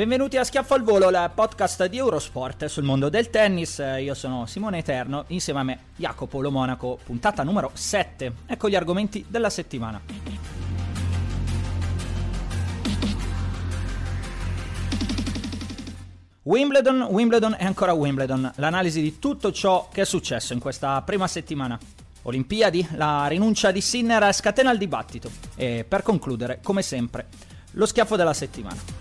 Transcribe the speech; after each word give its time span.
Benvenuti 0.00 0.38
a 0.38 0.44
Schiaffo 0.44 0.72
al 0.72 0.82
Volo, 0.82 1.10
il 1.10 1.30
podcast 1.34 1.84
di 1.84 1.98
Eurosport 1.98 2.64
sul 2.64 2.84
mondo 2.84 3.10
del 3.10 3.28
tennis. 3.28 3.84
Io 4.00 4.14
sono 4.14 4.46
Simone 4.46 4.78
Eterno, 4.78 5.24
insieme 5.26 5.60
a 5.60 5.62
me 5.62 5.78
Jacopo 5.96 6.40
Lo 6.40 6.50
Monaco, 6.50 6.98
puntata 7.04 7.42
numero 7.42 7.70
7. 7.74 8.32
Ecco 8.46 8.70
gli 8.70 8.74
argomenti 8.74 9.26
della 9.28 9.50
settimana. 9.50 10.00
Wimbledon, 16.44 17.02
Wimbledon 17.02 17.56
e 17.58 17.66
ancora 17.66 17.92
Wimbledon. 17.92 18.52
L'analisi 18.54 19.02
di 19.02 19.18
tutto 19.18 19.52
ciò 19.52 19.90
che 19.92 20.00
è 20.00 20.06
successo 20.06 20.54
in 20.54 20.60
questa 20.60 21.02
prima 21.02 21.26
settimana. 21.26 21.78
Olimpiadi, 22.22 22.88
la 22.92 23.26
rinuncia 23.26 23.70
di 23.70 23.82
Sinner 23.82 24.32
scatena 24.32 24.72
il 24.72 24.78
dibattito. 24.78 25.30
E 25.56 25.84
per 25.86 26.00
concludere, 26.00 26.60
come 26.62 26.80
sempre, 26.80 27.26
lo 27.72 27.84
schiaffo 27.84 28.16
della 28.16 28.32
settimana. 28.32 28.99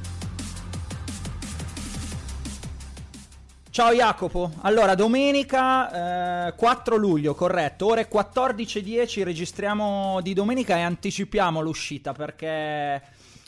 Ciao 3.80 3.94
Jacopo, 3.94 4.52
allora 4.64 4.94
domenica 4.94 6.48
eh, 6.48 6.54
4 6.54 6.98
luglio, 6.98 7.34
corretto, 7.34 7.86
ore 7.86 8.10
14.10 8.10 9.24
registriamo 9.24 10.20
di 10.20 10.34
domenica 10.34 10.76
e 10.76 10.82
anticipiamo 10.82 11.62
l'uscita 11.62 12.12
perché, 12.12 13.02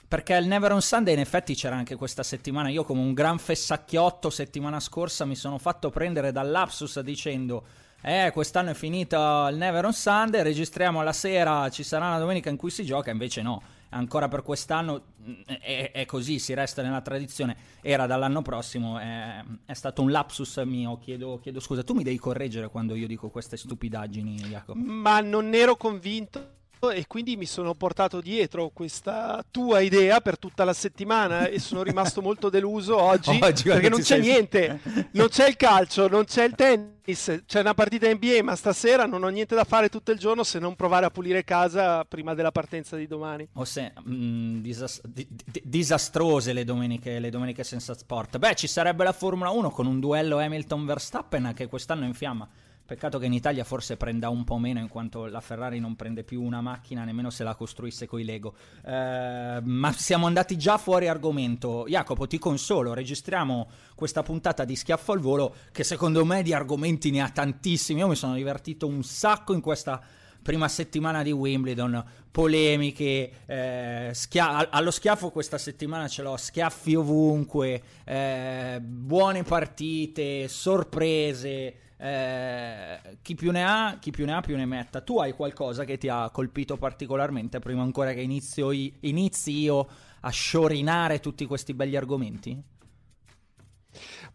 perché 0.08 0.36
il 0.36 0.48
Never 0.48 0.72
on 0.72 0.82
Sunday 0.82 1.16
in 1.16 1.20
effetti 1.20 1.54
c'era 1.54 1.76
anche 1.76 1.98
questa 1.98 2.24
settimana, 2.24 2.70
io 2.70 2.86
come 2.86 3.02
un 3.02 3.14
gran 3.14 3.40
fessacchiotto 3.40 4.30
settimana 4.30 4.80
scorsa 4.80 5.26
mi 5.26 5.36
sono 5.36 5.58
fatto 5.58 5.90
prendere 5.90 6.32
dall'Apsus 6.32 7.02
dicendo 7.02 7.66
eh 8.02 8.32
quest'anno 8.32 8.70
è 8.70 8.74
finito 8.74 9.18
il 9.50 9.58
Never 9.58 9.84
on 9.84 9.94
Sunday, 9.94 10.44
registriamo 10.44 11.04
la 11.04 11.12
sera, 11.12 11.70
ci 11.70 11.84
sarà 11.84 12.08
una 12.08 12.20
domenica 12.20 12.50
in 12.50 12.56
cui 12.56 12.70
si 12.70 12.86
gioca, 12.86 13.12
invece 13.12 13.42
no 13.42 13.62
ancora 13.92 14.28
per 14.28 14.44
quest'anno 14.44 15.04
mm, 15.22 15.42
è, 15.60 15.92
è, 15.94 16.06
così, 16.06 16.40
si 16.40 16.54
resta 16.54 16.82
nella 16.82 17.02
tradizione, 17.02 17.56
era 17.82 18.06
dall'anno 18.06 18.42
prossimo, 18.42 19.00
è, 19.00 19.44
è 19.66 19.74
stato 19.74 20.02
un 20.02 20.12
lapsus 20.12 20.58
mio, 20.66 20.98
chiedo, 20.98 21.40
chiedo, 21.40 21.60
scusa, 21.60 21.84
tu 21.84 21.94
mi 21.94 22.04
devi 22.04 22.18
correggere 22.18 22.70
quando 22.70 22.96
io 22.96 23.08
dico 23.08 23.30
queste 23.30 23.58
stupidaggini, 23.58 24.36
Jacopo. 24.42 24.80
Ma 24.80 25.22
non 25.22 25.54
ero 25.54 25.76
convinto 25.76 26.60
e 26.90 27.06
quindi 27.06 27.36
mi 27.38 27.46
sono 27.46 27.76
portato 27.76 28.22
dietro 28.22 28.72
questa 28.74 29.44
tua 29.52 29.82
idea 29.82 30.20
per 30.22 30.40
tutta 30.40 30.64
la 30.64 30.74
settimana 30.74 31.48
e 31.48 31.60
sono 31.60 31.84
rimasto 31.84 32.22
molto 32.24 32.50
deluso 32.50 33.00
oggi, 33.00 33.38
oggi 33.42 33.64
perché 33.64 33.90
non 33.90 34.00
c'è 34.00 34.06
sei... 34.06 34.22
niente, 34.22 34.80
non 35.12 35.28
c'è 35.28 35.48
il 35.48 35.56
calcio, 35.58 36.08
non 36.08 36.26
c'è 36.26 36.46
il 36.46 36.56
tennis, 36.56 37.44
c'è 37.46 37.60
una 37.60 37.74
partita 37.74 38.12
NBA 38.12 38.42
ma 38.44 38.56
stasera 38.56 39.06
non 39.06 39.24
ho 39.24 39.28
niente 39.28 39.54
da 39.54 39.64
fare 39.64 39.90
tutto 39.90 40.12
il 40.12 40.18
giorno 40.18 40.44
se 40.44 40.58
non 40.58 40.76
provare 40.76 41.06
a 41.06 41.12
pulire 41.12 41.44
casa 41.44 42.04
prima 42.06 42.34
della 42.34 42.52
partenza 42.52 42.96
di 42.96 43.06
domani. 43.06 43.48
O 43.54 43.66
se, 43.66 43.94
mh, 44.04 44.14
mm, 44.14 44.62
disas- 44.62 45.02
di- 45.06 45.28
di- 45.30 45.62
disastrose 45.64 46.54
le 46.54 46.64
domeniche, 46.64 47.20
le 47.20 47.30
domeniche 47.30 47.64
senza 47.64 47.94
sport. 47.94 48.40
Beh 48.40 48.56
ci 48.56 48.68
sarebbe 48.68 49.04
la 49.04 49.14
Formula 49.14 49.52
1 49.52 49.70
con 49.70 49.86
un 49.86 50.00
duello 50.00 50.40
Hamilton-Verstappen 50.40 51.52
che 51.54 51.68
quest'anno 51.68 52.04
è 52.04 52.08
in 52.08 52.14
fiamma. 52.14 52.50
Peccato 52.86 53.20
che 53.20 53.26
in 53.26 53.34
Italia 53.34 53.64
forse 53.64 53.96
prenda 53.96 54.28
un 54.30 54.44
po' 54.44 54.58
meno 54.58 54.80
in 54.80 54.90
quanto 54.90 55.26
la 55.26 55.40
Ferrari 55.40 55.80
non 55.80 55.96
prende 55.96 56.24
più 56.24 56.42
una 56.42 56.60
macchina 56.60 57.06
nemmeno 57.06 57.30
se 57.30 57.44
la 57.44 57.56
costruisse 57.56 58.06
coi 58.06 58.26
Lego. 58.26 58.54
Eh, 58.86 59.62
ma 59.64 59.92
siamo 59.94 60.26
andati 60.26 60.58
già 60.58 60.78
fuori 60.78 61.08
argomento. 61.08 61.86
Jacopo, 61.88 62.28
ti 62.28 62.38
consolo, 62.38 62.94
registriamo 62.94 63.70
questa 63.96 64.24
puntata 64.24 64.66
di 64.66 64.76
Schiaffo 64.76 65.14
al 65.14 65.20
Volo 65.20 65.56
che 65.72 65.84
secondo 65.84 66.26
me 66.26 66.44
di 66.44 66.54
argomenti 66.54 67.12
ne 67.12 67.22
ha 67.22 67.30
tantissimi. 67.30 68.02
Io 68.02 68.08
mi 68.08 68.16
sono 68.16 68.34
divertito 68.36 68.88
un 68.88 69.04
sacco 69.04 69.54
in 69.54 69.62
questa 69.62 70.02
prima 70.42 70.68
settimana 70.68 71.24
di 71.24 71.32
Wimbledon, 71.32 72.04
polemiche, 72.32 73.32
eh, 73.46 74.10
schia- 74.14 74.70
allo 74.70 74.92
schiaffo 74.92 75.30
questa 75.30 75.58
settimana 75.58 76.08
ce 76.08 76.24
l'ho, 76.24 76.36
schiaffi 76.36 76.96
ovunque, 76.96 77.82
eh, 78.04 78.80
buone 78.82 79.44
partite, 79.44 80.48
sorprese. 80.48 81.76
Eh, 82.04 83.20
chi 83.22 83.36
più 83.36 83.52
ne 83.52 83.64
ha, 83.64 83.98
chi 84.00 84.10
più 84.10 84.26
ne 84.26 84.34
ha 84.34 84.42
più 84.42 84.56
ne 84.58 84.66
metta. 84.66 85.02
Tu 85.02 85.20
hai 85.20 85.34
qualcosa 85.34 85.86
che 85.86 86.00
ti 86.00 86.08
ha 86.08 86.32
colpito 86.32 86.76
particolarmente 86.76 87.60
prima 87.60 87.84
ancora 87.84 88.12
che 88.14 88.22
inizio 88.22 88.72
i- 88.72 88.92
inizi 89.02 89.52
io 89.60 89.88
a 90.22 90.30
sciorinare 90.32 91.20
tutti 91.20 91.46
questi 91.46 91.76
begli 91.76 91.96
argomenti? 91.96 92.60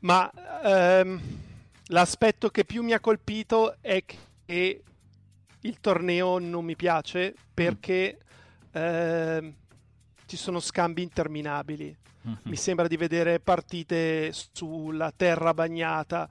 Ma 0.00 0.30
ehm, 0.62 1.20
l'aspetto 1.86 2.50
che 2.50 2.64
più 2.64 2.84
mi 2.84 2.92
ha 2.92 3.00
colpito 3.00 3.78
è 3.80 4.04
che 4.04 4.82
il 5.58 5.80
torneo 5.80 6.38
non 6.38 6.64
mi 6.64 6.76
piace 6.76 7.34
perché 7.52 8.16
ehm, 8.70 9.52
ci 10.26 10.36
sono 10.36 10.60
scambi 10.60 11.02
interminabili. 11.02 11.96
Mm-hmm. 12.28 12.36
Mi 12.42 12.56
sembra 12.56 12.86
di 12.86 12.96
vedere 12.96 13.40
partite 13.40 14.30
sulla 14.32 15.12
terra 15.16 15.52
bagnata 15.52 16.28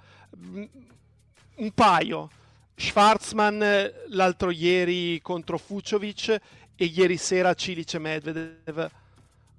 un 1.56 1.72
paio. 1.72 2.30
Schwarzman 2.76 3.92
l'altro 4.10 4.52
ieri 4.52 5.22
contro 5.22 5.58
Fuciovic 5.58 6.42
e 6.76 6.86
ieri 6.86 7.18
sera 7.18 7.54
Cilic 7.54 7.94
e 7.94 8.00
Medvedev. 8.00 8.90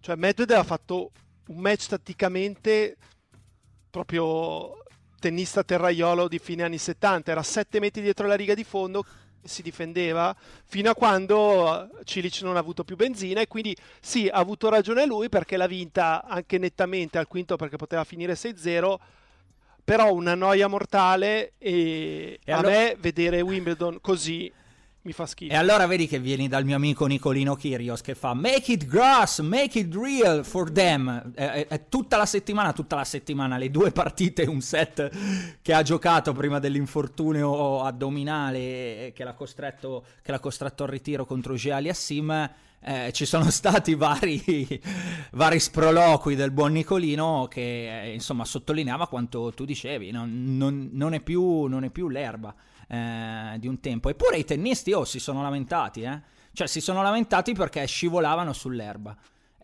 Cioè 0.00 0.16
Medvedev 0.16 0.58
ha 0.58 0.64
fatto 0.64 1.10
un 1.46 1.58
match 1.58 1.86
tatticamente 1.86 2.96
proprio 3.90 4.82
tennista 5.18 5.64
terraiolo 5.64 6.28
di 6.28 6.38
fine 6.38 6.62
anni 6.62 6.78
70, 6.78 7.30
era 7.30 7.42
7 7.42 7.80
metri 7.80 8.02
dietro 8.02 8.26
la 8.26 8.34
riga 8.34 8.54
di 8.54 8.64
fondo 8.64 9.04
si 9.42 9.62
difendeva 9.62 10.34
fino 10.64 10.90
a 10.90 10.94
quando 10.94 11.88
Cilic 12.04 12.42
non 12.42 12.56
ha 12.56 12.58
avuto 12.58 12.84
più 12.84 12.96
benzina 12.96 13.40
e 13.40 13.46
quindi 13.46 13.76
sì, 14.00 14.28
ha 14.28 14.38
avuto 14.38 14.68
ragione 14.68 15.06
lui 15.06 15.28
perché 15.28 15.56
l'ha 15.56 15.66
vinta 15.66 16.24
anche 16.24 16.58
nettamente 16.58 17.16
al 17.18 17.28
quinto 17.28 17.56
perché 17.56 17.76
poteva 17.76 18.04
finire 18.04 18.34
6-0 18.34 18.96
però 19.86 20.12
una 20.12 20.34
noia 20.34 20.66
mortale 20.66 21.52
e, 21.58 22.40
e 22.42 22.50
a 22.50 22.58
allora... 22.58 22.74
me 22.74 22.96
vedere 22.98 23.40
Wimbledon 23.40 24.00
così 24.00 24.52
mi 25.02 25.12
fa 25.12 25.26
schifo. 25.26 25.52
E 25.52 25.56
allora 25.56 25.86
vedi 25.86 26.08
che 26.08 26.18
vieni 26.18 26.48
dal 26.48 26.64
mio 26.64 26.74
amico 26.74 27.06
Nicolino 27.06 27.54
Kyrgios 27.54 28.00
che 28.00 28.16
fa 28.16 28.34
make 28.34 28.72
it 28.72 28.86
grass, 28.86 29.38
make 29.38 29.78
it 29.78 29.94
real 29.94 30.44
for 30.44 30.72
them. 30.72 31.30
È, 31.32 31.44
è, 31.44 31.66
è, 31.68 31.88
tutta 31.88 32.16
la 32.16 32.26
settimana, 32.26 32.72
tutta 32.72 32.96
la 32.96 33.04
settimana, 33.04 33.58
le 33.58 33.70
due 33.70 33.92
partite, 33.92 34.42
un 34.42 34.60
set 34.60 35.08
che 35.62 35.72
ha 35.72 35.82
giocato 35.82 36.32
prima 36.32 36.58
dell'infortunio 36.58 37.84
addominale 37.84 39.12
che 39.14 39.22
l'ha 39.22 39.34
costretto, 39.34 40.04
che 40.20 40.32
l'ha 40.32 40.40
costretto 40.40 40.82
al 40.82 40.88
ritiro 40.88 41.24
contro 41.24 41.54
Geali 41.54 41.88
Assim 41.88 42.50
eh, 42.86 43.12
ci 43.12 43.26
sono 43.26 43.50
stati 43.50 43.96
vari, 43.96 44.80
vari, 45.32 45.58
sproloqui 45.58 46.36
del 46.36 46.52
buon 46.52 46.72
Nicolino 46.72 47.48
che 47.50 48.02
eh, 48.02 48.12
insomma 48.12 48.44
sottolineava 48.44 49.08
quanto 49.08 49.52
tu 49.52 49.64
dicevi, 49.64 50.12
non, 50.12 50.56
non, 50.56 50.90
non, 50.92 51.12
è, 51.12 51.20
più, 51.20 51.64
non 51.64 51.82
è, 51.82 51.90
più, 51.90 52.08
l'erba 52.08 52.54
eh, 52.86 53.56
di 53.58 53.66
un 53.66 53.80
tempo. 53.80 54.08
Eppure 54.08 54.38
i 54.38 54.44
tennisti 54.44 54.92
oh, 54.92 55.04
si 55.04 55.18
sono 55.18 55.42
lamentati, 55.42 56.02
eh? 56.02 56.20
cioè 56.52 56.68
si 56.68 56.80
sono 56.80 57.02
lamentati 57.02 57.54
perché 57.54 57.84
scivolavano 57.86 58.52
sull'erba. 58.52 59.16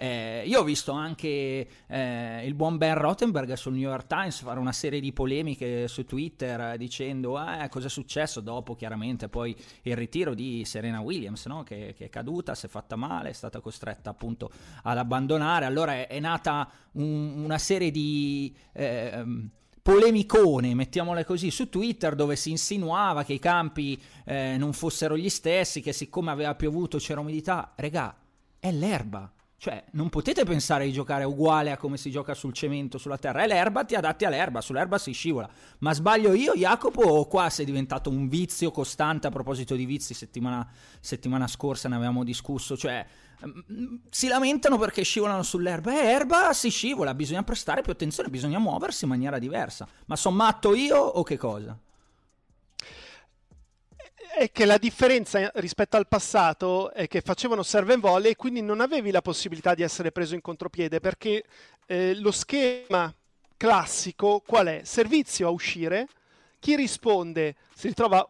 Eh, 0.03 0.43
io 0.47 0.59
ho 0.59 0.65
visto 0.65 0.91
anche 0.91 1.69
eh, 1.87 2.45
il 2.45 2.55
buon 2.55 2.77
Ben 2.77 2.97
Rottenberg 2.97 3.53
sul 3.53 3.75
New 3.75 3.89
York 3.89 4.09
Times 4.09 4.41
fare 4.41 4.59
una 4.59 4.73
serie 4.73 4.99
di 4.99 5.13
polemiche 5.13 5.87
su 5.87 6.05
Twitter 6.05 6.77
dicendo 6.77 7.39
eh, 7.39 7.69
cosa 7.69 7.87
è 7.87 7.89
successo 7.89 8.41
dopo 8.41 8.75
chiaramente 8.75 9.29
poi 9.29 9.55
il 9.83 9.95
ritiro 9.95 10.35
di 10.35 10.65
Serena 10.65 11.01
Williams 11.01 11.47
no? 11.47 11.63
che, 11.63 11.95
che, 11.97 12.07
è 12.07 12.09
caduta, 12.09 12.57
si 12.57 12.67
è 12.67 12.69
fatta 12.69 12.97
male, 12.97 13.29
è 13.29 13.33
stata 13.33 13.61
costretta 13.61 14.11
appunto 14.11 14.51
ad 14.83 14.99
abbandonare. 14.99 15.67
Allora 15.67 15.93
è, 15.93 16.09
è 16.09 16.19
nata 16.19 16.69
un, 16.95 17.45
una 17.45 17.59
serie 17.59 17.93
di... 17.93 18.53
Eh, 18.73 19.25
polemicone, 19.83 20.75
mettiamole 20.75 21.25
così, 21.25 21.53
su 21.53 21.69
Twitter 21.69 22.17
dove 22.17 22.35
si 22.35 22.51
insinuava 22.51 23.23
che 23.23 23.35
i 23.35 23.39
campi 23.39 24.01
eh, 24.25 24.57
non 24.57 24.73
fossero 24.73 25.17
gli 25.17 25.29
stessi, 25.29 25.81
che 25.81 25.93
siccome 25.93 26.33
aveva 26.33 26.57
piovuto 26.57 26.99
c'era 26.99 27.21
umidità. 27.21 27.73
Regà, 27.77 28.17
è 28.59 28.73
l'erba. 28.73 29.33
Cioè, 29.63 29.85
non 29.93 30.09
potete 30.09 30.43
pensare 30.43 30.87
di 30.87 30.93
giocare 30.93 31.23
uguale 31.23 31.71
a 31.71 31.77
come 31.77 31.97
si 31.97 32.11
gioca 32.11 32.35
sul 32.35 32.53
cemento, 32.53 32.99
sulla 32.99 33.17
terra. 33.17 33.45
È 33.45 33.47
l'erba, 33.47 33.85
ti 33.85 33.95
adatti 33.95 34.25
all'erba, 34.25 34.61
sull'erba 34.61 34.99
si 34.99 35.13
scivola. 35.13 35.49
Ma 35.79 35.95
sbaglio 35.95 36.33
io, 36.33 36.53
Jacopo, 36.55 37.03
o 37.03 37.29
qua 37.29 37.49
sei 37.49 37.65
diventato 37.65 38.11
un 38.11 38.27
vizio 38.27 38.73
costante? 38.73 39.29
A 39.29 39.31
proposito 39.31 39.77
di 39.77 39.85
vizi, 39.85 40.15
settimana, 40.15 40.69
settimana 40.99 41.47
scorsa 41.47 41.89
ne 41.89 41.95
avevamo 41.95 42.25
discusso. 42.25 42.77
Cioè, 42.77 43.07
mm, 43.47 43.95
si 44.11 44.27
lamentano 44.27 44.79
perché 44.79 45.05
scivolano 45.05 45.45
sull'erba. 45.45 45.93
È 45.93 46.07
erba, 46.13 46.53
si 46.55 46.69
scivola, 46.69 47.15
bisogna 47.15 47.45
prestare 47.45 47.83
più 47.83 47.93
attenzione, 47.93 48.31
bisogna 48.31 48.59
muoversi 48.59 49.05
in 49.05 49.11
maniera 49.11 49.39
diversa. 49.39 49.87
Ma 50.07 50.17
sono 50.17 50.35
matto 50.35 50.75
io 50.75 50.97
o 50.97 51.23
che 51.23 51.37
cosa? 51.37 51.79
È 54.35 54.51
che 54.51 54.65
la 54.65 54.79
differenza 54.79 55.51
rispetto 55.55 55.97
al 55.97 56.09
passato 56.09 56.93
è 56.93 57.07
che 57.07 57.21
facevano 57.21 57.63
serve 57.63 57.93
and 57.93 58.03
volley 58.03 58.33
e 58.33 58.37
quindi 58.37 58.63
non 58.63 58.81
avevi 58.81 59.11
la 59.11 59.23
possibilità 59.23 59.75
di 59.75 59.83
essere 59.83 60.13
preso 60.13 60.35
in 60.35 60.41
contropiede 60.41 61.01
perché 61.01 61.45
eh, 61.87 62.15
lo 62.17 62.31
schema 62.31 63.15
classico 63.57 64.43
qual 64.45 64.67
è? 64.67 64.81
Servizio 64.85 65.47
a 65.47 65.51
uscire, 65.51 66.09
chi 66.59 66.75
risponde 66.77 67.57
si 67.75 67.89
ritrova 67.89 68.27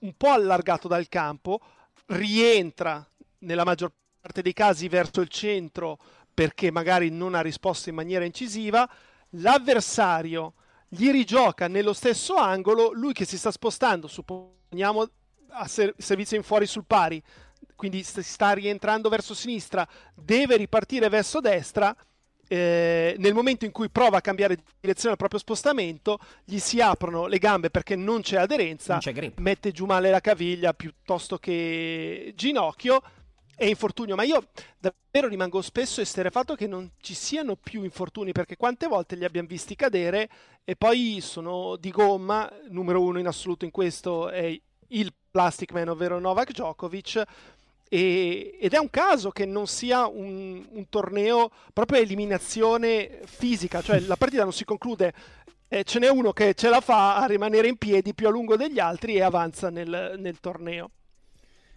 un 0.00 0.14
po' 0.16 0.30
allargato 0.30 0.88
dal 0.88 1.08
campo, 1.08 1.60
rientra 2.06 3.06
nella 3.40 3.64
maggior 3.64 3.92
parte 4.20 4.42
dei 4.42 4.52
casi 4.52 4.88
verso 4.88 5.20
il 5.20 5.28
centro 5.28 5.98
perché 6.32 6.70
magari 6.70 7.10
non 7.10 7.34
ha 7.34 7.40
risposto 7.40 7.88
in 7.88 7.94
maniera 7.94 8.24
incisiva, 8.24 8.88
l'avversario 9.30 10.54
gli 10.88 11.10
rigioca 11.10 11.66
nello 11.68 11.92
stesso 11.92 12.34
angolo, 12.36 12.92
lui 12.92 13.12
che 13.12 13.24
si 13.24 13.36
sta 13.36 13.50
spostando, 13.50 14.06
supponiamo 14.06 15.08
a 15.54 15.66
ser- 15.68 15.94
servizio 15.96 16.36
in 16.36 16.42
fuori 16.42 16.66
sul 16.66 16.84
pari, 16.86 17.22
quindi 17.74 18.02
st- 18.02 18.20
sta 18.20 18.52
rientrando 18.52 19.08
verso 19.08 19.34
sinistra, 19.34 19.86
deve 20.14 20.56
ripartire 20.56 21.08
verso 21.08 21.40
destra. 21.40 21.94
Eh, 22.46 23.14
nel 23.18 23.32
momento 23.32 23.64
in 23.64 23.72
cui 23.72 23.88
prova 23.88 24.18
a 24.18 24.20
cambiare 24.20 24.58
direzione 24.78 25.12
al 25.12 25.16
proprio 25.16 25.40
spostamento, 25.40 26.18
gli 26.44 26.58
si 26.58 26.78
aprono 26.80 27.26
le 27.26 27.38
gambe 27.38 27.70
perché 27.70 27.96
non 27.96 28.20
c'è 28.20 28.36
aderenza, 28.36 28.92
non 28.92 29.00
c'è 29.00 29.32
mette 29.36 29.72
giù 29.72 29.86
male 29.86 30.10
la 30.10 30.20
caviglia 30.20 30.74
piuttosto 30.74 31.38
che 31.38 32.32
ginocchio 32.36 33.02
e 33.56 33.68
infortunio. 33.68 34.14
Ma 34.14 34.24
io 34.24 34.48
davvero 34.78 35.28
rimango 35.28 35.62
spesso 35.62 36.00
esterefatto 36.00 36.54
che 36.54 36.66
non 36.66 36.90
ci 37.00 37.14
siano 37.14 37.56
più 37.56 37.82
infortuni 37.82 38.32
perché 38.32 38.56
quante 38.56 38.88
volte 38.88 39.16
li 39.16 39.24
abbiamo 39.24 39.48
visti 39.48 39.74
cadere 39.74 40.28
e 40.64 40.76
poi 40.76 41.20
sono 41.22 41.76
di 41.76 41.90
gomma, 41.90 42.50
numero 42.68 43.02
uno 43.02 43.18
in 43.18 43.26
assoluto 43.26 43.64
in 43.64 43.70
questo 43.70 44.28
è 44.28 44.60
il 44.88 45.12
Plastic 45.34 45.72
Man, 45.72 45.88
ovvero 45.88 46.20
Novak 46.20 46.52
Djokovic. 46.52 47.20
E, 47.88 48.56
ed 48.60 48.72
è 48.72 48.78
un 48.78 48.88
caso 48.88 49.32
che 49.32 49.44
non 49.44 49.66
sia 49.66 50.06
un, 50.06 50.64
un, 50.70 50.88
torneo 50.88 51.50
proprio 51.72 51.98
a 51.98 52.02
eliminazione 52.02 53.22
fisica, 53.24 53.82
cioè 53.82 53.98
la 53.98 54.14
partita 54.14 54.44
non 54.44 54.52
si 54.52 54.64
conclude, 54.64 55.12
eh, 55.66 55.82
ce 55.82 55.98
n'è 55.98 56.08
uno 56.08 56.32
che 56.32 56.54
ce 56.54 56.68
la 56.68 56.80
fa 56.80 57.16
a 57.16 57.26
rimanere 57.26 57.66
in 57.66 57.76
piedi 57.76 58.14
più 58.14 58.28
a 58.28 58.30
lungo 58.30 58.56
degli 58.56 58.78
altri 58.78 59.16
e 59.16 59.22
avanza 59.22 59.70
nel, 59.70 60.14
nel 60.18 60.38
torneo. 60.38 60.90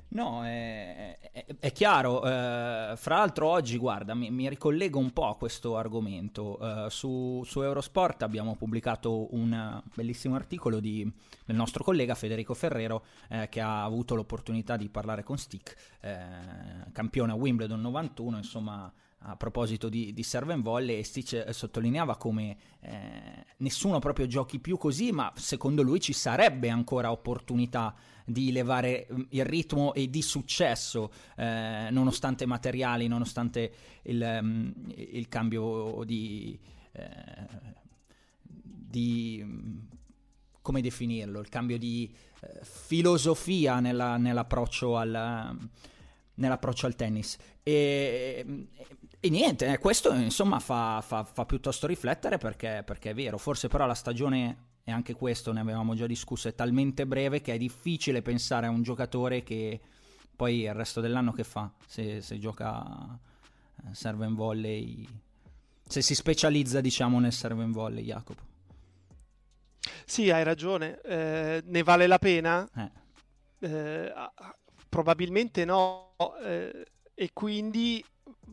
No, 0.10 0.46
è, 0.46 1.18
è, 1.32 1.46
è 1.60 1.72
chiaro. 1.72 2.20
Uh, 2.20 2.96
fra 2.96 3.18
l'altro 3.18 3.48
oggi, 3.48 3.78
guarda, 3.78 4.14
mi, 4.14 4.30
mi, 4.32 4.48
ricollego 4.48 5.00
un 5.00 5.12
po' 5.12 5.28
a 5.28 5.36
questo 5.36 5.76
argomento. 5.76 6.58
Uh, 6.60 6.90
su, 6.90 7.44
su, 7.46 7.62
Eurosport 7.62 8.24
abbiamo 8.24 8.56
pubblicato 8.56 9.34
un 9.36 9.82
bellissimo 9.94 10.36
articolo 10.36 10.80
di, 10.80 11.10
del 11.46 11.56
nostro 11.56 11.84
collega 11.84 12.16
Federico 12.16 12.54
Ferrero 12.54 13.04
eh, 13.30 13.50
che 13.50 13.60
ha 13.60 13.84
avuto 13.84 14.16
l'opportunità 14.16 14.78
di 14.78 14.90
parlare 14.90 15.24
con 15.24 15.38
Stick, 15.38 15.76
eh, 16.02 16.18
campione 16.94 17.34
a 17.34 17.36
Wimbledon 17.36 17.82
91, 17.82 18.38
insomma 18.38 18.92
a 19.22 19.36
proposito 19.36 19.90
di, 19.90 20.14
di 20.14 20.24
serve 20.24 20.54
and 20.54 20.64
volley, 20.64 21.04
Stitch 21.04 21.34
eh, 21.34 21.52
sottolineava 21.52 22.18
come 22.18 22.58
eh, 22.82 23.37
nessuno 23.58 24.00
proprio 24.00 24.28
giochi 24.28 24.60
più 24.60 24.78
così, 24.78 25.12
ma 25.12 25.32
secondo 25.36 25.82
lui 25.82 26.00
ci 26.00 26.14
sarebbe 26.14 26.70
ancora 26.70 27.12
opportunità 27.12 27.96
di 28.26 28.52
levare 28.52 29.08
mm, 29.12 29.22
il 29.30 29.46
ritmo 29.46 29.94
e 29.94 30.10
di 30.10 30.22
successo, 30.22 31.12
eh, 31.38 31.88
nonostante 31.92 32.46
materiali, 32.46 33.08
nonostante 33.08 33.72
il, 34.04 34.40
um, 34.42 34.74
il 34.96 35.28
cambio 35.28 36.04
di, 36.06 36.60
eh, 36.92 37.48
di, 38.46 39.42
mm, 39.44 39.78
come 40.62 40.82
definirlo, 40.82 41.40
il 41.40 41.50
cambio 41.50 41.78
di 41.78 42.14
eh, 42.42 42.60
filosofia 42.64 43.80
nella, 43.80 44.18
nell'approccio 44.18 44.98
al 44.98 45.70
nell'approccio 46.38 46.86
al 46.86 46.96
tennis. 46.96 47.38
E, 47.64 48.46
e 49.28 49.30
niente, 49.30 49.74
eh, 49.74 49.78
questo 49.78 50.14
insomma 50.14 50.60
fa, 50.60 51.02
fa, 51.02 51.24
fa 51.24 51.46
piuttosto 51.46 51.86
riflettere 51.86 52.38
perché, 52.38 52.82
perché, 52.86 53.10
è 53.10 53.14
vero, 53.14 53.38
forse 53.38 53.68
però 53.68 53.86
la 53.86 53.94
stagione, 53.94 54.76
e 54.84 54.92
anche 54.92 55.14
questo 55.14 55.52
ne 55.52 55.60
avevamo 55.60 55.96
già 55.96 56.08
discusso, 56.08 56.48
è 56.48 56.56
talmente 56.56 57.06
breve 57.06 57.42
che 57.42 57.54
è 57.54 57.58
difficile 57.58 58.22
pensare 58.22 58.68
a 58.68 58.70
un 58.70 58.84
giocatore 58.84 59.44
che 59.44 59.80
poi 60.34 60.62
il 60.62 60.74
resto 60.74 61.02
dell'anno 61.02 61.34
che 61.34 61.44
fa, 61.44 61.70
se, 61.86 62.22
se 62.22 62.40
gioca 62.40 63.20
eh, 63.86 63.94
serve 63.94 64.26
in 64.26 64.34
volley, 64.34 65.06
se 65.86 66.02
si 66.02 66.16
specializza 66.16 66.80
diciamo 66.80 67.20
nel 67.20 67.34
serve 67.34 67.64
in 67.64 67.72
volley, 67.72 68.06
Jacopo. 68.06 68.44
Sì, 70.06 70.32
hai 70.32 70.44
ragione, 70.44 71.02
eh, 71.02 71.62
ne 71.66 71.84
vale 71.84 72.08
la 72.08 72.18
pena? 72.18 72.70
Eh. 72.74 72.92
Eh, 73.68 74.14
probabilmente 74.88 75.66
no, 75.66 76.14
eh, 76.42 76.86
e 77.14 77.30
quindi 77.34 78.02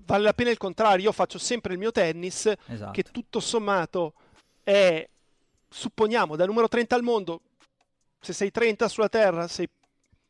vale 0.05 0.25
la 0.25 0.35
pena 0.35 0.50
il 0.50 0.59
contrario. 0.59 1.05
Io 1.05 1.12
faccio 1.12 1.38
sempre 1.38 1.73
il 1.73 1.79
mio 1.79 1.93
tennis, 1.93 2.53
esatto. 2.67 2.93
che 2.93 3.03
tutto 3.03 3.41
sommato 3.41 4.15
è, 4.63 5.08
supponiamo, 5.69 6.37
da 6.37 6.46
numero 6.46 6.69
30 6.69 6.94
al 6.94 7.03
mondo. 7.03 7.41
Se 8.20 8.32
sei 8.32 8.51
30 8.51 8.89
sulla 8.89 9.08
terra, 9.08 9.48
sei 9.48 9.69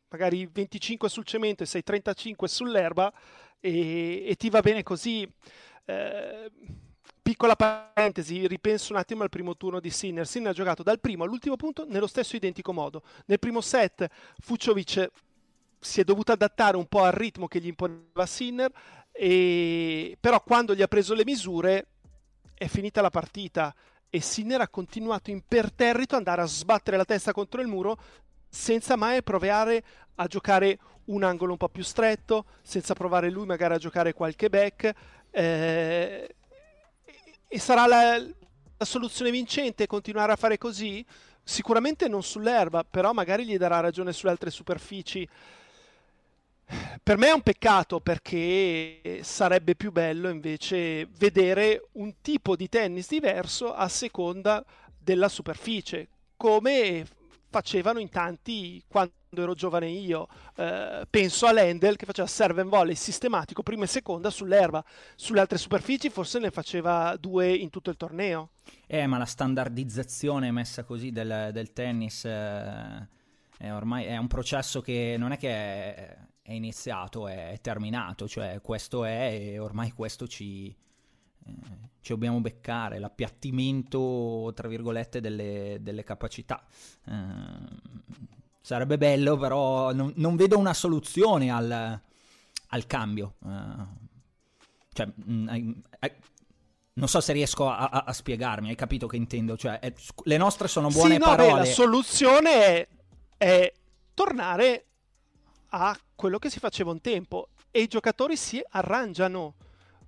magari 0.09 0.47
25 0.51 1.09
sul 1.09 1.25
cemento 1.25 1.63
e 1.63 1.65
sei 1.65 1.83
35 1.83 2.47
sull'erba 2.47 3.11
e, 3.59 4.25
e 4.27 4.35
ti 4.35 4.49
va 4.49 4.61
bene 4.61 4.83
così. 4.83 5.29
Eh, 5.85 6.51
piccola 7.21 7.55
parentesi, 7.55 8.47
ripenso 8.47 8.93
un 8.93 8.99
attimo 8.99 9.23
al 9.23 9.29
primo 9.29 9.57
turno 9.57 9.79
di 9.79 9.89
Sinner. 9.89 10.27
Sinner 10.27 10.51
ha 10.51 10.53
giocato 10.53 10.83
dal 10.83 10.99
primo 10.99 11.23
all'ultimo 11.23 11.55
punto 11.55 11.85
nello 11.87 12.07
stesso 12.07 12.35
identico 12.35 12.71
modo. 12.71 13.01
Nel 13.25 13.39
primo 13.39 13.61
set 13.61 14.07
Fuciovic 14.39 15.09
si 15.79 16.01
è 16.01 16.03
dovuto 16.03 16.31
adattare 16.31 16.77
un 16.77 16.85
po' 16.85 17.03
al 17.03 17.11
ritmo 17.11 17.47
che 17.47 17.59
gli 17.59 17.67
imponeva 17.67 18.25
Sinner, 18.25 18.71
e... 19.17 20.17
però 20.19 20.43
quando 20.43 20.75
gli 20.75 20.81
ha 20.81 20.87
preso 20.87 21.13
le 21.13 21.23
misure 21.23 21.87
è 22.53 22.67
finita 22.67 23.01
la 23.01 23.09
partita 23.09 23.73
e 24.09 24.19
Sinner 24.19 24.61
ha 24.61 24.67
continuato 24.67 25.31
imperterrito 25.31 26.15
ad 26.15 26.19
andare 26.19 26.41
a 26.41 26.45
sbattere 26.45 26.97
la 26.97 27.05
testa 27.05 27.33
contro 27.33 27.61
il 27.61 27.67
muro 27.67 27.97
senza 28.47 28.95
mai 28.95 29.23
provare 29.23 29.83
a 30.15 30.27
giocare 30.27 30.79
un 31.05 31.23
angolo 31.23 31.51
un 31.51 31.57
po' 31.57 31.69
più 31.69 31.83
stretto, 31.83 32.45
senza 32.61 32.93
provare 32.93 33.29
lui 33.29 33.45
magari 33.45 33.73
a 33.73 33.77
giocare 33.77 34.13
qualche 34.13 34.49
back. 34.49 34.93
Eh... 35.31 36.35
e 37.47 37.59
sarà 37.59 37.85
la, 37.85 38.17
la 38.17 38.85
soluzione 38.85 39.31
vincente 39.31 39.87
continuare 39.87 40.31
a 40.31 40.37
fare 40.37 40.57
così? 40.57 41.05
Sicuramente 41.43 42.07
non 42.07 42.23
sull'erba, 42.23 42.83
però 42.83 43.11
magari 43.11 43.45
gli 43.45 43.57
darà 43.57 43.79
ragione 43.79 44.13
sulle 44.13 44.31
altre 44.31 44.49
superfici. 44.49 45.27
Per 47.03 47.17
me 47.17 47.27
è 47.27 47.31
un 47.31 47.41
peccato 47.41 47.99
perché 47.99 49.19
sarebbe 49.21 49.75
più 49.75 49.91
bello 49.91 50.29
invece 50.29 51.07
vedere 51.17 51.89
un 51.93 52.15
tipo 52.21 52.55
di 52.55 52.67
tennis 52.67 53.07
diverso 53.07 53.73
a 53.73 53.87
seconda 53.87 54.65
della 54.97 55.29
superficie, 55.29 56.07
come 56.35 57.05
facevano 57.47 57.99
in 57.99 58.09
tanti 58.09 58.83
quando 58.87 59.13
ero 59.35 59.53
giovane 59.53 59.87
io. 59.87 60.27
Eh, 60.55 61.05
penso 61.07 61.45
a 61.45 61.51
Lendl 61.51 61.95
che 61.95 62.05
faceva 62.05 62.27
serve 62.27 62.61
and 62.61 62.69
volley 62.69 62.95
sistematico 62.95 63.61
prima 63.61 63.83
e 63.83 63.87
seconda 63.87 64.31
sull'erba, 64.31 64.83
sulle 65.15 65.41
altre 65.41 65.59
superfici 65.59 66.09
forse 66.09 66.39
ne 66.39 66.49
faceva 66.49 67.15
due 67.19 67.53
in 67.53 67.69
tutto 67.69 67.91
il 67.91 67.97
torneo. 67.97 68.49
Eh, 68.87 69.05
ma 69.05 69.19
la 69.19 69.25
standardizzazione 69.25 70.51
messa 70.51 70.83
così 70.83 71.11
del, 71.11 71.51
del 71.53 71.71
tennis... 71.71 72.25
Eh 72.25 73.23
è 73.57 73.71
ormai 73.71 74.05
è 74.05 74.17
un 74.17 74.27
processo 74.27 74.81
che 74.81 75.15
non 75.17 75.31
è 75.31 75.37
che 75.37 75.49
è, 75.49 76.17
è 76.41 76.51
iniziato, 76.51 77.27
è 77.27 77.57
terminato, 77.61 78.27
cioè 78.27 78.59
questo 78.61 79.05
è 79.05 79.31
e 79.31 79.59
ormai 79.59 79.91
questo 79.91 80.27
ci, 80.27 80.67
eh, 80.67 81.53
ci 82.01 82.11
dobbiamo 82.11 82.39
beccare, 82.41 82.99
l'appiattimento, 82.99 84.51
tra 84.53 84.67
virgolette, 84.67 85.21
delle, 85.21 85.77
delle 85.81 86.03
capacità. 86.03 86.63
Eh, 87.07 87.13
sarebbe 88.61 88.97
bello, 88.97 89.37
però 89.37 89.93
non, 89.93 90.13
non 90.17 90.35
vedo 90.35 90.57
una 90.57 90.73
soluzione 90.73 91.49
al, 91.51 91.99
al 92.67 92.85
cambio. 92.87 93.35
Uh, 93.39 93.87
cioè, 94.91 95.07
mh, 95.13 95.57
mm, 95.57 95.71
non 96.93 97.07
so 97.07 97.19
se 97.19 97.33
riesco 97.33 97.69
a, 97.69 97.89
a, 97.89 98.03
a, 98.07 98.13
spiegarmi, 98.13 98.69
hai 98.69 98.75
capito 98.75 99.05
che 99.07 99.17
intendo? 99.17 99.57
Cioè, 99.57 99.79
è, 99.79 99.93
le 100.23 100.37
nostre 100.37 100.67
sono 100.67 100.87
buone 100.87 101.13
sì, 101.13 101.19
no, 101.19 101.25
parole. 101.25 101.51
Beh, 101.51 101.57
la 101.57 101.65
soluzione 101.65 102.51
è, 102.51 102.87
è 103.37 103.71
tornare 104.13 104.85
a 105.69 105.97
quello 106.15 106.39
che 106.39 106.49
si 106.49 106.59
faceva 106.59 106.91
un 106.91 107.01
tempo 107.01 107.49
e 107.71 107.81
i 107.81 107.87
giocatori 107.87 108.35
si 108.37 108.63
arrangiano. 108.69 109.55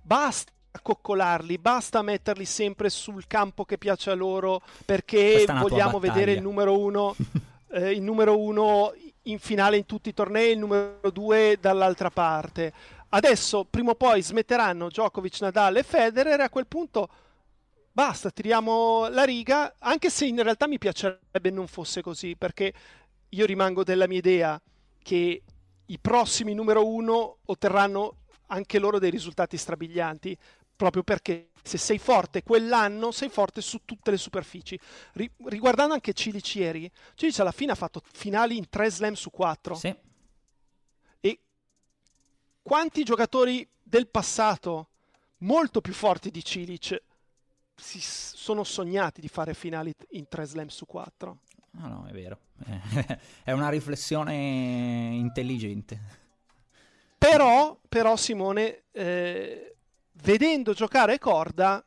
Basta 0.00 0.52
coccolarli, 0.80 1.58
basta 1.58 2.02
metterli 2.02 2.44
sempre 2.44 2.88
sul 2.88 3.26
campo 3.26 3.64
che 3.64 3.78
piace 3.78 4.10
a 4.10 4.14
loro 4.14 4.62
perché 4.84 5.44
vogliamo 5.46 5.98
vedere 5.98 6.32
il 6.32 6.40
numero 6.40 6.78
uno, 6.78 7.14
eh, 7.72 7.92
il 7.92 8.02
numero 8.02 8.38
uno 8.38 8.94
in 9.22 9.38
finale 9.38 9.76
in 9.76 9.86
tutti 9.86 10.08
i 10.08 10.14
tornei, 10.14 10.52
il 10.52 10.58
numero 10.58 11.10
due 11.10 11.58
dall'altra 11.60 12.10
parte. 12.10 12.72
Adesso, 13.10 13.64
prima 13.68 13.90
o 13.90 13.94
poi, 13.94 14.22
smetteranno 14.22 14.88
Djokovic, 14.88 15.40
Nadal 15.40 15.76
e 15.76 15.82
Federer 15.82 16.40
e 16.40 16.44
a 16.44 16.50
quel 16.50 16.66
punto 16.66 17.08
basta, 17.98 18.30
tiriamo 18.30 19.08
la 19.08 19.24
riga, 19.24 19.74
anche 19.80 20.08
se 20.08 20.24
in 20.24 20.40
realtà 20.40 20.68
mi 20.68 20.78
piacerebbe 20.78 21.50
non 21.50 21.66
fosse 21.66 22.00
così, 22.00 22.36
perché 22.36 22.72
io 23.30 23.46
rimango 23.46 23.84
della 23.84 24.06
mia 24.06 24.18
idea 24.18 24.60
che 25.02 25.42
i 25.86 25.98
prossimi 25.98 26.54
numero 26.54 26.86
uno 26.86 27.38
otterranno 27.46 28.16
anche 28.48 28.78
loro 28.78 28.98
dei 28.98 29.10
risultati 29.10 29.56
strabilianti, 29.56 30.36
proprio 30.76 31.02
perché 31.02 31.50
se 31.62 31.76
sei 31.76 31.98
forte 31.98 32.42
quell'anno 32.42 33.10
sei 33.10 33.28
forte 33.28 33.60
su 33.60 33.80
tutte 33.84 34.10
le 34.10 34.16
superfici. 34.16 34.78
Ri- 35.14 35.30
riguardando 35.46 35.94
anche 35.94 36.12
Cilic 36.12 36.54
ieri, 36.54 36.90
Cilic 37.14 37.38
alla 37.40 37.52
fine 37.52 37.72
ha 37.72 37.74
fatto 37.74 38.02
finali 38.12 38.56
in 38.56 38.68
3 38.68 38.90
slam 38.90 39.14
su 39.14 39.30
4. 39.30 39.74
Sì. 39.74 39.94
E 41.20 41.38
quanti 42.62 43.02
giocatori 43.02 43.68
del 43.82 44.08
passato 44.08 44.88
molto 45.38 45.80
più 45.80 45.92
forti 45.92 46.30
di 46.30 46.44
Cilic 46.44 47.02
si 47.74 48.00
sono 48.00 48.64
sognati 48.64 49.20
di 49.20 49.28
fare 49.28 49.54
finali 49.54 49.94
in 50.10 50.28
3 50.28 50.44
slam 50.44 50.68
su 50.68 50.86
4? 50.86 51.38
No, 51.72 51.88
no, 51.88 52.06
è 52.06 52.12
vero. 52.12 52.38
è 53.44 53.52
una 53.52 53.68
riflessione 53.68 54.34
intelligente. 55.12 56.26
Però, 57.18 57.78
però 57.88 58.16
Simone, 58.16 58.84
eh, 58.92 59.76
vedendo 60.22 60.72
giocare 60.72 61.18
Corda, 61.18 61.84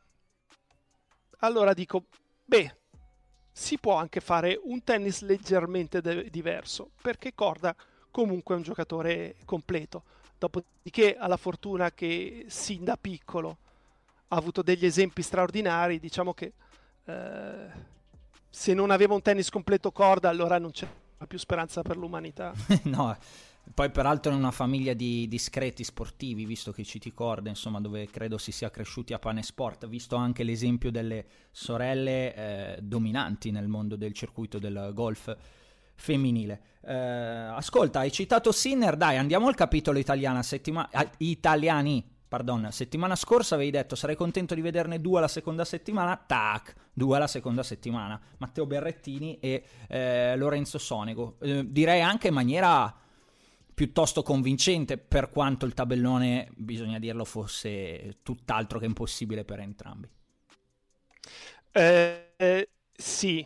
allora 1.40 1.74
dico, 1.74 2.06
beh, 2.46 2.76
si 3.52 3.78
può 3.78 3.96
anche 3.96 4.20
fare 4.20 4.60
un 4.64 4.84
tennis 4.84 5.22
leggermente 5.22 6.02
de- 6.02 6.30
diverso, 6.30 6.92
perché 7.02 7.34
Corda 7.34 7.76
comunque 8.12 8.56
è 8.56 8.58
un 8.58 8.64
giocatore 8.64 9.36
completo. 9.46 10.04
Dopodiché 10.38 11.16
ha 11.18 11.28
la 11.28 11.38
fortuna 11.38 11.92
che 11.92 12.46
sin 12.48 12.84
da 12.84 12.98
piccolo 12.98 13.58
ha 14.30 14.36
avuto 14.36 14.62
degli 14.62 14.86
esempi 14.86 15.22
straordinari, 15.22 16.00
diciamo 16.00 16.34
che 16.34 16.54
eh, 17.06 17.68
se 18.52 18.74
non 18.76 18.92
aveva 18.92 19.16
un 19.16 19.22
tennis 19.22 19.50
completo 19.50 19.92
Corda 19.92 20.30
allora 20.30 20.60
non 20.60 20.70
c'è 20.72 20.88
più 21.26 21.38
speranza 21.38 21.82
per 21.82 21.98
l'umanità. 21.98 22.54
no, 22.84 23.18
poi 23.74 23.90
peraltro 23.90 24.32
in 24.32 24.38
una 24.38 24.52
famiglia 24.52 24.94
di 24.94 25.28
discreti 25.28 25.84
sportivi, 25.84 26.46
visto 26.46 26.72
che 26.72 26.84
citi 26.84 27.14
Corda, 27.14 27.50
insomma, 27.50 27.80
dove 27.80 28.08
credo 28.10 28.38
si 28.38 28.52
sia 28.52 28.70
cresciuti 28.70 29.14
a 29.14 29.20
pane 29.20 29.44
sport, 29.44 29.88
visto 29.88 30.16
anche 30.16 30.44
l'esempio 30.44 30.92
delle 30.92 31.26
sorelle 31.52 32.36
eh, 32.36 32.82
dominanti 32.82 33.52
nel 33.52 33.68
mondo 33.68 33.96
del 33.96 34.14
circuito 34.14 34.60
del 34.60 34.92
golf 34.94 35.36
femminile. 35.96 36.62
Eh, 36.84 36.94
ascolta, 36.94 38.00
hai 38.00 38.12
citato 38.12 38.52
Sinner, 38.52 38.98
dai, 38.98 39.18
andiamo 39.18 39.48
al 39.48 39.56
capitolo 39.56 40.00
italiana, 40.00 40.44
settima- 40.44 40.90
italiani. 41.18 42.20
Pardon, 42.32 42.70
settimana 42.72 43.18
scorsa 43.18 43.56
avevi 43.56 43.72
detto 43.72 43.98
sarei 43.98 44.16
contento 44.16 44.56
di 44.56 44.62
vederne 44.62 45.02
due 45.02 45.18
alla 45.18 45.28
seconda 45.28 45.66
settimana, 45.66 46.16
tac, 46.16 46.74
due 46.94 47.18
alla 47.18 47.28
seconda 47.28 47.62
settimana, 47.62 48.18
Matteo 48.38 48.66
Berrettini 48.66 49.38
e 49.42 49.66
eh, 49.90 50.38
Lorenzo 50.38 50.78
Sonego. 50.78 51.36
Eh, 51.42 51.70
direi 51.70 52.00
anche 52.00 52.30
in 52.30 52.34
maniera 52.34 52.98
piuttosto 53.74 54.24
convincente 54.24 54.98
per 54.98 55.30
quanto 55.30 55.66
il 55.66 55.74
tabellone, 55.74 56.50
bisogna 56.56 57.00
dirlo, 57.00 57.26
fosse 57.26 58.20
tutt'altro 58.24 58.80
che 58.80 58.86
impossibile 58.86 59.44
per 59.44 59.60
entrambi. 59.60 60.10
Eh, 61.74 62.34
eh, 62.38 62.70
sì, 62.94 63.46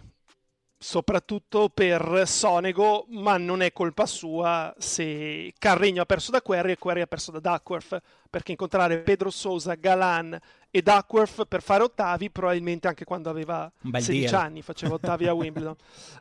soprattutto 0.86 1.70
per 1.70 2.26
Sonego, 2.28 3.08
ma 3.10 3.38
non 3.38 3.64
è 3.64 3.74
colpa 3.74 4.06
sua 4.06 4.72
se 4.78 5.52
Carregno 5.58 6.04
ha 6.04 6.06
perso 6.06 6.30
da 6.30 6.44
Querry 6.44 6.74
e 6.74 6.78
Querry 6.78 7.02
ha 7.02 7.08
perso 7.08 7.32
da 7.32 7.40
Duckworth, 7.40 8.00
perché 8.30 8.52
incontrare 8.52 9.00
Pedro 9.00 9.32
Sosa, 9.32 9.74
Galan 9.74 10.40
e 10.70 10.82
Duckworth 10.84 11.46
per 11.46 11.64
fare 11.64 11.82
ottavi, 11.82 12.30
probabilmente 12.30 12.88
anche 12.88 13.04
quando 13.04 13.32
aveva 13.32 13.70
16 13.82 14.20
deal. 14.20 14.36
anni 14.36 14.62
faceva 14.62 14.94
ottavi 15.02 15.26
a 15.26 15.34
Wimbledon. 15.34 15.76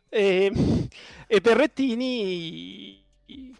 e, 0.08 0.50
e 1.26 1.40
Berrettini 1.42 3.02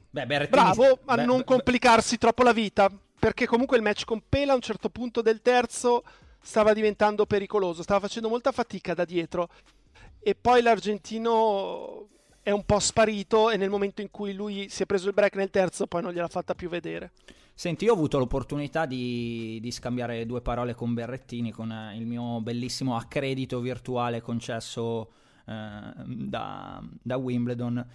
Beh, 0.09 0.49
Bravo 0.49 1.01
a 1.05 1.17
beh, 1.17 1.25
non 1.25 1.39
beh, 1.39 1.45
complicarsi 1.45 2.17
troppo 2.17 2.43
la 2.43 2.53
vita, 2.55 2.91
perché 3.19 3.47
comunque 3.47 3.77
il 3.77 3.83
match 3.83 4.05
con 4.07 4.23
Pela 4.27 4.53
a 4.53 4.57
un 4.57 4.63
certo 4.63 4.89
punto 4.89 5.21
del 5.21 5.43
terzo 5.43 6.03
stava 6.41 6.73
diventando 6.73 7.27
pericoloso, 7.27 7.83
stava 7.83 8.01
facendo 8.01 8.31
molta 8.31 8.53
fatica 8.53 8.95
da 8.95 9.05
dietro 9.05 9.51
e 10.25 10.35
poi 10.35 10.63
l'argentino 10.63 12.09
è 12.43 12.51
un 12.51 12.65
po' 12.65 12.79
sparito 12.79 13.51
e 13.51 13.59
nel 13.59 13.69
momento 13.69 14.01
in 14.01 14.11
cui 14.11 14.33
lui 14.33 14.69
si 14.71 14.83
è 14.83 14.87
preso 14.87 15.09
il 15.09 15.15
break 15.15 15.37
nel 15.37 15.51
terzo 15.51 15.87
poi 15.87 16.01
non 16.01 16.13
gliel'ha 16.13 16.29
fatta 16.29 16.55
più 16.55 16.71
vedere. 16.71 17.13
Senti, 17.53 17.85
io 17.85 17.93
ho 17.93 17.95
avuto 17.95 18.19
l'opportunità 18.19 18.87
di, 18.87 19.59
di 19.61 19.71
scambiare 19.71 20.27
due 20.27 20.41
parole 20.41 20.75
con 20.75 20.95
Berrettini, 20.95 21.53
con 21.53 21.71
eh, 21.71 21.97
il 21.97 22.07
mio 22.07 22.41
bellissimo 22.41 22.97
accredito 22.97 23.61
virtuale 23.61 24.23
concesso 24.23 25.13
eh, 25.47 25.93
da, 26.05 26.83
da 27.03 27.17
Wimbledon 27.17 27.87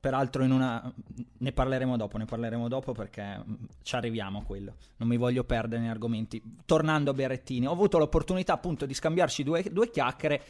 Peraltro 0.00 0.44
una... 0.44 0.92
ne 1.38 1.52
parleremo 1.52 1.96
dopo, 1.96 2.18
ne 2.18 2.24
parleremo 2.24 2.68
dopo 2.68 2.92
perché 2.92 3.36
mm, 3.36 3.54
ci 3.82 3.96
arriviamo 3.96 4.38
a 4.38 4.42
quello. 4.44 4.76
Non 4.98 5.08
mi 5.08 5.16
voglio 5.16 5.42
perdere 5.42 5.80
nei 5.80 5.90
argomenti. 5.90 6.40
Tornando 6.64 7.10
a 7.10 7.14
Berrettini, 7.14 7.66
ho 7.66 7.72
avuto 7.72 7.98
l'opportunità 7.98 8.52
appunto 8.52 8.86
di 8.86 8.94
scambiarci 8.94 9.42
due, 9.42 9.64
due 9.72 9.90
chiacchiere 9.90 10.40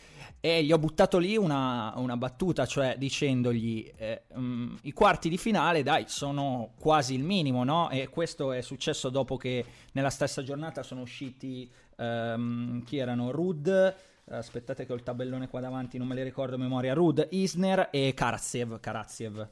e 0.40 0.62
gli 0.62 0.70
ho 0.70 0.78
buttato 0.78 1.16
lì 1.16 1.38
una, 1.38 1.94
una 1.96 2.18
battuta, 2.18 2.66
cioè 2.66 2.96
dicendogli 2.98 3.90
eh, 3.96 4.24
um, 4.34 4.76
i 4.82 4.92
quarti 4.92 5.30
di 5.30 5.38
finale, 5.38 5.82
dai, 5.82 6.04
sono 6.08 6.72
quasi 6.78 7.14
il 7.14 7.24
minimo, 7.24 7.64
no? 7.64 7.88
E 7.88 8.08
questo 8.10 8.52
è 8.52 8.60
successo 8.60 9.08
dopo 9.08 9.38
che 9.38 9.64
nella 9.92 10.10
stessa 10.10 10.42
giornata 10.42 10.82
sono 10.82 11.00
usciti, 11.00 11.70
um, 11.96 12.84
chi 12.84 12.98
erano? 12.98 13.30
Rud 13.30 13.96
aspettate 14.30 14.86
che 14.86 14.92
ho 14.92 14.96
il 14.96 15.02
tabellone 15.02 15.48
qua 15.48 15.60
davanti, 15.60 15.98
non 15.98 16.06
me 16.06 16.14
le 16.14 16.22
ricordo 16.22 16.56
a 16.56 16.58
memoria, 16.58 16.94
Rud, 16.94 17.26
Isner 17.30 17.88
e 17.90 18.12
Karatsev, 18.14 18.80
Karatsev. 18.80 19.48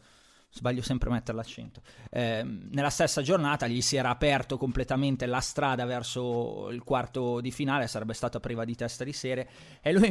Sbaglio 0.49 0.80
sempre 0.80 1.11
a 1.11 1.12
mettere 1.12 1.37
l'accento. 1.37 1.83
Eh, 2.11 2.42
nella 2.42 2.88
stessa 2.88 3.21
giornata 3.21 3.66
gli 3.66 3.83
si 3.83 3.97
era 3.97 4.09
aperto 4.09 4.56
completamente 4.56 5.26
la 5.26 5.40
strada 5.40 5.85
verso 5.85 6.71
il 6.71 6.83
quarto 6.83 7.40
di 7.40 7.50
finale, 7.50 7.88
sarebbe 7.88 8.14
stata 8.14 8.40
priva 8.40 8.64
di 8.64 8.75
testa 8.75 9.04
di 9.04 9.12
serie, 9.12 9.49
e 9.83 9.92
lui 9.92 10.09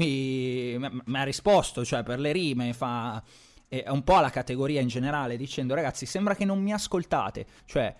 mi, 0.77 1.01
mi 1.05 1.17
ha 1.17 1.23
risposto, 1.23 1.83
cioè 1.83 2.03
per 2.03 2.19
le 2.19 2.31
rime, 2.31 2.73
fa 2.73 3.23
è 3.67 3.89
un 3.89 4.03
po' 4.03 4.17
alla 4.17 4.29
categoria 4.29 4.81
in 4.81 4.87
generale, 4.87 5.37
dicendo 5.37 5.73
ragazzi 5.73 6.05
sembra 6.05 6.35
che 6.35 6.45
non 6.45 6.61
mi 6.61 6.71
ascoltate, 6.71 7.45
cioè 7.65 7.95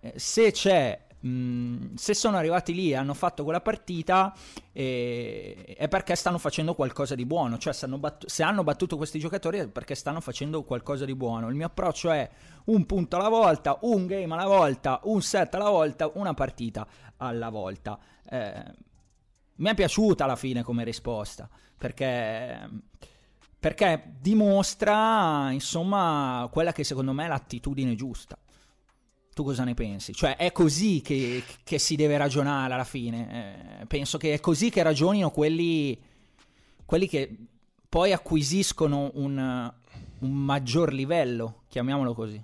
eh, 0.00 0.12
se 0.16 0.52
c'è 0.52 1.07
Se 1.20 2.14
sono 2.14 2.36
arrivati 2.36 2.72
lì 2.72 2.90
e 2.90 2.94
hanno 2.94 3.14
fatto 3.14 3.42
quella 3.42 3.60
partita 3.60 4.32
eh, 4.72 5.74
è 5.76 5.88
perché 5.88 6.14
stanno 6.14 6.38
facendo 6.38 6.74
qualcosa 6.74 7.16
di 7.16 7.26
buono, 7.26 7.58
cioè 7.58 7.72
se 7.72 7.86
hanno, 7.86 7.98
battu- 7.98 8.28
se 8.28 8.44
hanno, 8.44 8.62
battuto 8.62 8.96
questi 8.96 9.18
giocatori 9.18 9.58
è 9.58 9.68
perché 9.68 9.96
stanno 9.96 10.20
facendo 10.20 10.62
qualcosa 10.62 11.04
di 11.04 11.16
buono. 11.16 11.48
Il 11.48 11.56
mio 11.56 11.66
approccio 11.66 12.10
è 12.10 12.28
un 12.66 12.86
punto 12.86 13.16
alla 13.16 13.28
volta, 13.28 13.78
un 13.82 14.06
game 14.06 14.32
alla 14.32 14.46
volta, 14.46 15.00
un 15.04 15.20
set 15.20 15.54
alla 15.56 15.70
volta, 15.70 16.10
una 16.14 16.34
partita 16.34 16.86
alla 17.16 17.48
volta. 17.48 17.98
Eh, 18.28 18.64
mi 19.56 19.70
è 19.70 19.74
piaciuta 19.74 20.22
alla 20.22 20.36
fine 20.36 20.62
come 20.62 20.84
risposta 20.84 21.48
perché 21.76 22.68
perché 23.58 24.14
dimostra 24.20 25.50
insomma 25.50 26.48
quella 26.50 26.72
che 26.72 26.84
secondo 26.84 27.12
me 27.12 27.24
è 27.24 27.28
l'attitudine 27.28 27.94
giusta. 27.94 28.38
Tu 29.38 29.44
cosa 29.44 29.62
ne 29.62 29.74
pensi? 29.74 30.12
Cioè, 30.12 30.34
è 30.34 30.50
così 30.50 31.00
che, 31.00 31.44
che 31.62 31.78
si 31.78 31.94
deve 31.94 32.16
ragionare 32.16 32.74
alla 32.74 32.82
fine. 32.82 33.82
Eh, 33.82 33.86
penso 33.86 34.18
che 34.18 34.34
è 34.34 34.40
così 34.40 34.68
che 34.68 34.82
ragionino 34.82 35.30
quelli, 35.30 35.96
quelli 36.84 37.06
che 37.06 37.36
poi 37.88 38.12
acquisiscono 38.12 39.12
un, 39.14 39.72
un 40.18 40.32
maggior 40.32 40.92
livello, 40.92 41.62
chiamiamolo 41.68 42.14
così. 42.14 42.42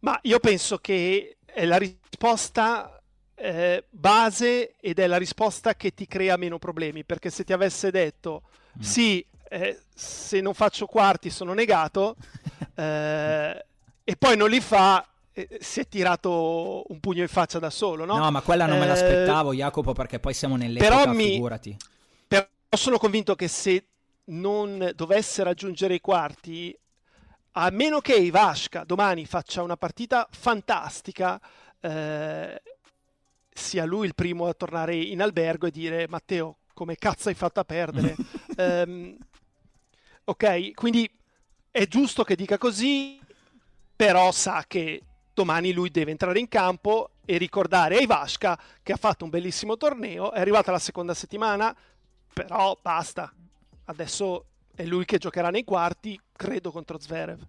Ma 0.00 0.18
io 0.22 0.40
penso 0.40 0.78
che 0.78 1.36
è 1.44 1.64
la 1.64 1.76
risposta 1.76 3.00
eh, 3.36 3.84
base 3.88 4.74
ed 4.80 4.98
è 4.98 5.06
la 5.06 5.16
risposta 5.16 5.76
che 5.76 5.94
ti 5.94 6.08
crea 6.08 6.36
meno 6.36 6.58
problemi, 6.58 7.04
perché 7.04 7.30
se 7.30 7.44
ti 7.44 7.52
avesse 7.52 7.92
detto 7.92 8.42
mm. 8.76 8.80
sì, 8.80 9.24
eh, 9.48 9.80
se 9.94 10.40
non 10.40 10.54
faccio 10.54 10.86
quarti 10.86 11.30
sono 11.30 11.52
negato, 11.52 12.16
eh, 12.74 13.64
e 14.02 14.16
poi 14.16 14.36
non 14.36 14.50
li 14.50 14.60
fa, 14.60 15.06
si 15.60 15.80
è 15.80 15.88
tirato 15.88 16.84
un 16.88 17.00
pugno 17.00 17.22
in 17.22 17.28
faccia 17.28 17.58
da 17.58 17.70
solo, 17.70 18.04
no? 18.04 18.16
No, 18.16 18.30
ma 18.30 18.40
quella 18.40 18.66
non 18.66 18.78
me 18.78 18.84
eh, 18.84 18.88
l'aspettavo, 18.88 19.54
Jacopo, 19.54 19.92
perché 19.92 20.18
poi 20.18 20.34
siamo 20.34 20.56
nell'epoca, 20.56 20.98
però 20.98 21.12
mi, 21.12 21.30
figurati. 21.30 21.76
Però 22.26 22.46
sono 22.70 22.98
convinto 22.98 23.34
che 23.34 23.48
se 23.48 23.86
non 24.26 24.92
dovesse 24.94 25.42
raggiungere 25.42 25.94
i 25.94 26.00
quarti, 26.00 26.76
a 27.52 27.70
meno 27.70 28.00
che 28.00 28.14
Ivashka 28.14 28.84
domani 28.84 29.26
faccia 29.26 29.62
una 29.62 29.76
partita 29.76 30.28
fantastica, 30.30 31.40
eh, 31.80 32.62
sia 33.52 33.84
lui 33.84 34.06
il 34.06 34.14
primo 34.14 34.46
a 34.46 34.54
tornare 34.54 34.94
in 34.96 35.20
albergo 35.20 35.66
e 35.66 35.70
dire 35.70 36.08
Matteo, 36.08 36.58
come 36.72 36.96
cazzo 36.96 37.28
hai 37.28 37.34
fatto 37.34 37.60
a 37.60 37.64
perdere? 37.64 38.16
um, 38.56 39.16
ok, 40.24 40.72
quindi 40.74 41.10
è 41.70 41.86
giusto 41.86 42.24
che 42.24 42.36
dica 42.36 42.58
così, 42.58 43.20
però 43.94 44.32
sa 44.32 44.64
che 44.66 45.02
domani 45.40 45.72
lui 45.72 45.90
deve 45.90 46.10
entrare 46.10 46.38
in 46.38 46.48
campo 46.48 47.12
e 47.24 47.38
ricordare 47.38 47.96
a 47.96 48.00
Ivashka 48.00 48.60
che 48.82 48.92
ha 48.92 48.96
fatto 48.96 49.24
un 49.24 49.30
bellissimo 49.30 49.78
torneo, 49.78 50.32
è 50.32 50.40
arrivata 50.40 50.70
la 50.70 50.78
seconda 50.78 51.14
settimana, 51.14 51.74
però 52.34 52.78
basta, 52.80 53.32
adesso 53.84 54.44
è 54.74 54.84
lui 54.84 55.06
che 55.06 55.16
giocherà 55.16 55.48
nei 55.48 55.64
quarti, 55.64 56.20
credo 56.30 56.70
contro 56.70 57.00
Zverev. 57.00 57.40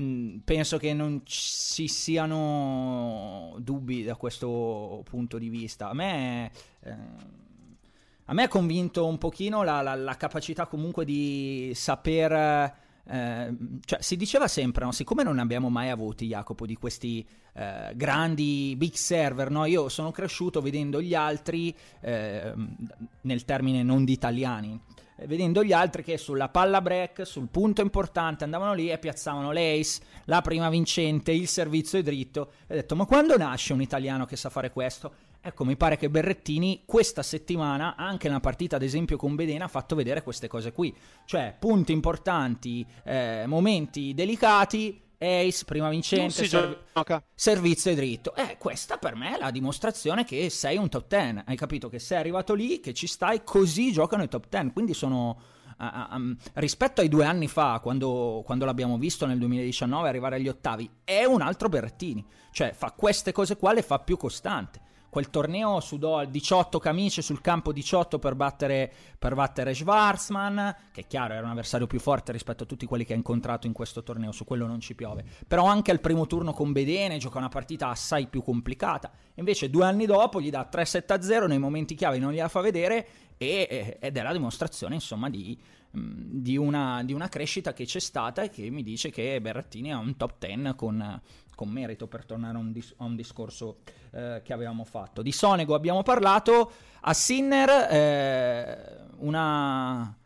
Mm, 0.00 0.38
penso 0.38 0.76
che 0.76 0.92
non 0.92 1.22
ci 1.24 1.86
siano 1.86 3.54
dubbi 3.58 4.02
da 4.02 4.16
questo 4.16 5.02
punto 5.04 5.38
di 5.38 5.48
vista. 5.48 5.88
A 5.88 5.94
me, 5.94 6.50
eh, 6.80 6.96
a 8.24 8.34
me 8.34 8.42
ha 8.42 8.48
convinto 8.48 9.06
un 9.06 9.18
pochino 9.18 9.62
la, 9.62 9.82
la, 9.82 9.94
la 9.94 10.16
capacità 10.16 10.66
comunque 10.66 11.04
di 11.04 11.70
saper... 11.74 12.88
Eh, 13.10 13.52
cioè, 13.84 14.00
si 14.00 14.16
diceva 14.16 14.46
sempre, 14.46 14.84
no? 14.84 14.92
siccome 14.92 15.24
non 15.24 15.40
abbiamo 15.40 15.68
mai 15.68 15.90
avuti, 15.90 16.28
Jacopo, 16.28 16.64
di 16.64 16.76
questi 16.76 17.26
eh, 17.54 17.90
grandi 17.96 18.74
big 18.76 18.92
server, 18.92 19.50
no? 19.50 19.64
io 19.64 19.88
sono 19.88 20.12
cresciuto 20.12 20.60
vedendo 20.60 21.02
gli 21.02 21.14
altri, 21.14 21.74
eh, 22.00 22.54
nel 23.22 23.44
termine 23.44 23.82
non 23.82 24.04
di 24.04 24.12
italiani, 24.12 24.80
eh, 25.16 25.26
vedendo 25.26 25.64
gli 25.64 25.72
altri 25.72 26.04
che 26.04 26.18
sulla 26.18 26.50
palla 26.50 26.80
break, 26.80 27.26
sul 27.26 27.48
punto 27.50 27.82
importante, 27.82 28.44
andavano 28.44 28.74
lì 28.74 28.90
e 28.90 28.98
piazzavano 28.98 29.50
l'ace, 29.50 30.02
la 30.26 30.40
prima 30.40 30.70
vincente, 30.70 31.32
il 31.32 31.48
servizio 31.48 31.98
è 31.98 32.02
dritto. 32.02 32.52
E 32.68 32.74
ho 32.74 32.76
detto, 32.76 32.94
ma 32.94 33.06
quando 33.06 33.36
nasce 33.36 33.72
un 33.72 33.82
italiano 33.82 34.24
che 34.24 34.36
sa 34.36 34.50
fare 34.50 34.70
questo? 34.70 35.12
Ecco, 35.42 35.64
mi 35.64 35.76
pare 35.76 35.96
che 35.96 36.10
Berrettini 36.10 36.82
questa 36.84 37.22
settimana, 37.22 37.96
anche 37.96 38.28
nella 38.28 38.40
partita 38.40 38.76
ad 38.76 38.82
esempio 38.82 39.16
con 39.16 39.34
Bedena, 39.34 39.64
ha 39.64 39.68
fatto 39.68 39.94
vedere 39.94 40.22
queste 40.22 40.48
cose 40.48 40.70
qui. 40.70 40.94
Cioè, 41.24 41.56
punti 41.58 41.92
importanti, 41.92 42.86
eh, 43.04 43.44
momenti 43.46 44.12
delicati, 44.12 45.00
ace, 45.16 45.64
prima 45.64 45.88
vincente, 45.88 46.46
serv- 46.46 47.22
servizio 47.34 47.90
e 47.90 47.94
dritto. 47.94 48.34
Eh, 48.34 48.58
questa 48.58 48.98
per 48.98 49.14
me 49.14 49.34
è 49.34 49.38
la 49.38 49.50
dimostrazione 49.50 50.26
che 50.26 50.50
sei 50.50 50.76
un 50.76 50.90
top 50.90 51.06
10. 51.08 51.44
Hai 51.46 51.56
capito 51.56 51.88
che 51.88 51.98
sei 51.98 52.18
arrivato 52.18 52.52
lì, 52.52 52.80
che 52.80 52.92
ci 52.92 53.06
stai, 53.06 53.42
così 53.42 53.92
giocano 53.92 54.22
i 54.22 54.28
top 54.28 54.46
10. 54.46 54.72
Quindi 54.72 54.92
sono... 54.92 55.40
Uh, 55.80 56.14
um, 56.14 56.36
rispetto 56.54 57.00
ai 57.00 57.08
due 57.08 57.24
anni 57.24 57.48
fa, 57.48 57.80
quando, 57.80 58.42
quando, 58.44 58.66
l'abbiamo 58.66 58.98
visto 58.98 59.24
nel 59.24 59.38
2019 59.38 60.06
arrivare 60.10 60.36
agli 60.36 60.48
ottavi, 60.48 60.90
è 61.02 61.24
un 61.24 61.40
altro 61.40 61.70
Berrettini. 61.70 62.22
Cioè, 62.52 62.74
fa 62.74 62.92
queste 62.92 63.32
cose 63.32 63.56
qua, 63.56 63.72
le 63.72 63.80
fa 63.80 63.98
più 63.98 64.18
costante 64.18 64.88
quel 65.10 65.28
torneo 65.28 65.80
sudò 65.80 66.24
18 66.24 66.78
camicie 66.78 67.20
sul 67.20 67.40
campo 67.40 67.72
18 67.72 68.18
per 68.18 68.34
battere, 68.36 68.90
per 69.18 69.34
battere 69.34 69.74
Schwarzman, 69.74 70.76
che 70.92 71.02
è 71.02 71.06
chiaro 71.06 71.34
era 71.34 71.44
un 71.44 71.50
avversario 71.50 71.86
più 71.86 71.98
forte 71.98 72.32
rispetto 72.32 72.62
a 72.62 72.66
tutti 72.66 72.86
quelli 72.86 73.04
che 73.04 73.12
ha 73.12 73.16
incontrato 73.16 73.66
in 73.66 73.72
questo 73.72 74.02
torneo, 74.02 74.32
su 74.32 74.44
quello 74.44 74.66
non 74.66 74.80
ci 74.80 74.94
piove. 74.94 75.24
Però 75.46 75.64
anche 75.64 75.90
al 75.90 76.00
primo 76.00 76.26
turno 76.26 76.52
con 76.52 76.72
Bedene 76.72 77.18
gioca 77.18 77.38
una 77.38 77.48
partita 77.48 77.88
assai 77.88 78.28
più 78.28 78.42
complicata. 78.42 79.10
Invece 79.34 79.68
due 79.68 79.84
anni 79.84 80.06
dopo 80.06 80.40
gli 80.40 80.50
dà 80.50 80.68
3-7-0 80.70 81.46
nei 81.46 81.58
momenti 81.58 81.94
chiave, 81.94 82.18
non 82.18 82.32
gliela 82.32 82.48
fa 82.48 82.60
vedere 82.60 83.06
e, 83.36 83.96
ed 83.98 84.16
è 84.16 84.22
la 84.22 84.32
dimostrazione 84.32 84.94
insomma 84.94 85.30
di, 85.30 85.58
di, 85.90 86.56
una, 86.58 87.02
di, 87.02 87.14
una, 87.14 87.28
crescita 87.28 87.72
che 87.72 87.86
c'è 87.86 87.98
stata 87.98 88.42
e 88.42 88.50
che 88.50 88.68
mi 88.68 88.82
dice 88.82 89.10
che 89.10 89.40
Berrettini 89.40 89.88
è 89.88 89.94
un 89.94 90.14
top 90.16 90.34
10 90.38 90.74
con, 90.76 91.20
con 91.60 91.68
merito 91.68 92.06
per 92.06 92.24
tornare 92.24 92.56
a 92.56 92.60
un, 92.60 92.72
dis- 92.72 92.94
a 92.96 93.04
un 93.04 93.14
discorso 93.14 93.80
eh, 94.12 94.40
che 94.42 94.54
avevamo 94.54 94.84
fatto. 94.84 95.20
Di 95.20 95.30
Sonego 95.30 95.74
abbiamo 95.74 96.02
parlato, 96.02 96.72
a 97.00 97.12
Sinner 97.12 97.68
eh, 97.90 99.06
una... 99.18 100.16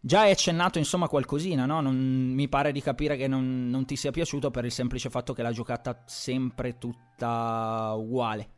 Già 0.00 0.20
hai 0.20 0.30
accennato 0.30 0.78
insomma 0.78 1.08
qualcosina, 1.08 1.66
no? 1.66 1.82
Non, 1.82 1.94
mi 1.94 2.48
pare 2.48 2.72
di 2.72 2.80
capire 2.80 3.18
che 3.18 3.28
non, 3.28 3.68
non, 3.68 3.84
ti 3.84 3.96
sia 3.96 4.10
piaciuto 4.10 4.50
per 4.50 4.64
il 4.64 4.72
semplice 4.72 5.10
fatto 5.10 5.34
che 5.34 5.42
l'ha 5.42 5.52
giocata 5.52 6.04
sempre 6.06 6.78
tutta 6.78 7.92
uguale. 7.94 8.48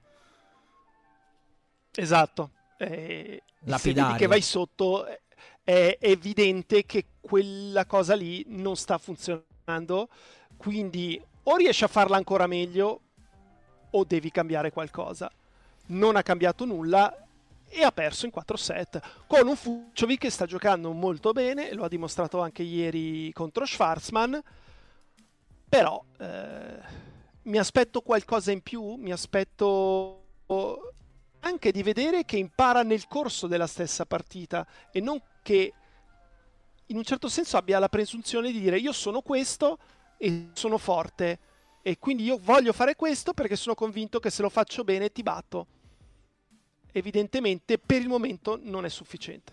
Esatto. 1.96 2.50
Eh, 2.78 3.42
se 3.64 3.92
vedi 3.92 4.14
che 4.14 4.26
vai 4.28 4.40
sotto 4.40 5.04
è 5.64 5.98
evidente 6.00 6.84
che 6.84 7.06
quella 7.20 7.84
cosa 7.86 8.14
lì 8.14 8.44
non 8.46 8.76
sta 8.76 8.98
funzionando, 8.98 10.08
quindi 10.56 11.20
o 11.44 11.56
riesci 11.56 11.84
a 11.84 11.88
farla 11.88 12.16
ancora 12.16 12.46
meglio 12.46 13.00
o 13.90 14.04
devi 14.04 14.30
cambiare 14.30 14.70
qualcosa. 14.70 15.30
Non 15.86 16.16
ha 16.16 16.22
cambiato 16.22 16.64
nulla 16.64 17.24
e 17.68 17.82
ha 17.82 17.92
perso 17.92 18.26
in 18.26 18.30
4 18.30 18.56
set 18.56 19.00
con 19.26 19.46
un 19.46 19.56
Fuciovic 19.56 20.20
che 20.20 20.30
sta 20.30 20.46
giocando 20.46 20.92
molto 20.92 21.32
bene, 21.32 21.72
lo 21.72 21.84
ha 21.84 21.88
dimostrato 21.88 22.40
anche 22.40 22.62
ieri 22.62 23.32
contro 23.32 23.64
Schwarzman, 23.64 24.40
però 25.68 26.02
eh, 26.18 27.02
mi 27.42 27.58
aspetto 27.58 28.00
qualcosa 28.00 28.52
in 28.52 28.62
più, 28.62 28.94
mi 28.94 29.12
aspetto 29.12 30.20
anche 31.40 31.72
di 31.72 31.82
vedere 31.82 32.24
che 32.24 32.36
impara 32.36 32.82
nel 32.82 33.06
corso 33.08 33.46
della 33.46 33.66
stessa 33.66 34.06
partita 34.06 34.66
e 34.90 35.00
non 35.00 35.20
che 35.42 35.72
in 36.86 36.96
un 36.96 37.02
certo 37.02 37.28
senso 37.28 37.56
abbia 37.56 37.78
la 37.78 37.88
presunzione 37.88 38.52
di 38.52 38.60
dire 38.60 38.78
io 38.78 38.92
sono 38.92 39.20
questo 39.20 39.78
e 40.16 40.48
sono 40.52 40.78
forte 40.78 41.38
e 41.86 41.98
quindi 41.98 42.24
io 42.24 42.38
voglio 42.42 42.72
fare 42.72 42.96
questo 42.96 43.34
perché 43.34 43.56
sono 43.56 43.74
convinto 43.74 44.18
che 44.18 44.30
se 44.30 44.40
lo 44.40 44.48
faccio 44.48 44.84
bene 44.84 45.12
ti 45.12 45.22
batto. 45.22 45.66
Evidentemente 46.92 47.76
per 47.78 48.00
il 48.00 48.08
momento 48.08 48.58
non 48.62 48.86
è 48.86 48.88
sufficiente. 48.88 49.52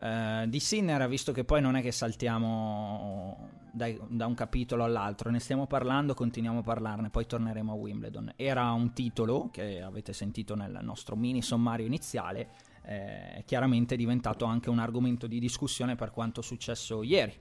Uh, 0.00 0.46
di 0.46 0.58
Sinner, 0.58 1.08
visto 1.08 1.30
che 1.32 1.44
poi 1.44 1.60
non 1.60 1.76
è 1.76 1.82
che 1.82 1.92
saltiamo 1.92 3.50
dai, 3.72 3.96
da 4.08 4.26
un 4.26 4.34
capitolo 4.34 4.82
all'altro, 4.82 5.30
ne 5.30 5.38
stiamo 5.38 5.66
parlando, 5.68 6.14
continuiamo 6.14 6.60
a 6.60 6.62
parlarne, 6.62 7.10
poi 7.10 7.26
torneremo 7.26 7.70
a 7.70 7.76
Wimbledon. 7.76 8.32
Era 8.34 8.72
un 8.72 8.92
titolo 8.92 9.48
che 9.52 9.80
avete 9.80 10.12
sentito 10.12 10.56
nel 10.56 10.80
nostro 10.82 11.14
mini 11.14 11.42
sommario 11.42 11.86
iniziale, 11.86 12.48
eh, 12.82 13.34
è 13.34 13.44
chiaramente 13.44 13.94
diventato 13.94 14.44
anche 14.44 14.68
un 14.68 14.80
argomento 14.80 15.28
di 15.28 15.38
discussione 15.38 15.94
per 15.94 16.10
quanto 16.10 16.42
successo 16.42 17.04
ieri 17.04 17.38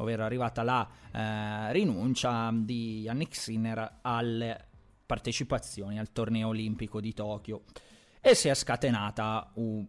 ovvero 0.00 0.22
è 0.22 0.24
arrivata 0.24 0.62
la 0.62 0.88
eh, 1.12 1.72
rinuncia 1.72 2.50
di 2.52 3.00
Yannick 3.00 3.34
Sinner 3.34 3.98
alle 4.02 4.66
partecipazioni 5.06 5.98
al 5.98 6.12
torneo 6.12 6.48
olimpico 6.48 7.00
di 7.00 7.12
Tokyo. 7.12 7.62
E 8.20 8.34
si 8.34 8.48
è 8.48 8.54
scatenata 8.54 9.50
un 9.54 9.86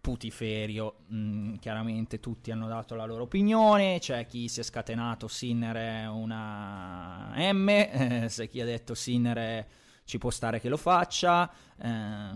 putiferio, 0.00 1.04
mm, 1.12 1.54
chiaramente 1.54 2.18
tutti 2.18 2.50
hanno 2.50 2.66
dato 2.66 2.94
la 2.96 3.04
loro 3.04 3.22
opinione, 3.22 3.98
c'è 4.00 4.26
chi 4.26 4.48
si 4.48 4.60
è 4.60 4.62
scatenato 4.62 5.28
Sinner 5.28 5.76
è 5.76 6.08
una 6.08 7.32
M, 7.36 7.68
eh, 7.68 8.24
c'è 8.28 8.48
chi 8.48 8.60
ha 8.60 8.64
detto 8.64 8.94
Sinner 8.94 9.36
è... 9.36 9.66
ci 10.04 10.18
può 10.18 10.30
stare 10.30 10.60
che 10.60 10.68
lo 10.68 10.76
faccia, 10.76 11.50
eh, 11.78 12.30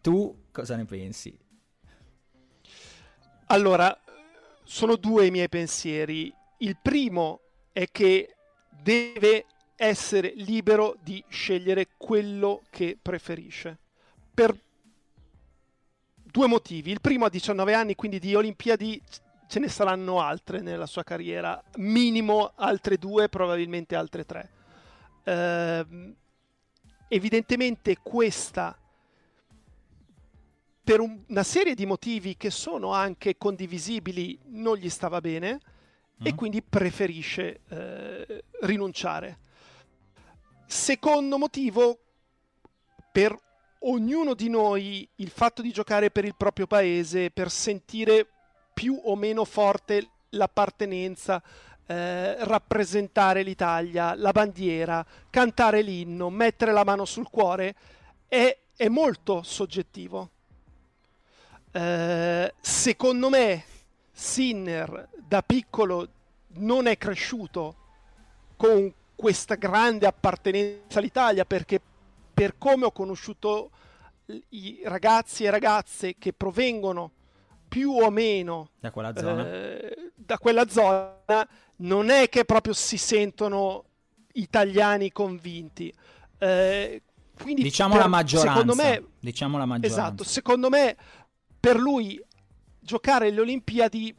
tu 0.00 0.46
cosa 0.50 0.76
ne 0.76 0.84
pensi? 0.86 1.38
Allora, 3.48 4.03
sono 4.64 4.96
due 4.96 5.26
i 5.26 5.30
miei 5.30 5.48
pensieri. 5.48 6.34
Il 6.58 6.76
primo 6.80 7.40
è 7.72 7.86
che 7.90 8.34
deve 8.68 9.46
essere 9.76 10.32
libero 10.36 10.96
di 11.02 11.22
scegliere 11.28 11.88
quello 11.96 12.62
che 12.70 12.98
preferisce. 13.00 13.78
Per 14.32 14.58
due 16.34 16.46
motivi. 16.48 16.90
Il 16.90 17.00
primo 17.00 17.26
a 17.26 17.30
19 17.30 17.74
anni, 17.74 17.94
quindi 17.94 18.18
di 18.18 18.34
Olimpiadi 18.34 19.00
ce 19.46 19.60
ne 19.60 19.68
saranno 19.68 20.20
altre 20.20 20.60
nella 20.60 20.86
sua 20.86 21.04
carriera, 21.04 21.62
minimo 21.76 22.52
altre 22.56 22.96
due, 22.96 23.28
probabilmente 23.28 23.94
altre 23.94 24.24
tre. 24.24 24.50
Uh, 25.24 26.14
evidentemente 27.08 27.98
questa 28.02 28.76
per 30.84 31.00
un, 31.00 31.24
una 31.28 31.42
serie 31.42 31.74
di 31.74 31.86
motivi 31.86 32.36
che 32.36 32.50
sono 32.50 32.92
anche 32.92 33.38
condivisibili 33.38 34.38
non 34.48 34.76
gli 34.76 34.90
stava 34.90 35.22
bene 35.22 35.54
mm. 35.54 36.26
e 36.26 36.34
quindi 36.34 36.62
preferisce 36.62 37.60
eh, 37.68 38.44
rinunciare. 38.60 39.38
Secondo 40.66 41.38
motivo, 41.38 41.98
per 43.10 43.34
ognuno 43.86 44.34
di 44.34 44.50
noi 44.50 45.08
il 45.16 45.30
fatto 45.30 45.62
di 45.62 45.72
giocare 45.72 46.10
per 46.10 46.26
il 46.26 46.34
proprio 46.36 46.66
paese, 46.66 47.30
per 47.30 47.50
sentire 47.50 48.26
più 48.74 49.00
o 49.04 49.16
meno 49.16 49.44
forte 49.44 50.08
l'appartenenza, 50.30 51.42
eh, 51.86 52.44
rappresentare 52.44 53.42
l'Italia, 53.42 54.14
la 54.14 54.32
bandiera, 54.32 55.04
cantare 55.30 55.80
l'inno, 55.80 56.28
mettere 56.28 56.72
la 56.72 56.84
mano 56.84 57.04
sul 57.04 57.28
cuore, 57.30 57.74
è, 58.26 58.58
è 58.76 58.88
molto 58.88 59.42
soggettivo. 59.42 60.30
Eh, 61.76 62.54
secondo 62.60 63.28
me 63.30 63.64
Sinner 64.12 65.08
da 65.26 65.42
piccolo 65.42 66.08
non 66.58 66.86
è 66.86 66.96
cresciuto 66.96 67.74
con 68.56 68.92
questa 69.16 69.56
grande 69.56 70.06
appartenenza 70.06 71.00
all'Italia 71.00 71.44
perché 71.44 71.80
per 72.32 72.58
come 72.58 72.84
ho 72.84 72.92
conosciuto 72.92 73.70
i 74.50 74.82
ragazzi 74.84 75.42
e 75.42 75.50
ragazze 75.50 76.14
che 76.16 76.32
provengono 76.32 77.10
più 77.66 77.90
o 77.90 78.08
meno 78.08 78.70
da 78.78 78.92
quella 78.92 79.12
zona, 79.16 79.52
eh, 79.52 80.12
da 80.14 80.38
quella 80.38 80.68
zona 80.68 81.48
non 81.76 82.08
è 82.08 82.28
che 82.28 82.44
proprio 82.44 82.72
si 82.72 82.98
sentono 82.98 83.84
italiani 84.34 85.10
convinti. 85.10 85.92
Eh, 86.38 87.02
quindi 87.36 87.62
diciamo 87.62 87.94
per, 87.94 88.02
la 88.02 88.08
maggioranza. 88.08 88.60
Secondo 88.60 88.74
me, 88.76 89.04
diciamo 89.18 89.58
la 89.58 89.66
maggioranza. 89.66 90.02
Esatto, 90.02 90.22
secondo 90.22 90.68
me 90.68 90.96
per 91.64 91.78
lui 91.78 92.22
giocare 92.78 93.30
le 93.30 93.40
Olimpiadi 93.40 94.14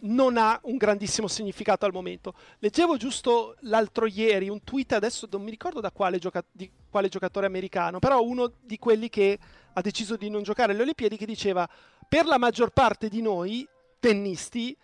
non 0.00 0.36
ha 0.36 0.60
un 0.64 0.76
grandissimo 0.76 1.26
significato 1.26 1.86
al 1.86 1.92
momento. 1.94 2.34
Leggevo 2.58 2.98
giusto 2.98 3.56
l'altro 3.60 4.04
ieri 4.04 4.50
un 4.50 4.62
tweet, 4.62 4.92
adesso 4.92 5.26
non 5.30 5.40
mi 5.40 5.48
ricordo 5.48 5.80
da 5.80 5.90
quale, 5.90 6.18
gioca- 6.18 6.44
di 6.52 6.70
quale 6.90 7.08
giocatore 7.08 7.46
americano, 7.46 7.98
però 7.98 8.22
uno 8.22 8.52
di 8.60 8.78
quelli 8.78 9.08
che 9.08 9.38
ha 9.72 9.80
deciso 9.80 10.16
di 10.16 10.28
non 10.28 10.42
giocare 10.42 10.72
alle 10.72 10.82
Olimpiadi 10.82 11.16
che 11.16 11.24
diceva 11.24 11.66
per 12.06 12.26
la 12.26 12.36
maggior 12.36 12.68
parte 12.68 13.08
di 13.08 13.22
noi 13.22 13.66
tennisti 13.98 14.76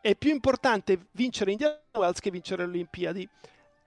è 0.00 0.14
più 0.14 0.30
importante 0.30 1.08
vincere 1.10 1.50
Indian 1.50 1.76
Wells 1.94 2.20
che 2.20 2.30
vincere 2.30 2.64
le 2.64 2.70
Olimpiadi. 2.70 3.28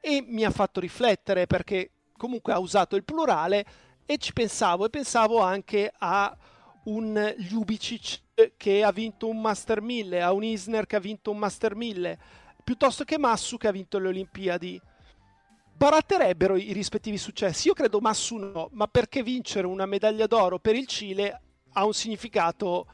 E 0.02 0.22
mi 0.28 0.44
ha 0.44 0.52
fatto 0.52 0.82
riflettere 0.82 1.48
perché 1.48 1.92
comunque 2.18 2.52
ha 2.52 2.60
usato 2.60 2.98
il 2.98 3.06
plurale 3.06 3.66
e 4.06 4.18
ci 4.18 4.34
pensavo 4.34 4.84
e 4.84 4.90
pensavo 4.90 5.40
anche 5.40 5.90
a 5.98 6.38
un 6.84 7.34
Ljubicic 7.38 8.22
che 8.58 8.84
ha 8.84 8.92
vinto 8.92 9.28
un 9.28 9.40
Master 9.40 9.82
1000, 9.82 10.22
a 10.22 10.32
un 10.32 10.44
Isner 10.44 10.86
che 10.86 10.96
ha 10.96 11.00
vinto 11.00 11.32
un 11.32 11.38
Master 11.38 11.76
1000, 11.76 12.20
piuttosto 12.64 13.04
che 13.04 13.18
Massu 13.18 13.58
che 13.58 13.68
ha 13.68 13.72
vinto 13.72 14.00
le 14.00 14.08
Olimpiadi. 14.08 14.82
Baratterebbero 15.76 16.56
i 16.56 16.72
rispettivi 16.72 17.18
successi. 17.18 17.68
Io 17.68 17.74
credo 17.74 18.00
Massu 18.00 18.38
no, 18.38 18.70
ma 18.74 18.88
perché 18.88 19.24
vincere 19.24 19.68
una 19.68 19.86
medaglia 19.86 20.28
d'oro 20.28 20.60
per 20.60 20.76
il 20.76 20.88
Cile 20.88 21.42
ha 21.74 21.86
un 21.86 21.94
significato... 21.94 22.88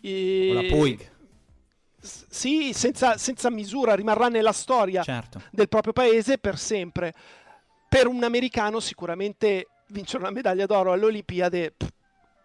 Eh, 0.00 0.50
la 0.52 0.76
Puig. 0.76 1.10
Sì, 2.00 2.72
senza, 2.72 3.16
senza, 3.16 3.48
misura, 3.48 3.94
rimarrà 3.94 4.28
nella 4.28 4.52
storia 4.52 5.04
certo. 5.04 5.40
del 5.50 5.68
proprio 5.68 5.92
paese 5.92 6.38
per 6.38 6.58
sempre. 6.58 7.14
Per 7.88 8.08
un 8.08 8.24
americano 8.24 8.80
sicuramente 8.80 9.68
vincere 9.88 10.22
una 10.22 10.32
medaglia 10.32 10.66
d'oro 10.66 10.92
alle 10.92 11.04
Olimpiadi 11.04 11.72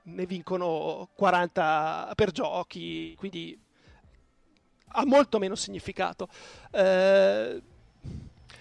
ne 0.08 0.26
vincono 0.26 1.10
40 1.16 2.12
per 2.16 2.32
giochi, 2.32 3.14
quindi 3.16 3.60
ha 4.90 5.06
molto 5.06 5.40
meno 5.40 5.56
significato. 5.56 6.28
Eh, 6.72 7.62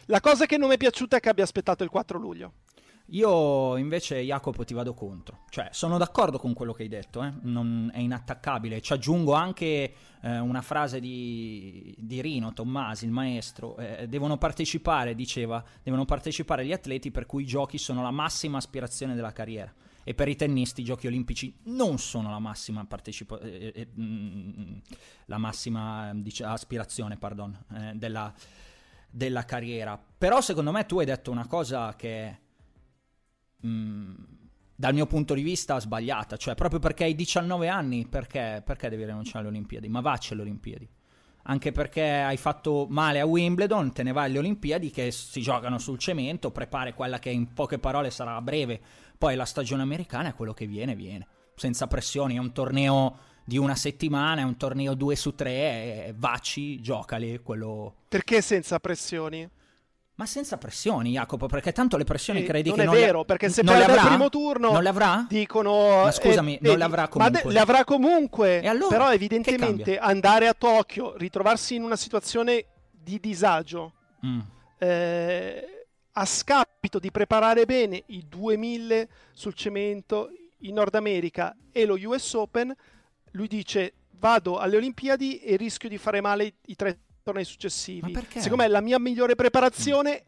la 0.06 0.20
cosa 0.20 0.46
che 0.46 0.56
non 0.56 0.68
mi 0.68 0.74
è 0.74 0.78
piaciuta 0.78 1.16
è 1.16 1.20
che 1.20 1.28
abbia 1.28 1.44
aspettato 1.44 1.84
il 1.84 1.90
4 1.90 2.18
luglio. 2.18 2.52
Io 3.10 3.76
invece, 3.76 4.20
Jacopo, 4.22 4.64
ti 4.64 4.74
vado 4.74 4.92
contro. 4.92 5.44
Cioè, 5.48 5.68
sono 5.70 5.96
d'accordo 5.96 6.38
con 6.38 6.54
quello 6.54 6.72
che 6.72 6.82
hai 6.82 6.88
detto, 6.88 7.22
eh? 7.22 7.32
non 7.42 7.88
è 7.94 8.00
inattaccabile. 8.00 8.80
Ci 8.80 8.94
aggiungo 8.94 9.32
anche 9.32 9.94
eh, 10.22 10.38
una 10.40 10.60
frase 10.60 10.98
di, 10.98 11.94
di, 11.96 12.20
Rino 12.20 12.52
Tommasi, 12.52 13.04
il 13.04 13.12
maestro. 13.12 13.76
Eh, 13.76 14.08
devono 14.08 14.38
partecipare, 14.38 15.14
diceva, 15.14 15.62
devono 15.84 16.04
partecipare 16.04 16.66
gli 16.66 16.72
atleti 16.72 17.12
per 17.12 17.26
cui 17.26 17.44
i 17.44 17.46
giochi 17.46 17.78
sono 17.78 18.02
la 18.02 18.10
massima 18.10 18.58
aspirazione 18.58 19.14
della 19.14 19.32
carriera. 19.32 19.72
E 20.08 20.14
per 20.14 20.28
i 20.28 20.36
tennisti 20.36 20.82
i 20.82 20.84
giochi 20.84 21.08
olimpici 21.08 21.58
non 21.64 21.98
sono 21.98 22.30
la 22.30 22.38
massima, 22.38 22.84
partecipa- 22.84 23.40
eh, 23.40 23.72
eh, 23.74 23.88
mm, 23.98 24.78
la 25.26 25.38
massima 25.38 26.12
dice, 26.14 26.44
aspirazione 26.44 27.16
pardon, 27.16 27.58
eh, 27.74 27.92
della, 27.94 28.32
della 29.10 29.44
carriera. 29.44 29.98
Però 29.98 30.40
secondo 30.40 30.70
me 30.70 30.86
tu 30.86 31.00
hai 31.00 31.06
detto 31.06 31.32
una 31.32 31.48
cosa 31.48 31.96
che 31.96 32.44
Mm, 33.66 34.14
dal 34.74 34.92
mio 34.94 35.06
punto 35.06 35.34
di 35.34 35.42
vista 35.42 35.80
sbagliata, 35.80 36.36
cioè 36.36 36.54
proprio 36.54 36.78
perché 36.78 37.04
hai 37.04 37.14
19 37.14 37.68
anni, 37.68 38.06
perché, 38.06 38.62
perché 38.64 38.88
devi 38.90 39.04
rinunciare 39.04 39.38
alle 39.40 39.48
Olimpiadi? 39.48 39.88
Ma 39.88 40.00
vacci 40.00 40.32
alle 40.34 40.42
Olimpiadi. 40.42 40.88
Anche 41.48 41.70
perché 41.70 42.02
hai 42.02 42.36
fatto 42.36 42.86
male 42.88 43.20
a 43.20 43.26
Wimbledon, 43.26 43.92
te 43.92 44.02
ne 44.02 44.12
vai 44.12 44.26
alle 44.26 44.38
Olimpiadi 44.38 44.90
che 44.90 45.12
si 45.12 45.40
giocano 45.40 45.78
sul 45.78 45.98
cemento, 45.98 46.50
prepari 46.50 46.92
quella 46.92 47.20
che 47.20 47.30
in 47.30 47.52
poche 47.52 47.78
parole 47.78 48.10
sarà 48.10 48.40
breve, 48.40 48.80
poi 49.16 49.36
la 49.36 49.44
stagione 49.44 49.82
americana 49.82 50.30
è 50.30 50.34
quello 50.34 50.52
che 50.52 50.66
viene, 50.66 50.96
viene, 50.96 51.26
senza 51.54 51.86
pressioni, 51.86 52.34
è 52.34 52.38
un 52.38 52.52
torneo 52.52 53.18
di 53.44 53.58
una 53.58 53.76
settimana, 53.76 54.40
è 54.40 54.44
un 54.44 54.56
torneo 54.56 54.94
2 54.94 55.14
su 55.14 55.36
3, 55.36 56.14
vacci, 56.16 56.80
giocali, 56.80 57.38
quello... 57.40 57.94
Perché 58.08 58.42
senza 58.42 58.80
pressioni? 58.80 59.48
Ma 60.16 60.24
senza 60.24 60.56
pressioni, 60.56 61.10
Jacopo, 61.12 61.46
perché 61.46 61.72
tanto 61.72 61.98
le 61.98 62.04
pressioni 62.04 62.42
eh, 62.42 62.44
credi 62.44 62.70
non 62.70 62.78
che 62.78 62.84
non 62.84 62.94
è 62.94 62.98
vero, 62.98 63.18
le... 63.18 63.24
perché 63.26 63.50
se 63.50 63.62
perde 63.62 63.98
al 63.98 64.06
primo 64.06 64.30
turno 64.30 64.72
non 64.72 64.82
le 64.82 64.88
avrà? 64.88 65.26
dicono 65.28 66.04
Ma 66.04 66.10
scusami, 66.10 66.56
eh, 66.56 66.58
non 66.62 66.78
le 66.78 66.84
avrà 66.84 67.08
comunque. 67.08 67.42
Ma 67.44 67.50
le 67.50 67.58
avrà 67.58 67.84
comunque. 67.84 68.62
E 68.62 68.68
allora, 68.68 68.88
però 68.96 69.12
evidentemente 69.12 69.98
andare 69.98 70.48
a 70.48 70.54
Tokyo, 70.54 71.14
ritrovarsi 71.18 71.74
in 71.74 71.82
una 71.82 71.96
situazione 71.96 72.64
di 72.90 73.20
disagio 73.20 73.92
mm. 74.24 74.40
eh, 74.78 75.86
a 76.12 76.24
scapito 76.24 76.98
di 76.98 77.10
preparare 77.10 77.66
bene 77.66 78.02
i 78.06 78.24
2000 78.26 79.06
sul 79.32 79.52
cemento 79.52 80.30
in 80.60 80.72
Nord 80.72 80.94
America 80.94 81.54
e 81.70 81.84
lo 81.84 81.98
US 82.02 82.32
Open, 82.32 82.74
lui 83.32 83.48
dice 83.48 83.92
vado 84.18 84.56
alle 84.56 84.76
Olimpiadi 84.76 85.40
e 85.40 85.56
rischio 85.56 85.90
di 85.90 85.98
fare 85.98 86.22
male 86.22 86.54
i 86.68 86.74
tre 86.74 87.00
tornei 87.26 87.44
successivi. 87.44 88.16
Secondo 88.28 88.62
me 88.62 88.68
la 88.68 88.80
mia 88.80 89.00
migliore 89.00 89.34
preparazione 89.34 90.22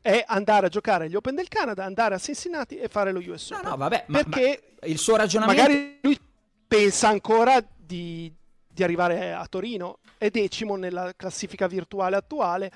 è 0.00 0.24
andare 0.26 0.66
a 0.66 0.68
giocare 0.68 1.04
agli 1.04 1.14
Open 1.14 1.36
del 1.36 1.46
Canada, 1.46 1.84
andare 1.84 2.16
a 2.16 2.18
Cincinnati 2.18 2.76
e 2.76 2.88
fare 2.88 3.12
lo 3.12 3.20
US 3.20 3.50
Open. 3.52 3.62
No, 3.62 3.70
no, 3.70 3.76
vabbè, 3.76 4.06
perché 4.10 4.74
ma 4.80 4.88
il 4.88 4.98
suo 4.98 5.14
ragionamento 5.14 5.62
magari 5.62 5.98
lui 6.02 6.18
pensa 6.66 7.06
ancora 7.06 7.64
di, 7.76 8.32
di, 8.66 8.82
arrivare 8.82 9.32
a 9.32 9.46
Torino, 9.46 9.98
è 10.18 10.28
decimo 10.30 10.74
nella 10.74 11.12
classifica 11.14 11.68
virtuale 11.68 12.16
attuale. 12.16 12.72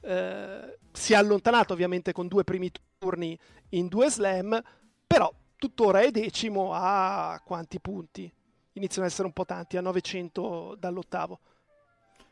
Eh, 0.00 0.78
si 0.90 1.12
è 1.12 1.16
allontanato 1.16 1.74
ovviamente 1.74 2.12
con 2.12 2.28
due 2.28 2.44
primi 2.44 2.70
turni 2.96 3.38
in 3.70 3.88
due 3.88 4.10
slam, 4.10 4.58
però 5.06 5.30
tuttora 5.56 6.00
è 6.00 6.10
decimo 6.10 6.72
a 6.72 7.38
quanti 7.44 7.78
punti? 7.78 8.32
Iniziano 8.72 9.06
ad 9.06 9.12
essere 9.12 9.26
un 9.26 9.34
po' 9.34 9.44
tanti, 9.44 9.76
a 9.76 9.82
900 9.82 10.76
dall'ottavo. 10.78 11.40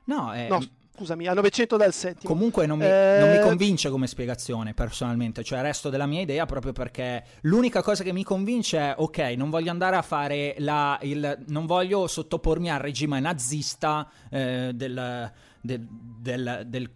No, 0.07 0.33
è... 0.33 0.49
no 0.49 0.61
scusami, 0.97 1.27
a 1.27 1.35
900 1.35 1.77
dal 1.77 1.93
settimo. 1.93 2.33
Comunque 2.33 2.65
non 2.65 2.79
mi, 2.79 2.87
eh... 2.87 3.19
non 3.21 3.31
mi, 3.31 3.41
convince 3.41 3.91
come 3.91 4.07
spiegazione 4.07 4.73
personalmente, 4.73 5.45
cioè 5.45 5.61
resto 5.61 5.91
della 5.91 6.07
mia 6.07 6.23
idea 6.23 6.47
proprio 6.47 6.73
perché 6.73 7.23
l'unica 7.43 7.83
cosa 7.83 8.03
che 8.03 8.13
mi 8.13 8.25
convince 8.25 8.79
è 8.79 8.95
ok, 8.97 9.19
non 9.37 9.51
voglio 9.51 9.71
andare 9.71 9.97
a 9.97 10.03
fare 10.03 10.55
la... 10.59 10.99
Il, 11.03 11.45
non 11.49 11.67
voglio 11.67 12.07
sottopormi 12.07 12.71
al 12.71 12.81
regime 12.81 13.21
nazista 13.21 14.09
eh, 14.31 14.73
del, 14.75 15.31
del, 15.61 15.87
del, 16.19 16.63
del 16.67 16.91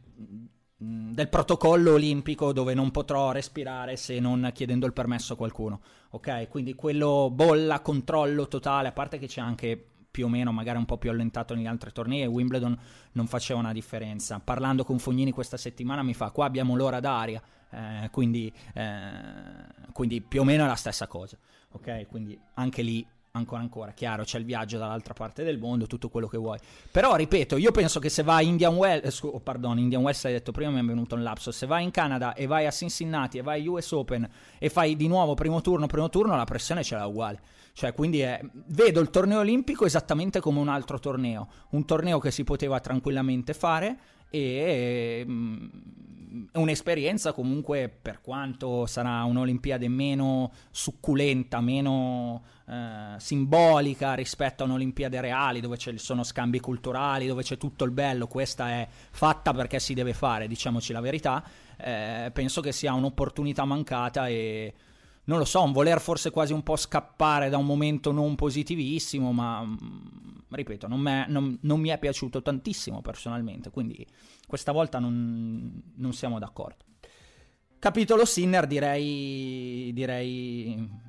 del 0.83 1.29
protocollo 1.29 1.93
olimpico 1.93 2.55
dove 2.55 2.73
non 2.73 2.91
potrò 2.91 3.33
respirare 3.33 3.97
se 3.97 4.19
non 4.19 4.51
chiedendo 4.55 4.87
il 4.87 4.95
permesso 4.95 5.35
a 5.35 5.37
qualcuno. 5.37 5.83
Ok, 6.13 6.49
quindi 6.49 6.75
quello 6.75 7.29
bolla, 7.31 7.81
controllo 7.81 8.49
totale, 8.49 8.89
a 8.89 8.93
parte 8.93 9.19
che 9.19 9.27
c'è 9.27 9.43
anche 9.43 9.85
più 10.11 10.27
o 10.27 10.29
meno 10.29 10.53
magari 10.53 10.79
un 10.79 10.85
po' 10.85 10.99
più 10.99 11.11
allentato 11.11 11.55
negli 11.55 11.67
altri 11.67 11.93
tornei 11.93 12.23
e 12.23 12.27
Wimbledon 12.27 12.77
non 13.13 13.27
faceva 13.27 13.61
una 13.61 13.73
differenza. 13.73 14.41
Parlando 14.41 14.85
con 14.85 14.99
Fognini 14.99 15.31
questa 15.31 15.57
settimana 15.57 16.03
mi 16.03 16.15
fa 16.15 16.31
qua 16.31 16.47
abbiamo 16.47 16.75
l'ora 16.75 17.01
d'aria, 17.01 17.43
eh, 17.71 18.09
quindi, 18.11 18.53
eh, 18.75 19.13
quindi, 19.93 20.21
più 20.21 20.41
o 20.41 20.45
meno 20.45 20.65
è 20.65 20.67
la 20.67 20.75
stessa 20.75 21.07
cosa. 21.07 21.39
Ok, 21.73 22.07
quindi 22.09 22.39
anche 22.55 22.83
lì 22.83 23.07
ancora 23.33 23.61
ancora, 23.61 23.93
chiaro, 23.93 24.25
c'è 24.25 24.39
il 24.39 24.45
viaggio 24.45 24.79
dall'altra 24.79 25.15
parte 25.15 25.45
del 25.45 25.59
mondo, 25.59 25.87
tutto 25.87 26.09
quello 26.09 26.27
che 26.27 26.39
vuoi. 26.39 26.59
Però, 26.91 27.15
ripeto, 27.15 27.57
io 27.57 27.71
penso 27.71 28.01
che 28.01 28.09
se 28.09 28.23
vai 28.23 28.45
in 28.45 28.51
Indian 28.51 28.75
Wells, 28.75 29.23
eh, 29.23 29.27
oh, 29.27 29.41
pardon, 29.41 29.79
Indian 29.79 30.03
Wells 30.03 30.25
hai 30.25 30.33
detto 30.33 30.53
prima, 30.53 30.71
mi 30.71 30.81
è 30.81 30.85
venuto 30.85 31.15
un 31.15 31.23
lapso, 31.23 31.53
se 31.53 31.67
vai 31.67 31.85
in 31.85 31.91
Canada 31.91 32.35
e 32.35 32.47
vai 32.47 32.67
a 32.67 32.71
Cincinnati 32.71 33.39
e 33.39 33.43
vai 33.43 33.67
US 33.67 33.93
Open 33.93 34.29
e 34.59 34.69
fai 34.69 34.97
di 34.97 35.07
nuovo 35.07 35.35
primo 35.35 35.61
turno, 35.61 35.87
primo 35.87 36.09
turno, 36.09 36.37
la 36.37 36.45
pressione 36.45 36.83
ce 36.83 36.97
l'ha 36.97 37.07
uguale. 37.07 37.41
Cioè, 37.73 37.95
quindi 37.95 38.21
è, 38.21 38.41
vedo 38.67 39.01
il 39.01 39.11
torneo 39.11 39.39
olimpico 39.39 39.87
esattamente 39.87 40.41
come 40.41 40.59
un 40.59 40.69
altro 40.69 40.99
torneo, 40.99 41.49
un 41.71 41.85
torneo 41.85 42.19
che 42.19 42.31
si 42.31 42.43
poteva 42.43 42.81
tranquillamente 42.81 43.55
fare 43.55 43.99
e 44.31 45.25
mm, 45.27 45.69
un'esperienza 46.53 47.33
comunque 47.33 47.89
per 47.89 48.21
quanto 48.21 48.87
sarà 48.87 49.25
un'Olimpiade 49.25 49.89
meno 49.89 50.53
succulenta, 50.71 51.61
meno 51.61 52.45
eh, 52.69 53.15
simbolica 53.19 54.15
rispetto 54.15 54.63
a 54.63 54.67
un'Olimpiade 54.67 55.21
reali 55.21 55.61
dove 55.61 55.77
ci 55.77 55.99
sono 55.99 56.23
scambi 56.23 56.61
culturali, 56.61 57.27
dove 57.27 57.43
c'è 57.43 57.57
tutto 57.57 57.85
il 57.85 57.91
bello, 57.91 58.27
questa 58.27 58.71
è 58.71 58.89
fatta 58.89 59.53
perché 59.53 59.81
si 59.81 59.95
deve 59.95 60.13
fare, 60.13 60.47
diciamoci 60.47 60.93
la 60.93 61.01
verità, 61.01 61.43
eh, 61.77 62.31
penso 62.33 62.61
che 62.61 62.73
sia 62.73 62.93
un'opportunità 62.95 63.65
mancata 63.65 64.29
e 64.29 64.75
non 65.31 65.39
lo 65.39 65.45
so, 65.45 65.63
un 65.63 65.71
voler 65.71 66.01
forse 66.01 66.33
quasi 66.33 66.53
un 66.53 66.65
po' 66.65 66.75
scappare 66.75 67.51
da 67.51 67.57
un 67.57 67.65
momento 67.65 68.11
non 68.11 68.35
positivissimo, 68.35 69.31
ma 69.31 69.63
mm, 69.63 69.77
ripeto, 70.49 70.89
non, 70.89 71.25
non, 71.29 71.57
non 71.61 71.81
mi 71.81 71.91
è 71.91 71.99
piaciuto 71.99 72.43
tantissimo 72.43 73.01
personalmente, 73.01 73.71
quindi 73.71 74.05
questa 74.49 74.73
volta 74.73 74.99
non, 74.99 75.93
non 75.95 76.13
siamo 76.13 76.41
d'accordo. 76.41 76.85
Capitolo 77.79 78.25
Sinner 78.25 78.67
direi, 78.67 79.93
direi... 79.95 81.09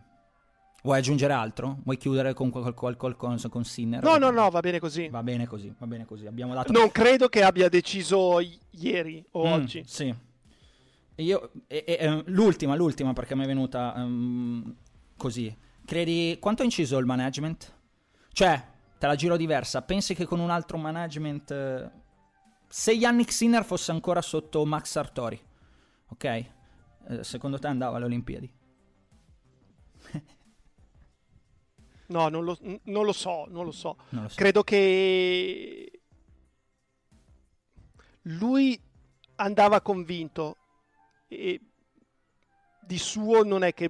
Vuoi 0.84 0.98
aggiungere 0.98 1.34
altro? 1.34 1.80
Vuoi 1.84 1.98
chiudere 1.98 2.34
con 2.34 2.50
qualcosa 2.50 2.96
qual, 2.96 3.16
qual, 3.16 3.40
con 3.50 3.66
Sinner? 3.66 4.04
No, 4.04 4.18
no, 4.18 4.30
no, 4.30 4.50
va 4.50 4.60
bene 4.62 4.80
così. 4.80 5.10
Va 5.10 5.22
bene 5.22 5.48
così, 5.48 5.74
va 5.78 5.88
bene 5.88 6.06
così. 6.06 6.28
Abbiamo 6.28 6.54
dato... 6.54 6.72
Non 6.72 6.92
credo 6.92 7.28
che 7.28 7.44
abbia 7.44 7.70
deciso 7.70 8.40
ieri 8.70 9.24
o 9.32 9.48
mm, 9.48 9.52
oggi. 9.52 9.84
Sì. 9.86 10.14
Io, 11.22 11.52
e, 11.68 11.84
e, 11.88 12.24
l'ultima, 12.28 12.76
l'ultima 12.76 13.14
perché 13.14 13.36
mi 13.36 13.44
è 13.44 13.48
venuta 13.48 13.94
um, 13.96 14.76
così. 15.18 15.56
Credi... 15.86 16.38
Quanto 16.40 16.62
ha 16.62 16.66
inciso 16.66 16.98
il 16.98 17.06
management? 17.06 17.74
Cioè, 18.32 18.68
te 18.98 19.08
la 19.08 19.16
giro 19.16 19.38
diversa. 19.38 19.82
Pensi 19.82 20.14
che 20.14 20.26
con 20.26 20.40
un 20.40 20.50
altro 20.50 20.78
management 20.78 21.92
se 22.72 22.94
Yannick 22.94 23.34
Sinner 23.34 23.66
fosse 23.66 23.92
ancora 23.92 24.22
sotto 24.22 24.66
Max 24.66 24.92
Sartori, 24.92 25.38
ok? 26.08 26.24
Eh, 26.24 26.50
secondo 27.20 27.60
te 27.60 27.68
andava 27.68 27.98
alle 27.98 28.06
Olimpiadi? 28.06 28.50
no, 32.08 32.30
non 32.30 32.46
lo, 32.46 32.58
non 32.84 33.04
lo, 33.04 33.12
so, 33.12 33.46
non 33.50 33.66
lo 33.66 33.72
so. 33.72 33.98
Non 34.10 34.24
lo 34.24 34.30
so. 34.30 34.36
Credo 34.38 34.64
che 34.64 36.02
lui 38.22 38.82
andava 39.36 39.82
convinto 39.82 40.56
e 41.32 41.60
di 42.82 42.98
suo 42.98 43.44
non 43.44 43.64
è 43.64 43.74
che 43.74 43.90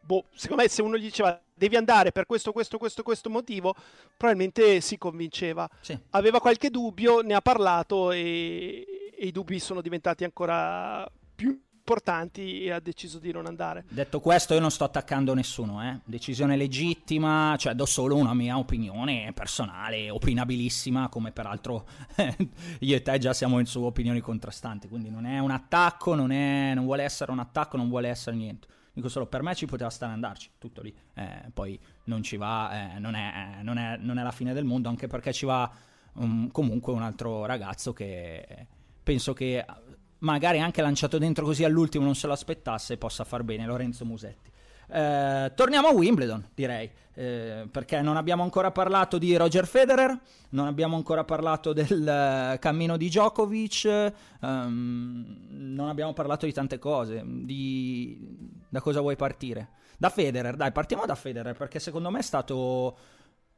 boh, 0.00 0.24
secondo 0.34 0.62
me 0.62 0.68
se 0.68 0.82
uno 0.82 0.96
gli 0.96 1.02
diceva 1.02 1.40
devi 1.54 1.76
andare 1.76 2.10
per 2.10 2.26
questo, 2.26 2.50
questo, 2.50 2.78
questo, 2.78 3.02
questo 3.02 3.30
motivo, 3.30 3.74
probabilmente 4.16 4.80
si 4.80 4.98
convinceva. 4.98 5.68
Sì. 5.80 5.96
Aveva 6.10 6.40
qualche 6.40 6.70
dubbio, 6.70 7.20
ne 7.20 7.34
ha 7.34 7.40
parlato 7.40 8.10
e, 8.10 9.12
e 9.16 9.26
i 9.26 9.30
dubbi 9.30 9.60
sono 9.60 9.80
diventati 9.80 10.24
ancora 10.24 11.08
più 11.34 11.60
importanti 11.82 12.62
e 12.62 12.70
ha 12.70 12.78
deciso 12.78 13.18
di 13.18 13.32
non 13.32 13.46
andare. 13.46 13.84
Detto 13.88 14.20
questo, 14.20 14.54
io 14.54 14.60
non 14.60 14.70
sto 14.70 14.84
attaccando 14.84 15.34
nessuno, 15.34 15.82
eh? 15.82 15.98
decisione 16.04 16.56
legittima, 16.56 17.56
cioè 17.58 17.74
do 17.74 17.86
solo 17.86 18.16
una 18.16 18.34
mia 18.34 18.56
opinione 18.56 19.32
personale, 19.34 20.08
opinabilissima, 20.08 21.08
come 21.08 21.32
peraltro 21.32 21.86
io 22.80 22.96
e 22.96 23.02
te 23.02 23.18
già 23.18 23.32
siamo 23.32 23.62
su 23.64 23.82
opinioni 23.82 24.20
contrastanti, 24.20 24.88
quindi 24.88 25.10
non 25.10 25.26
è 25.26 25.40
un 25.40 25.50
attacco, 25.50 26.14
non, 26.14 26.30
è, 26.30 26.72
non 26.74 26.84
vuole 26.84 27.02
essere 27.02 27.32
un 27.32 27.40
attacco, 27.40 27.76
non 27.76 27.88
vuole 27.88 28.08
essere 28.08 28.36
niente. 28.36 28.68
Dico 28.94 29.08
solo, 29.08 29.26
per 29.26 29.42
me 29.42 29.54
ci 29.54 29.66
poteva 29.66 29.90
stare 29.90 30.12
andarci, 30.12 30.50
tutto 30.58 30.82
lì. 30.82 30.94
Eh, 31.14 31.50
poi 31.52 31.80
non 32.04 32.22
ci 32.22 32.36
va, 32.36 32.94
eh, 32.94 32.98
non, 32.98 33.14
è, 33.14 33.60
non, 33.62 33.78
è, 33.78 33.96
non, 33.96 34.18
è, 34.18 34.22
la 34.22 34.32
fine 34.32 34.52
del 34.52 34.64
mondo, 34.64 34.88
anche 34.88 35.06
perché 35.06 35.32
ci 35.32 35.46
va 35.46 35.70
um, 36.14 36.50
comunque 36.50 36.92
un 36.92 37.02
altro 37.02 37.46
ragazzo 37.46 37.94
che 37.94 38.66
penso 39.02 39.32
che 39.32 39.64
magari 40.22 40.58
anche 40.58 40.82
lanciato 40.82 41.18
dentro 41.18 41.44
così 41.44 41.64
all'ultimo 41.64 42.04
non 42.04 42.14
se 42.14 42.26
lo 42.26 42.32
aspettasse 42.32 42.96
possa 42.96 43.24
far 43.24 43.42
bene, 43.42 43.66
Lorenzo 43.66 44.04
Musetti. 44.04 44.50
Eh, 44.94 45.52
torniamo 45.54 45.88
a 45.88 45.92
Wimbledon, 45.92 46.50
direi, 46.54 46.90
eh, 47.14 47.66
perché 47.70 48.02
non 48.02 48.16
abbiamo 48.16 48.42
ancora 48.42 48.70
parlato 48.70 49.16
di 49.16 49.34
Roger 49.36 49.66
Federer, 49.66 50.18
non 50.50 50.66
abbiamo 50.66 50.96
ancora 50.96 51.24
parlato 51.24 51.72
del 51.72 52.54
uh, 52.54 52.58
cammino 52.58 52.98
di 52.98 53.08
Djokovic, 53.08 54.12
um, 54.40 55.46
non 55.48 55.88
abbiamo 55.88 56.12
parlato 56.12 56.44
di 56.44 56.52
tante 56.52 56.78
cose. 56.78 57.22
Di... 57.24 58.50
Da 58.68 58.80
cosa 58.80 59.00
vuoi 59.00 59.16
partire? 59.16 59.70
Da 59.96 60.10
Federer, 60.10 60.56
dai, 60.56 60.72
partiamo 60.72 61.06
da 61.06 61.14
Federer, 61.14 61.56
perché 61.56 61.78
secondo 61.78 62.10
me 62.10 62.18
è 62.18 62.22
stato 62.22 62.96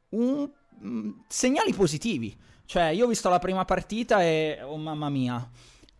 un... 0.09 0.49
Mm, 0.83 1.11
segnali 1.27 1.73
positivi. 1.73 2.35
Cioè, 2.65 2.85
io 2.85 3.05
ho 3.05 3.07
visto 3.07 3.29
la 3.29 3.39
prima 3.39 3.65
partita 3.65 4.23
e, 4.23 4.59
oh 4.63 4.77
mamma 4.77 5.09
mia. 5.09 5.49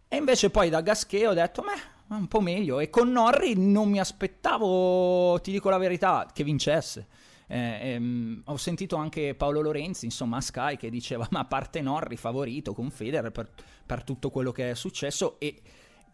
E 0.08 0.18
invece 0.18 0.50
poi 0.50 0.70
da 0.70 0.82
Gasquet 0.82 1.28
ho 1.28 1.34
detto, 1.34 1.63
meh, 1.63 2.15
un 2.15 2.28
po' 2.28 2.41
meglio. 2.41 2.80
E 2.80 2.89
con 2.89 3.12
Norri 3.12 3.54
non 3.58 3.89
mi 3.89 4.00
aspettavo, 4.00 5.39
ti 5.41 5.52
dico 5.52 5.70
la 5.70 5.78
verità, 5.78 6.28
che 6.32 6.44
vincesse. 6.44 7.08
Eh, 7.48 7.91
ehm, 7.94 8.41
ho 8.46 8.58
sentito 8.58 8.96
anche 8.96 9.36
Paolo 9.36 9.62
Lorenzi, 9.62 10.06
insomma, 10.06 10.38
a 10.38 10.41
Sky, 10.41 10.78
che 10.78 10.89
diceva: 10.89 11.28
Ma 11.32 11.39
a 11.39 11.46
parte 11.46 11.82
Norri, 11.82 12.18
favorito 12.18 12.74
con 12.74 12.89
Federer 12.89 13.32
per, 13.32 13.50
per 13.86 14.04
tutto 14.04 14.30
quello 14.30 14.52
che 14.52 14.72
è 14.72 14.76
successo. 14.76 15.39
E, 15.39 15.62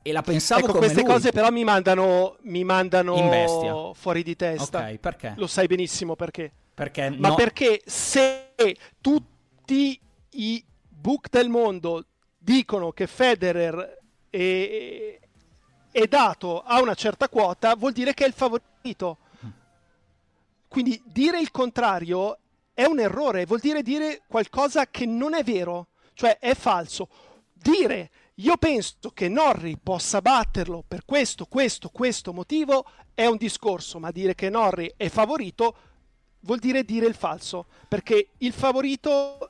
e 0.04 0.12
la 0.12 0.21
pensavo 0.21 0.67
ecco, 0.67 0.77
queste 0.80 1.01
lui. 1.01 1.12
cose 1.12 1.32
però 1.32 1.51
mi 1.51 1.63
mandano, 1.63 2.38
mi 2.43 2.63
mandano 2.63 3.93
fuori 3.93 4.23
di 4.23 4.36
testa. 4.36 4.89
Ok, 4.89 4.97
perché? 4.97 5.34
Lo 5.38 5.47
sai 5.47 5.67
benissimo 5.67 6.15
perché. 6.15 6.51
Perché 6.73 7.10
Ma 7.12 7.30
no... 7.30 7.36
perché 7.36 7.82
se 7.86 8.54
tutti 8.99 9.99
i 10.32 10.65
book 10.88 11.30
del 11.30 11.49
mondo 11.49 12.06
dicono 12.41 12.91
che 12.91 13.06
Federer 13.06 13.99
è, 14.30 15.19
è 15.91 16.08
dato 16.08 16.62
a 16.62 16.82
una 16.82 16.95
certa 16.95 17.30
quota, 17.30 17.75
vuol 17.75 17.93
dire 17.93 18.13
che 18.13 18.23
è 18.23 18.27
il 18.27 18.34
favorito. 18.34 19.17
Quindi 20.67 21.01
dire 21.06 21.39
il 21.39 21.51
contrario 21.51 22.38
è 22.73 22.86
un 22.86 22.99
errore, 22.99 23.45
vuol 23.45 23.60
dire 23.60 23.84
dire 23.84 24.23
qualcosa 24.25 24.88
che 24.88 25.06
non 25.06 25.34
è 25.34 25.43
vero, 25.43 25.88
cioè 26.13 26.39
è 26.39 26.56
falso. 26.56 27.10
Dire 27.54 28.10
io 28.36 28.58
penso 28.58 29.12
che 29.13 29.27
Norri 29.27 29.77
possa 29.77 30.21
batterlo 30.21 30.84
per 30.88 31.06
questo, 31.06 31.45
questo, 31.45 31.89
questo 31.89 32.34
motivo 32.34 32.86
è 33.13 33.25
un 33.27 33.38
discorso, 33.38 33.99
ma 33.99 34.10
dire 34.10 34.34
che 34.34 34.49
Norri 34.49 34.91
è 34.95 35.10
favorito 35.10 35.75
vuol 36.41 36.58
dire 36.58 36.84
dire 36.84 37.06
il 37.06 37.13
falso, 37.13 37.67
perché 37.88 38.30
il 38.38 38.54
favorito 38.54 39.49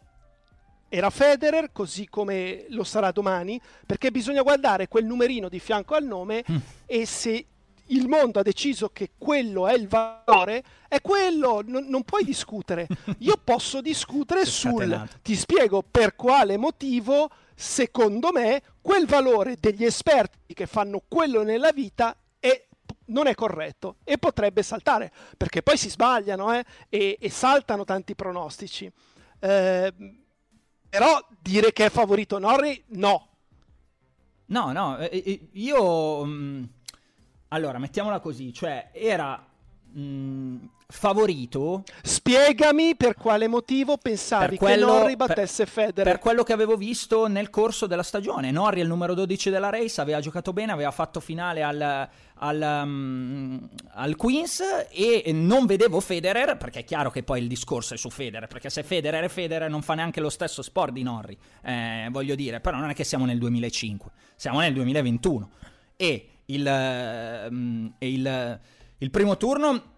era 0.93 1.09
Federer, 1.09 1.71
così 1.71 2.09
come 2.09 2.65
lo 2.67 2.83
sarà 2.83 3.11
domani, 3.11 3.59
perché 3.85 4.11
bisogna 4.11 4.41
guardare 4.41 4.89
quel 4.89 5.05
numerino 5.05 5.47
di 5.47 5.57
fianco 5.57 5.95
al 5.95 6.03
nome 6.03 6.43
mm. 6.51 6.57
e 6.85 7.05
se 7.05 7.45
il 7.85 8.09
mondo 8.09 8.39
ha 8.39 8.43
deciso 8.43 8.89
che 8.89 9.11
quello 9.17 9.69
è 9.69 9.73
il 9.73 9.87
valore, 9.87 10.61
è 10.89 10.99
quello, 10.99 11.63
non, 11.65 11.85
non 11.87 12.03
puoi 12.03 12.25
discutere. 12.25 12.87
Io 13.19 13.39
posso 13.41 13.79
discutere 13.79 14.45
sul... 14.45 15.07
Ti 15.21 15.35
spiego 15.35 15.81
per 15.81 16.17
quale 16.17 16.57
motivo, 16.57 17.29
secondo 17.55 18.31
me, 18.33 18.61
quel 18.81 19.05
valore 19.05 19.55
degli 19.57 19.85
esperti 19.85 20.53
che 20.53 20.65
fanno 20.65 21.01
quello 21.07 21.41
nella 21.43 21.71
vita 21.71 22.13
è, 22.37 22.65
non 23.05 23.27
è 23.27 23.33
corretto 23.33 23.95
e 24.03 24.17
potrebbe 24.17 24.61
saltare, 24.61 25.09
perché 25.37 25.61
poi 25.61 25.77
si 25.77 25.89
sbagliano 25.89 26.53
eh, 26.53 26.65
e, 26.89 27.17
e, 27.17 27.29
saltano 27.29 27.85
tanti 27.85 28.13
pronostici. 28.13 28.91
Eh, 29.39 29.93
però 30.91 31.25
dire 31.39 31.71
che 31.71 31.85
è 31.85 31.89
favorito 31.89 32.37
Norri, 32.37 32.83
no. 32.89 33.27
No, 34.47 34.73
no, 34.73 34.97
io... 35.53 36.25
Mm, 36.25 36.63
allora, 37.47 37.79
mettiamola 37.79 38.19
così, 38.19 38.51
cioè 38.51 38.89
era 38.91 39.41
mh, 39.93 40.01
mm, 40.01 40.57
favorito. 40.89 41.83
Spiegami 42.03 42.97
per 42.97 43.15
quale 43.15 43.47
motivo 43.47 43.95
pensavi 43.95 44.57
quello, 44.57 44.85
che 44.85 44.91
Norri 44.91 45.15
battesse 45.15 45.63
per, 45.63 45.71
Federer. 45.71 46.13
Per 46.13 46.19
quello 46.21 46.43
che 46.43 46.51
avevo 46.51 46.75
visto 46.75 47.27
nel 47.27 47.49
corso 47.49 47.87
della 47.87 48.03
stagione. 48.03 48.51
Norri 48.51 48.81
è 48.81 48.83
il 48.83 48.89
numero 48.89 49.13
12 49.13 49.49
della 49.49 49.69
race, 49.69 50.01
aveva 50.01 50.19
giocato 50.19 50.51
bene, 50.51 50.73
aveva 50.73 50.91
fatto 50.91 51.21
finale 51.21 51.63
al, 51.63 52.09
al, 52.43 52.81
um, 52.83 53.69
al 53.93 54.15
Queens 54.15 54.61
e 54.91 55.31
non 55.33 55.65
vedevo 55.65 55.99
Federer, 55.99 56.57
perché 56.57 56.79
è 56.79 56.83
chiaro 56.83 57.11
che 57.11 57.23
poi 57.23 57.41
il 57.41 57.47
discorso 57.47 57.93
è 57.93 57.97
su 57.97 58.09
Federer, 58.09 58.47
perché 58.47 58.69
se 58.69 58.83
Federer 58.83 59.23
è 59.23 59.29
Federer 59.29 59.69
non 59.69 59.81
fa 59.81 59.93
neanche 59.93 60.19
lo 60.19 60.29
stesso 60.29 60.61
sport 60.61 60.91
di 60.91 61.03
Norri, 61.03 61.37
eh, 61.63 62.07
voglio 62.09 62.35
dire, 62.35 62.59
però 62.59 62.77
non 62.77 62.89
è 62.89 62.93
che 62.93 63.03
siamo 63.03 63.25
nel 63.25 63.37
2005, 63.37 64.11
siamo 64.35 64.59
nel 64.59 64.73
2021 64.73 65.49
e 65.95 66.27
il, 66.45 67.47
um, 67.49 67.93
il, 67.99 68.59
il 68.97 69.09
primo 69.11 69.37
turno 69.37 69.89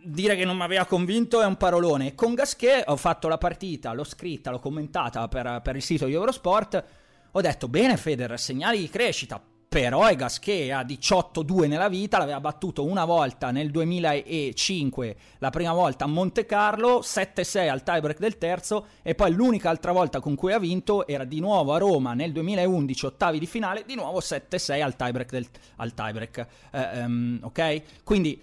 dire 0.00 0.36
che 0.36 0.44
non 0.44 0.56
mi 0.56 0.62
aveva 0.62 0.86
convinto 0.86 1.42
è 1.42 1.46
un 1.46 1.56
parolone. 1.56 2.14
Con 2.14 2.34
Gasquet 2.34 2.84
ho 2.86 2.96
fatto 2.96 3.26
la 3.26 3.38
partita, 3.38 3.92
l'ho 3.92 4.04
scritta, 4.04 4.50
l'ho 4.50 4.60
commentata 4.60 5.26
per, 5.26 5.60
per 5.62 5.74
il 5.74 5.82
sito 5.82 6.06
di 6.06 6.12
Eurosport. 6.12 6.84
Ho 7.32 7.40
detto, 7.40 7.68
bene 7.68 7.96
Federer, 7.96 8.38
segnali 8.38 8.78
di 8.78 8.88
crescita, 8.88 9.42
però 9.68 10.06
è 10.06 10.16
Gasquet 10.16 10.72
a 10.72 10.82
18-2 10.82 11.68
nella 11.68 11.90
vita, 11.90 12.16
l'aveva 12.16 12.40
battuto 12.40 12.86
una 12.86 13.04
volta 13.04 13.50
nel 13.50 13.70
2005, 13.70 15.16
la 15.38 15.50
prima 15.50 15.74
volta 15.74 16.04
a 16.04 16.08
Monte 16.08 16.46
Carlo, 16.46 17.00
7-6 17.00 17.68
al 17.68 17.82
tiebreak 17.82 18.18
del 18.18 18.38
terzo 18.38 18.86
e 19.02 19.14
poi 19.14 19.30
l'unica 19.30 19.68
altra 19.68 19.92
volta 19.92 20.20
con 20.20 20.36
cui 20.36 20.54
ha 20.54 20.58
vinto 20.58 21.06
era 21.06 21.24
di 21.24 21.38
nuovo 21.40 21.74
a 21.74 21.78
Roma 21.78 22.14
nel 22.14 22.32
2011, 22.32 23.06
ottavi 23.06 23.38
di 23.38 23.46
finale, 23.46 23.84
di 23.86 23.94
nuovo 23.94 24.20
7-6 24.20 24.82
al 24.82 24.96
tiebreak. 24.96 25.30
Del, 25.30 25.46
al 25.76 25.92
tiebreak 25.92 26.46
eh, 26.72 27.04
um, 27.04 27.38
ok? 27.42 27.82
Quindi 28.04 28.40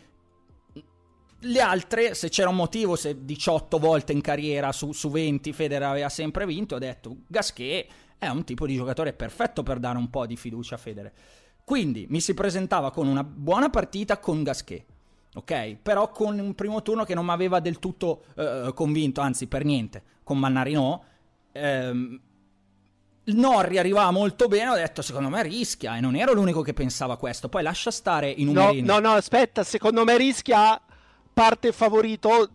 le 1.39 1.59
altre, 1.59 2.13
se 2.13 2.29
c'era 2.29 2.49
un 2.49 2.55
motivo, 2.55 2.95
se 2.95 3.25
18 3.25 3.77
volte 3.79 4.13
in 4.13 4.21
carriera 4.21 4.71
su, 4.71 4.91
su 4.91 5.09
20 5.09 5.53
Federer 5.53 5.89
aveva 5.89 6.09
sempre 6.09 6.45
vinto, 6.45 6.75
ho 6.75 6.79
detto 6.79 7.15
Gasquet 7.27 7.87
è 8.17 8.27
un 8.27 8.43
tipo 8.43 8.65
di 8.65 8.75
giocatore 8.75 9.13
perfetto 9.13 9.63
per 9.63 9.79
dare 9.79 9.97
un 9.97 10.09
po' 10.09 10.25
di 10.25 10.35
fiducia 10.35 10.75
a 10.75 10.77
Federer. 10.77 11.11
Quindi 11.63 12.05
mi 12.09 12.21
si 12.21 12.33
presentava 12.33 12.91
con 12.91 13.07
una 13.07 13.23
buona 13.23 13.69
partita 13.69 14.19
con 14.19 14.43
Gasquet, 14.43 14.85
ok? 15.33 15.77
Però 15.81 16.11
con 16.11 16.37
un 16.37 16.53
primo 16.53 16.81
turno 16.81 17.03
che 17.03 17.15
non 17.15 17.25
mi 17.25 17.31
aveva 17.31 17.59
del 17.59 17.79
tutto 17.79 18.25
uh, 18.35 18.73
convinto, 18.73 19.21
anzi 19.21 19.47
per 19.47 19.65
niente, 19.65 20.03
con 20.23 20.37
Mannarino. 20.37 21.03
Ehm, 21.51 22.19
Norri 23.27 23.79
arrivava 23.79 24.11
molto 24.11 24.47
bene, 24.47 24.69
ho 24.69 24.75
detto 24.75 25.01
secondo 25.01 25.29
me 25.29 25.41
rischia 25.41 25.97
e 25.97 25.99
non 25.99 26.15
ero 26.15 26.33
l'unico 26.33 26.61
che 26.61 26.73
pensava 26.73 27.17
questo. 27.17 27.49
Poi 27.49 27.63
lascia 27.63 27.89
stare 27.89 28.29
i 28.29 28.43
numeri. 28.43 28.81
No, 28.81 28.99
no, 28.99 29.09
no, 29.09 29.15
aspetta, 29.15 29.63
secondo 29.63 30.03
me 30.03 30.15
rischia 30.17 30.79
parte 31.33 31.71
favorito 31.71 32.49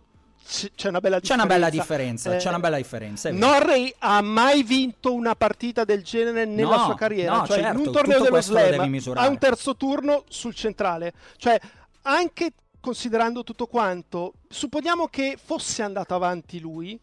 c'è 0.75 0.89
una 0.89 1.01
bella 1.01 1.21
differenza. 1.21 1.21
C'è 1.21 1.35
una 1.35 1.47
bella 1.47 1.71
differenza, 1.71 2.35
eh, 2.35 2.37
c'è 2.39 2.49
una 2.49 2.59
bella 2.59 2.77
differenza. 2.77 3.31
Norrie 3.31 3.95
ha 3.99 4.21
mai 4.21 4.63
vinto 4.63 5.13
una 5.15 5.35
partita 5.35 5.85
del 5.85 6.03
genere 6.03 6.45
nella 6.45 6.77
no, 6.77 6.85
sua 6.85 6.95
carriera. 6.95 7.37
No, 7.37 7.47
cioè, 7.47 7.61
certo, 7.61 7.81
in 7.81 7.87
un 7.87 7.93
torneo 7.93 8.23
dello 8.23 8.41
slam 8.41 9.01
ha 9.15 9.29
un 9.29 9.39
terzo 9.39 9.77
turno 9.77 10.25
sul 10.29 10.55
centrale. 10.55 11.13
Cioè, 11.37 11.59
anche 12.03 12.53
considerando 12.81 13.45
tutto 13.45 13.67
quanto, 13.67 14.33
supponiamo 14.49 15.07
che 15.09 15.39
fosse 15.43 15.83
andato 15.83 16.15
avanti 16.15 16.59
lui, 16.59 16.99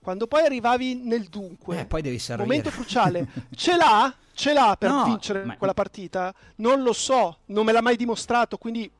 quando 0.00 0.26
poi 0.26 0.44
arrivavi 0.44 0.94
nel 0.94 1.24
dunque, 1.24 1.80
eh, 1.80 1.84
poi 1.84 2.00
devi 2.00 2.20
momento 2.38 2.70
cruciale, 2.70 3.26
ce 3.54 3.76
l'ha? 3.76 4.12
Ce 4.32 4.52
l'ha 4.52 4.76
per 4.78 4.90
no, 4.90 5.04
vincere 5.04 5.44
ma... 5.44 5.56
quella 5.56 5.74
partita? 5.74 6.32
Non 6.56 6.82
lo 6.82 6.92
so, 6.92 7.38
non 7.46 7.64
me 7.64 7.72
l'ha 7.72 7.82
mai 7.82 7.96
dimostrato, 7.96 8.56
quindi 8.56 8.90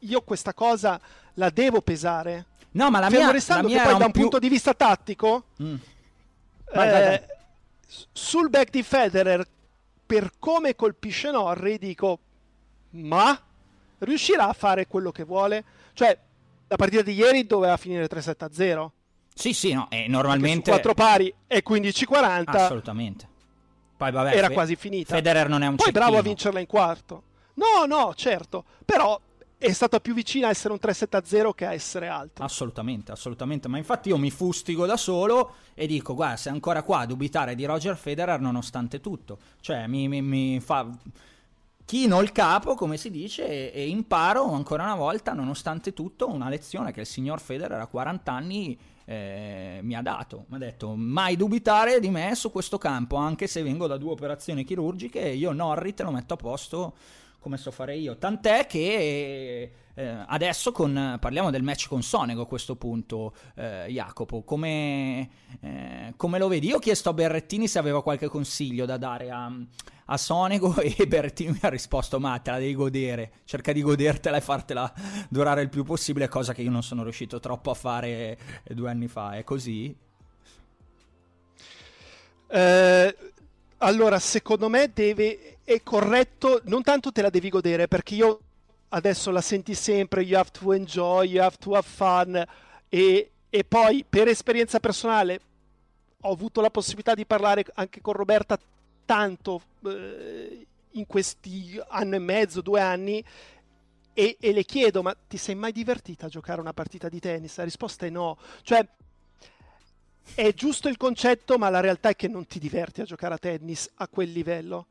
io 0.00 0.20
questa 0.22 0.54
cosa 0.54 1.00
la 1.34 1.50
devo 1.50 1.82
pesare. 1.82 2.46
No, 2.76 2.90
ma 2.90 3.00
la 3.00 3.08
Fermo 3.08 3.24
mia, 3.24 3.32
restando 3.32 3.68
la 3.68 3.74
mia 3.74 3.82
che 3.82 3.88
poi 3.88 3.98
da 3.98 4.04
un 4.04 4.12
più... 4.12 4.20
punto 4.20 4.38
di 4.38 4.48
vista 4.48 4.74
tattico, 4.74 5.44
mm. 5.62 5.74
vai, 6.74 6.88
eh, 6.88 6.90
vai, 6.90 7.02
vai. 7.08 7.20
sul 8.12 8.50
back 8.50 8.70
di 8.70 8.82
Federer, 8.82 9.46
per 10.04 10.32
come 10.38 10.76
colpisce 10.76 11.30
Norri, 11.30 11.78
dico, 11.78 12.18
ma 12.90 13.38
riuscirà 13.98 14.48
a 14.48 14.52
fare 14.52 14.86
quello 14.86 15.10
che 15.10 15.24
vuole? 15.24 15.64
Cioè, 15.94 16.18
la 16.68 16.76
partita 16.76 17.02
di 17.02 17.14
ieri 17.14 17.46
doveva 17.46 17.78
finire 17.78 18.06
3-7-0. 18.06 18.88
Sì, 19.34 19.54
sì, 19.54 19.72
no, 19.72 19.88
e 19.90 20.06
normalmente... 20.08 20.70
4 20.70 20.94
pari 20.94 21.32
e 21.46 21.62
15-40. 21.66 22.42
Assolutamente. 22.46 23.28
Poi 23.96 24.10
vabbè, 24.10 24.36
era 24.36 24.50
quasi 24.50 24.76
finita. 24.76 25.14
Federer 25.14 25.48
non 25.48 25.62
è 25.62 25.66
un 25.66 25.76
Poi 25.76 25.86
cecchino. 25.86 26.04
bravo 26.04 26.18
a 26.18 26.22
vincerla 26.22 26.60
in 26.60 26.66
quarto. 26.66 27.22
No, 27.54 27.86
no, 27.86 28.14
certo. 28.14 28.64
Però 28.84 29.18
è 29.58 29.72
stata 29.72 30.00
più 30.00 30.12
vicina 30.12 30.48
a 30.48 30.50
essere 30.50 30.74
un 30.74 30.78
3-7-0 30.82 31.50
che 31.54 31.64
a 31.64 31.72
essere 31.72 32.08
altro. 32.08 32.44
Assolutamente, 32.44 33.12
assolutamente. 33.12 33.68
Ma 33.68 33.78
infatti 33.78 34.10
io 34.10 34.18
mi 34.18 34.30
fustigo 34.30 34.84
da 34.84 34.96
solo 34.96 35.54
e 35.74 35.86
dico, 35.86 36.14
guarda, 36.14 36.36
sei 36.36 36.52
ancora 36.52 36.82
qua 36.82 37.00
a 37.00 37.06
dubitare 37.06 37.54
di 37.54 37.64
Roger 37.64 37.96
Federer 37.96 38.38
nonostante 38.38 39.00
tutto. 39.00 39.38
Cioè, 39.60 39.86
mi, 39.86 40.08
mi, 40.08 40.20
mi 40.20 40.60
fa... 40.60 40.88
Chino 41.86 42.20
il 42.20 42.32
capo, 42.32 42.74
come 42.74 42.96
si 42.96 43.12
dice, 43.12 43.46
e, 43.46 43.70
e, 43.72 43.88
imparo 43.88 44.52
ancora 44.52 44.82
una 44.82 44.96
volta, 44.96 45.32
nonostante 45.32 45.92
tutto, 45.92 46.28
una 46.28 46.48
lezione 46.48 46.90
che 46.90 47.00
il 47.00 47.06
signor 47.06 47.40
Federer 47.40 47.78
a 47.78 47.86
40 47.86 48.32
anni 48.32 48.76
eh, 49.04 49.78
mi 49.82 49.94
ha 49.94 50.02
dato. 50.02 50.46
Mi 50.48 50.56
ha 50.56 50.58
detto, 50.58 50.96
mai 50.96 51.36
dubitare 51.36 52.00
di 52.00 52.10
me 52.10 52.34
su 52.34 52.50
questo 52.50 52.76
campo, 52.76 53.14
anche 53.14 53.46
se 53.46 53.62
vengo 53.62 53.86
da 53.86 53.96
due 53.96 54.10
operazioni 54.10 54.64
chirurgiche, 54.64 55.20
io 55.20 55.52
Norri 55.52 55.94
te 55.94 56.02
lo 56.02 56.10
metto 56.10 56.34
a 56.34 56.36
posto 56.36 56.94
come 57.46 57.58
so 57.58 57.70
fare 57.70 57.96
io. 57.96 58.18
Tant'è 58.18 58.66
che 58.66 59.70
eh, 59.94 60.24
adesso 60.26 60.72
con, 60.72 61.16
parliamo 61.20 61.52
del 61.52 61.62
match 61.62 61.86
con 61.86 62.02
Sonego 62.02 62.42
a 62.42 62.46
questo 62.46 62.74
punto, 62.74 63.36
eh, 63.54 63.86
Jacopo. 63.88 64.42
Come, 64.42 65.30
eh, 65.60 66.12
come, 66.16 66.38
lo 66.38 66.48
vedi? 66.48 66.66
Io 66.66 66.76
ho 66.76 66.80
chiesto 66.80 67.10
a 67.10 67.12
Berrettini 67.12 67.68
se 67.68 67.78
aveva 67.78 68.02
qualche 68.02 68.26
consiglio 68.26 68.84
da 68.84 68.96
dare 68.96 69.30
a, 69.30 69.48
a 70.06 70.16
Sonego 70.16 70.74
e 70.82 71.06
Berrettini 71.06 71.52
mi 71.52 71.60
ha 71.62 71.68
risposto: 71.68 72.18
Ma 72.18 72.36
te 72.40 72.50
la 72.50 72.58
devi 72.58 72.74
godere, 72.74 73.32
cerca 73.44 73.70
di 73.70 73.80
godertela 73.80 74.38
e 74.38 74.40
fartela 74.40 74.92
durare 75.28 75.62
il 75.62 75.68
più 75.68 75.84
possibile, 75.84 76.26
cosa 76.26 76.52
che 76.52 76.62
io 76.62 76.70
non 76.72 76.82
sono 76.82 77.04
riuscito 77.04 77.38
troppo 77.38 77.70
a 77.70 77.74
fare 77.74 78.36
due 78.64 78.90
anni 78.90 79.06
fa. 79.06 79.36
È 79.36 79.44
così? 79.44 79.96
Eh, 82.48 83.16
allora, 83.78 84.18
secondo 84.18 84.68
me 84.68 84.90
deve 84.92 85.55
è 85.66 85.82
corretto, 85.82 86.60
non 86.66 86.82
tanto 86.82 87.10
te 87.10 87.22
la 87.22 87.28
devi 87.28 87.48
godere, 87.48 87.88
perché 87.88 88.14
io 88.14 88.40
adesso 88.90 89.32
la 89.32 89.40
senti 89.40 89.74
sempre, 89.74 90.22
you 90.22 90.38
have 90.38 90.50
to 90.52 90.72
enjoy, 90.72 91.28
you 91.28 91.42
have 91.42 91.56
to 91.58 91.74
have 91.74 91.84
fun, 91.84 92.40
e, 92.88 93.30
e 93.50 93.64
poi 93.64 94.04
per 94.08 94.28
esperienza 94.28 94.78
personale 94.78 95.40
ho 96.20 96.30
avuto 96.30 96.60
la 96.60 96.70
possibilità 96.70 97.14
di 97.14 97.26
parlare 97.26 97.64
anche 97.74 98.00
con 98.00 98.12
Roberta 98.12 98.56
tanto 99.04 99.60
eh, 99.86 100.66
in 100.92 101.06
questi 101.06 101.82
anno 101.88 102.14
e 102.14 102.20
mezzo, 102.20 102.60
due 102.60 102.80
anni, 102.80 103.24
e, 104.12 104.36
e, 104.38 104.52
le 104.52 104.64
chiedo, 104.64 105.02
ma 105.02 105.16
ti 105.26 105.36
sei 105.36 105.56
mai 105.56 105.72
divertita 105.72 106.26
a 106.26 106.28
giocare 106.28 106.60
una 106.60 106.72
partita 106.72 107.08
di 107.08 107.18
tennis? 107.18 107.56
La 107.56 107.64
risposta 107.64 108.06
è 108.06 108.10
no. 108.10 108.38
Cioè, 108.62 108.86
è 110.32 110.54
giusto 110.54 110.88
il 110.88 110.96
concetto, 110.96 111.58
ma 111.58 111.68
la 111.70 111.80
realtà 111.80 112.10
è 112.10 112.14
che 112.14 112.28
non 112.28 112.46
ti 112.46 112.60
diverti 112.60 113.00
a 113.00 113.04
giocare 113.04 113.34
a 113.34 113.38
tennis 113.38 113.90
a 113.96 114.06
quel 114.06 114.30
livello 114.30 114.86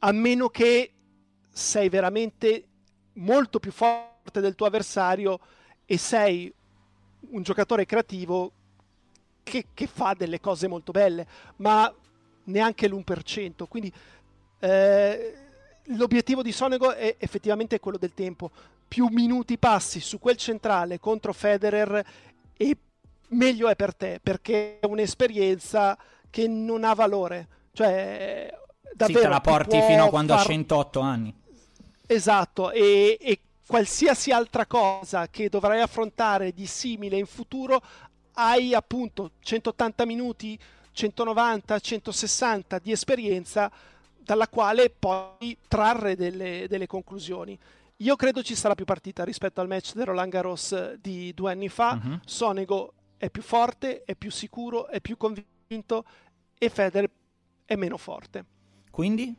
a 0.00 0.12
meno 0.12 0.48
che 0.48 0.92
sei 1.50 1.88
veramente 1.88 2.64
molto 3.14 3.58
più 3.58 3.72
forte 3.72 4.40
del 4.40 4.54
tuo 4.54 4.66
avversario 4.66 5.38
e 5.84 5.98
sei 5.98 6.52
un 7.30 7.42
giocatore 7.42 7.84
creativo 7.84 8.52
che, 9.42 9.66
che 9.74 9.86
fa 9.86 10.14
delle 10.16 10.40
cose 10.40 10.68
molto 10.68 10.92
belle, 10.92 11.26
ma 11.56 11.92
neanche 12.44 12.88
l'1%. 12.88 13.66
Quindi 13.68 13.92
eh, 14.60 15.34
l'obiettivo 15.84 16.42
di 16.42 16.52
Sonego 16.52 16.92
è 16.92 17.16
effettivamente 17.18 17.80
quello 17.80 17.98
del 17.98 18.14
tempo. 18.14 18.50
Più 18.86 19.08
minuti 19.08 19.58
passi 19.58 20.00
su 20.00 20.18
quel 20.18 20.36
centrale 20.36 20.98
contro 20.98 21.32
Federer 21.32 22.04
e 22.56 22.76
meglio 23.28 23.68
è 23.68 23.76
per 23.76 23.94
te, 23.94 24.20
perché 24.22 24.78
è 24.80 24.86
un'esperienza 24.86 25.96
che 26.28 26.48
non 26.48 26.84
ha 26.84 26.94
valore. 26.94 27.48
Cioè, 27.72 28.52
davvero 28.94 29.18
sì, 29.18 29.24
te 29.24 29.30
la 29.30 29.40
porti 29.40 29.80
fino 29.82 30.04
a 30.04 30.08
quando 30.08 30.34
far... 30.34 30.42
ha 30.42 30.46
108 30.46 31.00
anni. 31.00 31.34
Esatto, 32.06 32.70
e, 32.72 33.16
e 33.20 33.40
qualsiasi 33.66 34.32
altra 34.32 34.66
cosa 34.66 35.28
che 35.28 35.48
dovrai 35.48 35.80
affrontare 35.80 36.52
di 36.52 36.66
simile 36.66 37.16
in 37.16 37.26
futuro, 37.26 37.80
hai 38.32 38.74
appunto 38.74 39.32
180 39.40 40.04
minuti, 40.06 40.58
190, 40.90 41.78
160 41.78 42.78
di 42.80 42.90
esperienza 42.90 43.70
dalla 44.18 44.48
quale 44.48 44.90
poi 44.90 45.56
trarre 45.68 46.16
delle, 46.16 46.66
delle, 46.68 46.86
conclusioni. 46.86 47.56
Io 47.98 48.16
credo 48.16 48.42
ci 48.42 48.56
sarà 48.56 48.74
più 48.74 48.84
partita 48.84 49.24
rispetto 49.24 49.60
al 49.60 49.68
match 49.68 49.94
del 49.94 50.06
Roland 50.06 50.32
Garros 50.32 50.94
di 50.94 51.32
due 51.34 51.52
anni 51.52 51.68
fa. 51.68 52.00
Uh-huh. 52.02 52.18
Sonego 52.24 52.92
è 53.16 53.30
più 53.30 53.42
forte, 53.42 54.02
è 54.04 54.16
più 54.16 54.30
sicuro, 54.30 54.88
è 54.88 55.00
più 55.00 55.16
convinto 55.16 56.04
e 56.58 56.68
Federer 56.68 57.08
è 57.64 57.76
meno 57.76 57.96
forte. 57.96 58.44
Quindi? 58.90 59.34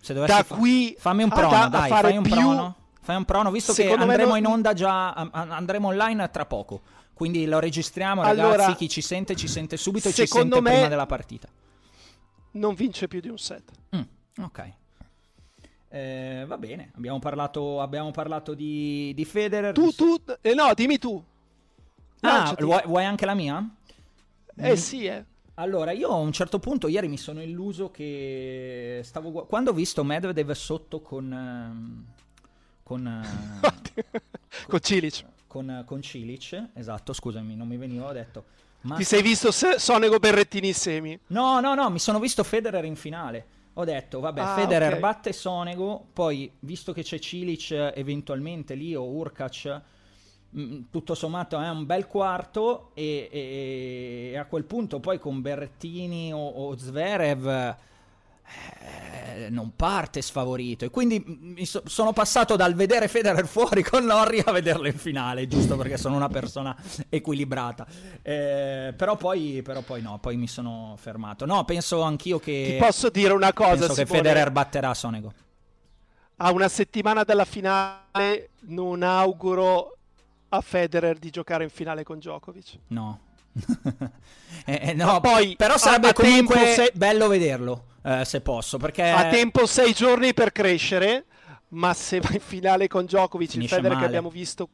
Se 0.00 0.12
dovessi 0.12 0.36
da 0.36 0.42
fa... 0.42 0.54
qui 0.54 0.94
fammi 0.98 1.22
un 1.22 1.30
prono, 1.30 1.54
a, 1.54 1.68
dai, 1.68 1.90
a 1.90 1.96
fai 2.00 2.16
un 2.16 2.22
più... 2.22 2.34
prono. 2.34 2.76
Fai 3.00 3.16
un 3.16 3.24
prono, 3.24 3.50
visto 3.50 3.72
che 3.74 3.92
andremo 3.92 4.30
non... 4.30 4.38
in 4.38 4.46
onda 4.46 4.72
già, 4.72 5.12
andremo 5.12 5.88
online 5.88 6.30
tra 6.30 6.46
poco. 6.46 6.80
Quindi 7.12 7.46
lo 7.46 7.58
registriamo, 7.58 8.22
ragazzi. 8.22 8.40
Allora, 8.40 8.74
chi 8.74 8.88
ci 8.88 9.00
sente, 9.00 9.36
ci 9.36 9.46
sente 9.46 9.76
subito 9.76 10.08
e 10.08 10.12
ci 10.12 10.26
sente 10.26 10.60
me 10.60 10.72
prima 10.72 10.88
della 10.88 11.06
partita. 11.06 11.48
Non 12.52 12.74
vince 12.74 13.06
più 13.06 13.20
di 13.20 13.28
un 13.28 13.38
set. 13.38 13.70
Mm, 13.94 14.42
ok. 14.42 14.72
Eh, 15.88 16.44
va 16.46 16.58
bene, 16.58 16.90
abbiamo 16.96 17.20
parlato, 17.20 17.80
abbiamo 17.80 18.10
parlato 18.10 18.54
di, 18.54 19.12
di 19.14 19.24
Federer. 19.24 19.72
Tu, 19.72 19.92
tu, 19.92 20.20
eh, 20.40 20.54
no, 20.54 20.72
dimmi 20.74 20.98
tu. 20.98 21.22
Ah, 22.20 22.54
vuoi, 22.58 22.82
vuoi, 22.86 23.04
anche 23.04 23.26
la 23.26 23.34
mia? 23.34 23.64
Eh 24.56 24.72
mm. 24.72 24.74
sì, 24.74 25.04
eh. 25.04 25.24
Allora, 25.54 25.92
io 25.92 26.08
a 26.08 26.16
un 26.16 26.32
certo 26.32 26.58
punto 26.58 26.88
ieri 26.88 27.08
mi 27.08 27.16
sono 27.16 27.40
illuso 27.40 27.90
che 27.90 29.00
stavo 29.04 29.30
gu- 29.30 29.46
quando 29.46 29.70
ho 29.70 29.74
visto 29.74 30.02
Medvedev 30.02 30.50
sotto 30.52 31.00
con 31.00 31.32
ehm, 31.32 32.04
con 32.82 33.26
con 34.66 34.80
Cilic 34.80 35.24
con, 35.54 35.84
con 35.86 36.02
Cilic, 36.02 36.70
esatto, 36.74 37.12
scusami, 37.12 37.54
non 37.54 37.68
mi 37.68 37.76
veniva, 37.76 38.08
ho 38.08 38.12
detto... 38.12 38.44
Ma... 38.80 38.96
Ti 38.96 39.04
sei 39.04 39.22
visto 39.22 39.52
Sonego 39.52 40.18
Berrettini 40.18 40.66
in 40.66 40.74
semi? 40.74 41.18
No, 41.28 41.60
no, 41.60 41.74
no, 41.74 41.88
mi 41.90 42.00
sono 42.00 42.18
visto 42.18 42.42
Federer 42.42 42.84
in 42.84 42.96
finale. 42.96 43.46
Ho 43.74 43.84
detto, 43.84 44.18
vabbè, 44.18 44.40
ah, 44.40 44.54
Federer 44.56 44.88
okay. 44.88 45.00
batte 45.00 45.32
Sonego, 45.32 46.08
poi 46.12 46.50
visto 46.58 46.92
che 46.92 47.04
c'è 47.04 47.20
Cilic 47.20 47.70
eventualmente 47.94 48.74
lì 48.74 48.96
o 48.96 49.04
Urkac, 49.04 49.80
tutto 50.90 51.14
sommato 51.14 51.60
è 51.60 51.68
un 51.68 51.84
bel 51.84 52.06
quarto 52.06 52.90
e, 52.94 53.28
e, 53.30 54.30
e 54.32 54.38
a 54.38 54.44
quel 54.44 54.64
punto 54.64 55.00
poi 55.00 55.18
con 55.18 55.40
Berrettini 55.40 56.32
o, 56.32 56.46
o 56.46 56.76
Zverev 56.76 57.76
eh, 58.46 59.48
non 59.50 59.72
parte 59.74 60.22
sfavorito. 60.22 60.84
E 60.84 60.90
quindi 60.90 61.22
mi 61.26 61.64
so- 61.64 61.82
sono 61.86 62.12
passato 62.12 62.56
dal 62.56 62.74
vedere 62.74 63.08
Federer 63.08 63.46
fuori 63.46 63.82
con 63.82 64.04
Norri 64.04 64.42
a 64.44 64.52
vederlo 64.52 64.86
in 64.86 64.98
finale, 64.98 65.48
giusto 65.48 65.76
perché 65.76 65.96
sono 65.96 66.16
una 66.16 66.28
persona 66.28 66.76
equilibrata. 67.08 67.86
Eh, 68.22 68.94
però, 68.96 69.16
poi, 69.16 69.62
però 69.62 69.80
poi 69.80 70.02
no, 70.02 70.18
poi 70.18 70.36
mi 70.36 70.46
sono 70.46 70.94
fermato. 70.98 71.46
No, 71.46 71.64
penso 71.64 72.02
anch'io 72.02 72.38
che... 72.38 72.76
Ti 72.78 72.84
posso 72.84 73.08
dire 73.08 73.32
una 73.32 73.52
cosa? 73.52 73.86
Penso 73.86 73.94
Simone? 73.94 74.04
che 74.04 74.16
Federer 74.16 74.50
batterà 74.50 74.94
Sonego. 74.94 75.32
A 76.36 76.50
una 76.50 76.68
settimana 76.68 77.22
dalla 77.24 77.44
finale 77.44 78.50
non 78.66 79.02
auguro 79.02 79.98
a 80.56 80.60
Federer 80.60 81.18
di 81.18 81.30
giocare 81.30 81.64
in 81.64 81.70
finale 81.70 82.02
con 82.02 82.18
Djokovic. 82.18 82.78
No. 82.88 83.20
eh, 84.64 84.80
eh 84.82 84.92
no, 84.94 85.20
poi, 85.20 85.54
però 85.56 85.76
sarebbe 85.76 86.12
comunque 86.12 86.74
se... 86.74 86.92
bello 86.94 87.28
vederlo 87.28 87.86
eh, 88.02 88.24
se 88.24 88.40
posso. 88.40 88.78
Perché... 88.78 89.08
Ha 89.08 89.28
tempo 89.28 89.66
sei 89.66 89.92
giorni 89.92 90.34
per 90.34 90.52
crescere, 90.52 91.26
ma 91.68 91.94
se 91.94 92.20
va 92.20 92.30
in 92.32 92.40
finale 92.40 92.88
con 92.88 93.04
Djokovic, 93.04 93.50
Finisce 93.50 93.74
il 93.74 93.80
Federer 93.80 93.98
che 93.98 94.06
abbiamo 94.06 94.30
visto 94.30 94.68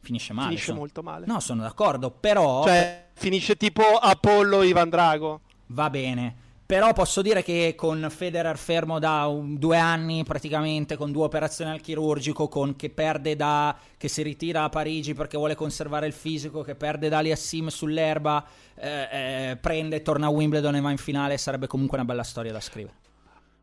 finisce 0.00 0.32
male. 0.32 0.48
Finisce 0.48 0.66
sono... 0.66 0.78
molto 0.78 1.02
male. 1.02 1.26
No, 1.26 1.40
sono 1.40 1.62
d'accordo, 1.62 2.10
però... 2.10 2.64
Cioè, 2.64 3.08
finisce 3.12 3.56
tipo 3.56 3.82
Apollo 3.82 4.62
Ivan 4.62 4.88
Drago. 4.88 5.40
Va 5.66 5.90
bene. 5.90 6.48
Però 6.70 6.92
posso 6.92 7.20
dire 7.20 7.42
che 7.42 7.74
con 7.76 8.06
Federer 8.10 8.56
fermo 8.56 9.00
da 9.00 9.26
un, 9.26 9.58
due 9.58 9.76
anni 9.76 10.22
praticamente, 10.22 10.96
con 10.96 11.10
due 11.10 11.24
operazioni 11.24 11.72
al 11.72 11.80
chirurgico, 11.80 12.46
con 12.46 12.76
che 12.76 12.90
perde 12.90 13.34
da. 13.34 13.76
che 13.96 14.06
si 14.06 14.22
ritira 14.22 14.62
a 14.62 14.68
Parigi 14.68 15.12
perché 15.12 15.36
vuole 15.36 15.56
conservare 15.56 16.06
il 16.06 16.12
fisico, 16.12 16.62
che 16.62 16.76
perde 16.76 17.08
da 17.08 17.18
Aliassim 17.18 17.66
sull'erba, 17.66 18.46
eh, 18.76 19.08
eh, 19.50 19.56
prende, 19.56 20.00
torna 20.02 20.26
a 20.26 20.28
Wimbledon 20.28 20.76
e 20.76 20.80
va 20.80 20.92
in 20.92 20.96
finale, 20.98 21.38
sarebbe 21.38 21.66
comunque 21.66 21.98
una 21.98 22.06
bella 22.06 22.22
storia 22.22 22.52
da 22.52 22.60
scrivere. 22.60 22.94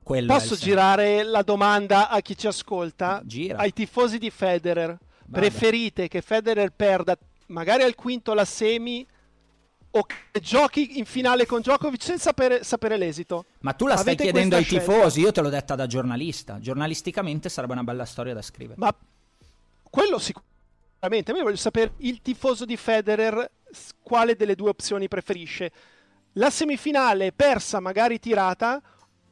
Quello 0.03 0.33
Posso 0.33 0.57
girare 0.57 1.23
la 1.23 1.43
domanda 1.43 2.09
a 2.09 2.19
chi 2.19 2.37
ci 2.37 2.47
ascolta? 2.47 3.21
Gira. 3.23 3.59
Ai 3.59 3.71
tifosi 3.71 4.17
di 4.17 4.29
Federer. 4.29 4.97
Vada. 5.27 5.47
Preferite 5.47 6.09
che 6.09 6.21
Federer 6.21 6.73
perda 6.75 7.17
magari 7.45 7.83
al 7.83 7.95
quinto 7.95 8.33
la 8.33 8.43
semi 8.43 9.07
o 9.91 10.05
che 10.05 10.39
giochi 10.39 10.99
in 10.99 11.05
finale 11.05 11.45
con 11.45 11.61
Djokovic 11.61 12.03
senza 12.03 12.29
sapere, 12.29 12.63
sapere 12.63 12.97
l'esito. 12.97 13.45
Ma 13.59 13.73
tu 13.73 13.87
la 13.87 13.93
Avete 13.93 14.13
stai 14.13 14.25
chiedendo 14.25 14.55
ai 14.55 14.63
scelta? 14.63 14.91
tifosi, 14.91 15.21
io 15.21 15.31
te 15.31 15.41
l'ho 15.41 15.49
detta 15.49 15.75
da 15.75 15.87
giornalista. 15.87 16.59
Giornalisticamente 16.59 17.49
sarebbe 17.49 17.73
una 17.73 17.83
bella 17.83 18.05
storia 18.05 18.33
da 18.33 18.41
scrivere. 18.41 18.79
Ma 18.79 18.93
quello 19.89 20.19
sicuramente. 20.19 21.31
Ma 21.31 21.37
io 21.37 21.43
voglio 21.43 21.55
sapere 21.55 21.93
il 21.97 22.21
tifoso 22.21 22.65
di 22.65 22.77
Federer 22.77 23.49
quale 24.01 24.35
delle 24.35 24.55
due 24.55 24.69
opzioni 24.69 25.07
preferisce. 25.07 25.71
La 26.33 26.49
semifinale 26.49 27.31
persa, 27.31 27.79
magari 27.79 28.19
tirata, 28.19 28.81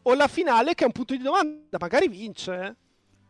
o 0.01 0.13
la 0.13 0.27
finale 0.27 0.73
che 0.73 0.83
è 0.83 0.87
un 0.87 0.93
punto 0.93 1.15
di 1.15 1.21
domanda, 1.21 1.77
magari 1.79 2.07
vince. 2.07 2.53
Eh? 2.53 2.75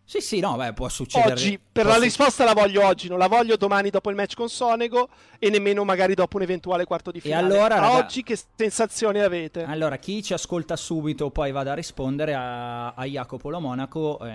Sì, 0.08 0.22
sì, 0.22 0.40
no, 0.40 0.56
beh, 0.56 0.74
può 0.74 0.88
succedere. 0.88 1.34
Oggi, 1.34 1.60
per 1.60 1.88
la 1.88 1.98
risposta 1.98 2.44
la 2.44 2.54
voglio 2.54 2.86
oggi, 2.86 3.08
non 3.08 3.18
la 3.18 3.28
voglio 3.28 3.58
domani 3.58 3.90
dopo 3.90 4.12
il 4.12 4.16
match 4.16 4.36
con 4.36 4.50
Sonego 4.50 5.10
e 5.40 5.50
nemmeno 5.50 5.84
magari 5.84 6.14
dopo 6.14 6.38
un 6.38 6.44
eventuale 6.44 6.86
quarto 6.86 7.10
di 7.10 7.20
finale. 7.20 7.42
E 7.42 7.46
allora, 7.46 7.80
raga... 7.80 7.98
oggi 7.98 8.22
che 8.22 8.38
sensazioni 8.56 9.20
avete? 9.20 9.64
Allora, 9.64 9.98
chi 9.98 10.22
ci 10.22 10.34
ascolta 10.34 10.76
subito 10.76 11.32
poi 11.32 11.52
vada 11.52 11.72
a 11.72 11.74
rispondere 11.74 12.36
a, 12.36 12.94
a 12.94 13.04
Jacopo 13.06 13.50
Lo 13.50 13.60
Monaco 13.60 14.20
eh, 14.24 14.32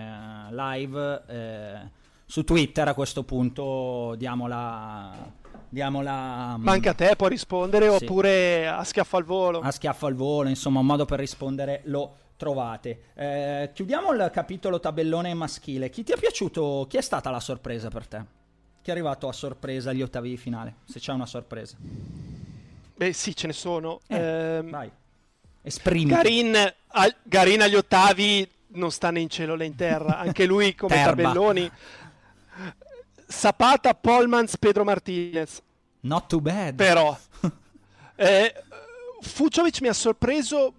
live 0.51 1.23
eh, 1.29 1.91
su 2.27 2.43
Twitter 2.43 2.89
a 2.89 2.95
questo 2.95 3.23
punto 3.23 4.14
diamo 4.16 4.49
la... 4.49 5.39
Diamo 5.73 6.03
la 6.03 6.57
Manca 6.59 6.91
a 6.91 6.95
te, 6.95 7.14
può 7.14 7.29
rispondere 7.29 7.89
sì. 7.97 8.03
oppure 8.03 8.66
a 8.66 8.83
schiaffo 8.83 9.16
al 9.16 9.23
volo. 9.23 9.61
A 9.61 9.71
schiaffo 9.71 10.07
al 10.07 10.14
volo, 10.14 10.49
insomma, 10.49 10.81
un 10.81 10.87
modo 10.87 11.05
per 11.05 11.21
rispondere 11.21 11.83
lo 11.85 12.16
trovate. 12.41 13.03
Eh, 13.14 13.70
chiudiamo 13.74 14.12
il 14.12 14.30
capitolo 14.32 14.80
tabellone 14.80 15.34
maschile. 15.34 15.91
Chi 15.91 16.03
ti 16.03 16.12
è 16.12 16.16
piaciuto? 16.16 16.86
Chi 16.88 16.97
è 16.97 17.03
stata 17.03 17.28
la 17.28 17.38
sorpresa 17.38 17.91
per 17.91 18.07
te? 18.07 18.24
Chi 18.80 18.88
è 18.88 18.93
arrivato 18.93 19.28
a 19.28 19.32
sorpresa 19.32 19.91
agli 19.91 20.01
ottavi 20.01 20.30
di 20.30 20.36
finale? 20.38 20.76
Se 20.86 20.99
c'è 20.99 21.12
una 21.12 21.26
sorpresa. 21.26 21.76
Beh, 22.97 23.12
sì, 23.12 23.36
ce 23.36 23.47
ne 23.47 23.53
sono. 23.53 24.01
Eh, 24.07 24.16
eh, 24.16 24.62
vai. 24.62 24.91
Esprimi. 25.61 26.11
Garin, 26.11 26.57
al, 26.86 27.14
Garin 27.22 27.61
agli 27.61 27.74
ottavi 27.74 28.51
non 28.68 28.91
sta 28.91 29.11
né 29.11 29.20
in 29.20 29.28
cielo 29.28 29.55
né 29.55 29.66
in 29.66 29.76
terra. 29.76 30.16
Anche 30.20 30.47
lui 30.47 30.74
come 30.74 30.95
tabelloni. 30.95 31.70
Sapata, 33.26 33.93
Polmans, 33.93 34.57
Pedro 34.57 34.84
Martinez. 34.84 35.61
Not 36.01 36.26
too 36.26 36.41
bad. 36.41 36.74
Però. 36.74 37.14
eh, 38.16 38.55
Fuciovic 39.20 39.82
mi 39.82 39.88
ha 39.88 39.93
sorpreso 39.93 40.72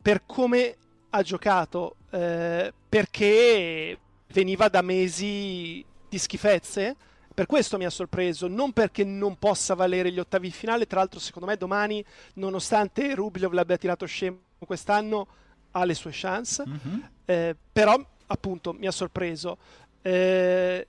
per 0.00 0.22
come 0.24 0.76
ha 1.16 1.22
giocato 1.22 1.96
eh, 2.10 2.72
perché 2.88 3.98
veniva 4.28 4.68
da 4.68 4.82
mesi 4.82 5.84
di 6.08 6.18
schifezze. 6.18 6.94
Per 7.34 7.46
questo 7.46 7.76
mi 7.76 7.84
ha 7.84 7.90
sorpreso, 7.90 8.48
non 8.48 8.72
perché 8.72 9.04
non 9.04 9.36
possa 9.38 9.74
valere 9.74 10.10
gli 10.10 10.18
ottavi 10.18 10.48
di 10.48 10.54
finale. 10.54 10.86
Tra 10.86 11.00
l'altro, 11.00 11.20
secondo 11.20 11.46
me, 11.46 11.56
domani, 11.56 12.02
nonostante 12.34 13.14
Rubliov 13.14 13.52
l'abbia 13.52 13.76
tirato 13.76 14.06
scemo 14.06 14.38
quest'anno, 14.58 15.26
ha 15.72 15.84
le 15.84 15.94
sue 15.94 16.12
chance. 16.14 16.64
Mm-hmm. 16.66 17.00
Eh, 17.26 17.56
però, 17.72 17.94
appunto, 18.26 18.72
mi 18.72 18.86
ha 18.86 18.90
sorpreso. 18.90 19.58
Eh, 20.00 20.86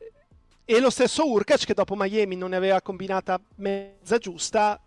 e 0.64 0.80
lo 0.80 0.90
stesso 0.90 1.30
Urkac, 1.30 1.66
che 1.66 1.74
dopo 1.74 1.96
Miami 1.98 2.38
non 2.38 2.52
ne 2.52 2.56
aveva 2.56 2.82
combinata 2.82 3.40
mezza 3.56 4.18
giusta, 4.18 4.82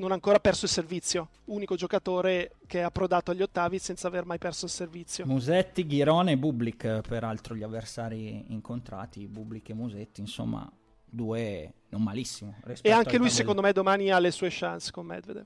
non 0.00 0.10
ha 0.10 0.14
ancora 0.14 0.40
perso 0.40 0.64
il 0.64 0.70
servizio. 0.70 1.28
Unico 1.46 1.76
giocatore 1.76 2.56
che 2.66 2.78
è 2.78 2.82
approdato 2.82 3.30
agli 3.30 3.42
ottavi 3.42 3.78
senza 3.78 4.08
aver 4.08 4.24
mai 4.24 4.38
perso 4.38 4.64
il 4.64 4.70
servizio. 4.70 5.26
Musetti, 5.26 5.86
Ghirone 5.86 6.32
e 6.32 6.38
Bublik, 6.38 7.02
peraltro 7.06 7.54
gli 7.54 7.62
avversari 7.62 8.46
incontrati, 8.48 9.28
Bublik 9.28 9.68
e 9.68 9.74
Musetti, 9.74 10.20
insomma, 10.20 10.70
due 11.04 11.74
non 11.90 12.02
malissimo. 12.02 12.56
E 12.80 12.90
anche 12.90 13.18
lui, 13.18 13.28
secondo 13.28 13.60
me, 13.60 13.72
domani 13.72 14.10
ha 14.10 14.18
le 14.18 14.30
sue 14.30 14.48
chance 14.50 14.90
con 14.90 15.04
Medvedev. 15.04 15.44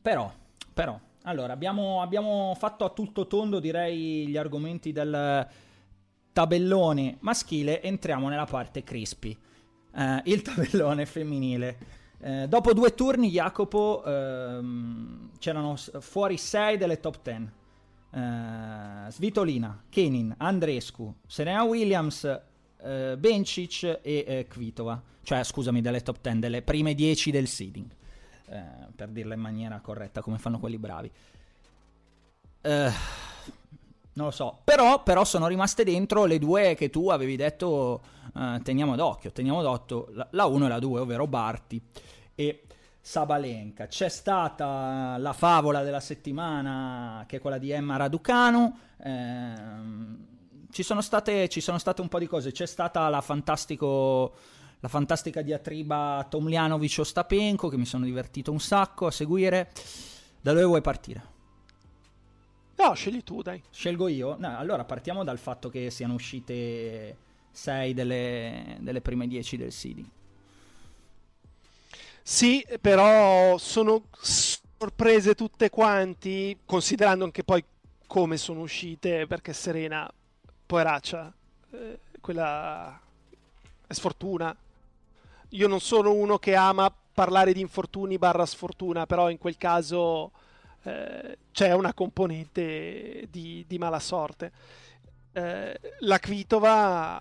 Però, 0.00 0.32
però, 0.72 0.98
allora, 1.22 1.52
abbiamo, 1.52 2.00
abbiamo 2.00 2.54
fatto 2.56 2.84
a 2.84 2.90
tutto 2.90 3.26
tondo, 3.26 3.58
direi, 3.58 4.28
gli 4.28 4.36
argomenti 4.36 4.92
del 4.92 5.48
tabellone 6.32 7.16
maschile. 7.20 7.82
Entriamo 7.82 8.28
nella 8.28 8.46
parte 8.46 8.84
crispy. 8.84 9.36
Uh, 9.92 10.20
il 10.24 10.42
tabellone 10.42 11.06
femminile. 11.06 11.98
Eh, 12.22 12.46
dopo 12.48 12.74
due 12.74 12.94
turni, 12.94 13.30
Jacopo, 13.30 14.04
ehm, 14.04 15.30
c'erano 15.38 15.76
fuori 15.76 16.36
sei 16.36 16.76
delle 16.76 17.00
top 17.00 17.18
10. 17.22 17.50
Eh, 18.12 19.10
Svitolina, 19.10 19.84
Kenin, 19.88 20.34
Andrescu, 20.36 21.14
Serena 21.26 21.62
Williams, 21.62 22.24
eh, 22.82 23.16
Bencic 23.18 24.00
e 24.02 24.24
eh, 24.26 24.46
Kvitova. 24.48 25.02
Cioè, 25.22 25.42
scusami, 25.44 25.80
delle 25.80 26.02
top 26.02 26.18
10, 26.20 26.38
delle 26.40 26.62
prime 26.62 26.94
10 26.94 27.30
del 27.30 27.46
seeding. 27.46 27.90
Eh, 28.48 28.62
per 28.94 29.08
dirla 29.08 29.34
in 29.34 29.40
maniera 29.40 29.80
corretta, 29.80 30.20
come 30.20 30.38
fanno 30.38 30.58
quelli 30.58 30.78
bravi. 30.78 31.10
Non 34.12 34.26
lo 34.26 34.30
so. 34.32 34.60
Però, 34.64 35.02
però, 35.02 35.24
sono 35.24 35.46
rimaste 35.46 35.84
dentro 35.84 36.26
le 36.26 36.38
due 36.38 36.74
che 36.74 36.90
tu 36.90 37.08
avevi 37.08 37.36
detto 37.36 38.02
uh, 38.34 38.60
teniamo 38.62 38.96
d'occhio. 38.96 39.30
Teniamo 39.32 39.62
d'occhio 39.62 40.08
la 40.30 40.46
1 40.46 40.66
e 40.66 40.68
la 40.68 40.78
2, 40.78 41.00
ovvero 41.00 41.26
Barti 41.26 41.80
e 42.34 42.62
Sabalenka. 43.00 43.86
C'è 43.86 44.08
stata 44.08 45.16
la 45.18 45.32
favola 45.32 45.82
della 45.82 46.00
settimana, 46.00 47.24
che 47.26 47.36
è 47.36 47.40
quella 47.40 47.58
di 47.58 47.70
Emma 47.70 47.96
Raducanu. 47.96 48.76
Ehm, 49.02 50.26
ci, 50.70 50.82
sono 50.82 51.00
state, 51.00 51.48
ci 51.48 51.60
sono 51.60 51.78
state 51.78 52.00
un 52.00 52.08
po' 52.08 52.18
di 52.18 52.26
cose. 52.26 52.52
C'è 52.52 52.66
stata 52.66 53.08
la, 53.08 53.24
la 53.24 54.88
fantastica 54.88 55.42
diatriba 55.42 56.26
Tomljanovic-Ostapenko, 56.28 57.68
che 57.68 57.76
mi 57.76 57.86
sono 57.86 58.04
divertito 58.04 58.52
un 58.52 58.60
sacco 58.60 59.06
a 59.06 59.10
seguire. 59.10 59.70
Da 60.40 60.52
dove 60.52 60.64
vuoi 60.64 60.80
partire? 60.80 61.38
No, 62.76 62.94
scegli 62.94 63.22
tu, 63.22 63.42
dai. 63.42 63.62
Scelgo 63.70 64.08
io? 64.08 64.36
No, 64.38 64.56
allora 64.56 64.84
partiamo 64.84 65.22
dal 65.22 65.38
fatto 65.38 65.68
che 65.68 65.90
siano 65.90 66.14
uscite 66.14 67.28
6 67.50 67.94
delle, 67.94 68.76
delle 68.80 69.00
prime 69.00 69.26
10 69.26 69.56
del 69.56 69.70
CD. 69.70 70.04
Sì, 72.22 72.64
però 72.80 73.58
sono 73.58 74.04
sorprese 74.20 75.34
tutte 75.34 75.68
quanti, 75.68 76.56
considerando 76.64 77.24
anche 77.24 77.44
poi 77.44 77.64
come 78.06 78.36
sono 78.36 78.60
uscite, 78.60 79.26
perché 79.26 79.52
Serena, 79.52 80.10
poveraccia, 80.66 81.32
eh, 81.72 81.98
quella 82.20 83.00
è 83.86 83.92
sfortuna. 83.92 84.56
io 85.50 85.66
non 85.66 85.80
sono 85.80 86.12
uno 86.12 86.38
che 86.38 86.54
ama 86.54 86.92
parlare 87.12 87.52
di 87.52 87.60
infortuni 87.60 88.18
barra 88.18 88.46
sfortuna, 88.46 89.06
però 89.06 89.30
in 89.30 89.38
quel 89.38 89.56
caso 89.56 90.30
eh, 90.84 91.38
c'è 91.52 91.72
una 91.72 91.92
componente 91.92 93.26
di, 93.30 93.64
di 93.66 93.78
mala 93.78 93.98
sorte. 93.98 94.52
Eh, 95.32 95.80
la 96.00 96.18
Kvitova 96.18 97.20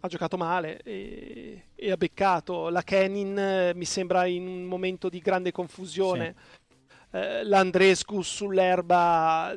ha 0.00 0.08
giocato 0.08 0.36
male 0.36 0.80
e, 0.82 1.64
e, 1.74 1.90
ha 1.90 1.96
beccato. 1.96 2.68
La 2.68 2.82
Kenin 2.82 3.38
eh, 3.38 3.72
mi 3.74 3.84
sembra 3.84 4.26
in 4.26 4.46
un 4.46 4.64
momento 4.64 5.08
di 5.08 5.20
grande 5.20 5.52
confusione. 5.52 6.34
Sì. 6.36 7.16
Eh, 7.16 7.44
L'Andrescu 7.44 8.22
sull'erba 8.22 9.56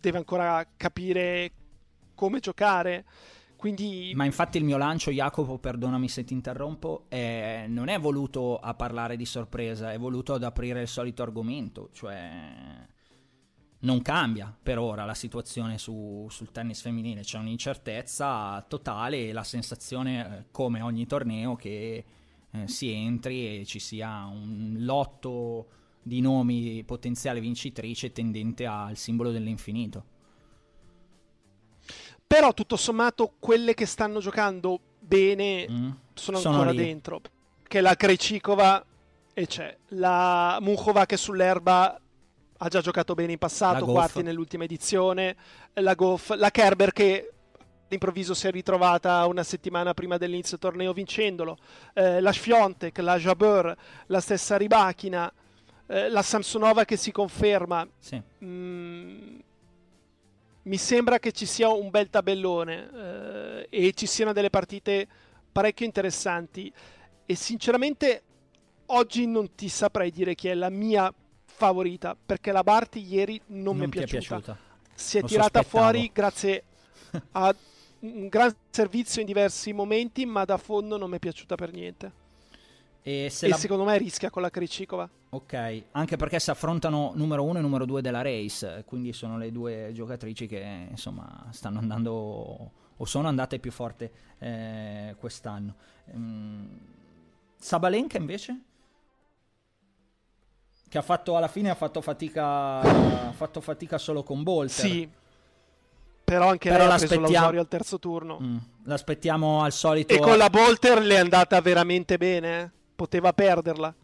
deve 0.00 0.18
ancora 0.18 0.66
capire 0.76 1.52
come 2.14 2.40
giocare. 2.40 3.04
Quindi... 3.56 4.12
Ma 4.14 4.24
infatti 4.24 4.56
il 4.56 4.64
mio 4.64 4.78
lancio, 4.78 5.10
Jacopo, 5.10 5.58
perdonami 5.58 6.08
se 6.08 6.24
ti 6.24 6.32
interrompo, 6.32 7.04
è... 7.08 7.66
non 7.68 7.88
è 7.88 7.98
voluto 7.98 8.58
a 8.58 8.72
parlare 8.72 9.16
di 9.16 9.26
sorpresa, 9.26 9.92
è 9.92 9.98
voluto 9.98 10.32
ad 10.32 10.42
aprire 10.42 10.80
il 10.80 10.88
solito 10.88 11.22
argomento, 11.22 11.90
cioè 11.92 12.88
non 13.80 14.02
cambia 14.02 14.54
per 14.62 14.78
ora 14.78 15.04
la 15.04 15.14
situazione 15.14 15.78
su, 15.78 16.26
sul 16.28 16.50
tennis 16.52 16.82
femminile, 16.82 17.22
c'è 17.22 17.38
un'incertezza 17.38 18.64
totale 18.68 19.28
e 19.28 19.32
la 19.32 19.44
sensazione, 19.44 20.38
eh, 20.38 20.44
come 20.50 20.82
ogni 20.82 21.06
torneo, 21.06 21.56
che 21.56 22.04
eh, 22.50 22.68
si 22.68 22.92
entri 22.92 23.60
e 23.60 23.64
ci 23.64 23.78
sia 23.78 24.26
un 24.26 24.76
lotto 24.80 25.68
di 26.02 26.20
nomi 26.20 26.82
potenziale 26.84 27.40
vincitrice 27.40 28.12
tendente 28.12 28.66
al 28.66 28.96
simbolo 28.96 29.30
dell'infinito. 29.30 30.04
Però 32.26 32.52
tutto 32.54 32.76
sommato 32.76 33.34
quelle 33.38 33.74
che 33.74 33.86
stanno 33.86 34.20
giocando 34.20 34.78
bene 34.98 35.66
mm. 35.68 35.90
sono, 36.14 36.38
sono 36.38 36.54
ancora 36.54 36.70
lì. 36.70 36.76
dentro. 36.76 37.20
Che 37.66 37.80
la 37.80 37.94
Krejcikova 37.94 38.84
e 39.32 39.46
c'è 39.46 39.76
la 39.88 40.58
Mukhova 40.60 41.06
che 41.06 41.16
sull'erba 41.16 42.00
ha 42.62 42.68
già 42.68 42.80
giocato 42.80 43.14
bene 43.14 43.32
in 43.32 43.38
passato, 43.38 43.86
quarti 43.86 44.22
nell'ultima 44.22 44.64
edizione, 44.64 45.34
la 45.74 45.94
Goff, 45.94 46.30
la 46.34 46.50
Kerber 46.50 46.92
che 46.92 47.32
all'improvviso 47.86 48.34
si 48.34 48.46
è 48.46 48.50
ritrovata 48.50 49.26
una 49.26 49.42
settimana 49.42 49.94
prima 49.94 50.18
dell'inizio 50.18 50.58
del 50.60 50.70
torneo 50.70 50.92
vincendolo, 50.92 51.56
eh, 51.94 52.20
la 52.20 52.32
Sfiontek, 52.32 52.98
la 52.98 53.18
Jabeur, 53.18 53.74
la 54.06 54.20
stessa 54.20 54.56
Ribachina, 54.56 55.32
eh, 55.86 56.08
la 56.08 56.22
Samsonova 56.22 56.84
che 56.84 56.96
si 56.96 57.10
conferma. 57.10 57.88
Sì. 57.98 58.20
Mm, 58.44 59.38
mi 60.62 60.76
sembra 60.76 61.18
che 61.18 61.32
ci 61.32 61.46
sia 61.46 61.68
un 61.68 61.88
bel 61.88 62.10
tabellone 62.10 62.90
eh, 62.94 63.66
e 63.70 63.92
ci 63.94 64.06
siano 64.06 64.32
delle 64.32 64.50
partite 64.50 65.08
parecchio 65.50 65.86
interessanti 65.86 66.70
e 67.24 67.34
sinceramente 67.34 68.22
oggi 68.86 69.26
non 69.26 69.54
ti 69.54 69.68
saprei 69.68 70.10
dire 70.10 70.34
chi 70.34 70.48
è 70.48 70.54
la 70.54 70.68
mia 70.68 71.12
favorita 71.60 72.16
perché 72.16 72.52
la 72.52 72.62
Barty 72.62 73.06
ieri 73.06 73.38
non, 73.48 73.76
non 73.76 73.76
mi 73.76 73.84
è 73.84 73.88
piaciuta. 73.88 74.16
È 74.16 74.18
piaciuta. 74.18 74.58
Si 74.94 75.18
è 75.18 75.20
Lo 75.20 75.26
tirata 75.26 75.62
fuori 75.62 76.10
grazie 76.12 76.64
a 77.32 77.54
un 78.00 78.28
gran 78.28 78.54
servizio 78.70 79.20
in 79.20 79.26
diversi 79.26 79.74
momenti, 79.74 80.24
ma 80.24 80.46
da 80.46 80.56
fondo 80.56 80.96
non 80.96 81.10
mi 81.10 81.16
è 81.16 81.18
piaciuta 81.18 81.56
per 81.56 81.72
niente. 81.72 82.12
E, 83.02 83.28
se 83.30 83.46
e 83.46 83.48
la... 83.50 83.56
secondo 83.56 83.84
me 83.84 83.98
rischia 83.98 84.30
con 84.30 84.40
la 84.40 84.48
Krejcikova. 84.48 85.08
Ok, 85.30 85.82
anche 85.92 86.16
perché 86.16 86.40
si 86.40 86.50
affrontano 86.50 87.12
numero 87.14 87.44
uno 87.44 87.58
e 87.58 87.62
numero 87.62 87.84
due 87.84 88.00
della 88.00 88.22
race, 88.22 88.84
quindi 88.86 89.12
sono 89.12 89.36
le 89.36 89.52
due 89.52 89.90
giocatrici 89.92 90.46
che 90.46 90.86
insomma 90.90 91.46
stanno 91.50 91.78
andando 91.78 92.72
o 92.96 93.04
sono 93.04 93.28
andate 93.28 93.58
più 93.58 93.70
forte 93.70 94.10
eh, 94.38 95.14
quest'anno. 95.18 95.74
Ehm, 96.06 96.78
Sabalenka 97.56 98.16
invece? 98.16 98.60
Che 100.90 100.98
ha 100.98 101.02
fatto 101.02 101.36
alla 101.36 101.46
fine 101.46 101.70
ha 101.70 101.76
fatto 101.76 102.00
fatica, 102.00 102.80
ha 102.80 103.32
fatto 103.32 103.60
fatica 103.60 103.96
solo 103.96 104.24
con 104.24 104.42
Bolter. 104.42 104.84
Sì, 104.86 105.08
però 106.30 106.48
anche 106.48 106.68
però 106.68 106.86
lei 106.86 106.94
ha 106.94 106.96
preso 106.96 107.20
l'Ausorio 107.20 107.60
al 107.60 107.68
terzo 107.68 107.98
turno. 107.98 108.38
Mm, 108.40 108.56
l'aspettiamo 108.84 109.62
al 109.62 109.72
solito. 109.72 110.12
E 110.14 110.18
con 110.18 110.36
la 110.36 110.48
Bolter 110.48 111.00
le 111.00 111.14
è 111.14 111.18
andata 111.18 111.60
veramente 111.60 112.18
bene, 112.18 112.60
eh. 112.60 112.70
poteva 112.94 113.32
perderla. 113.32 113.94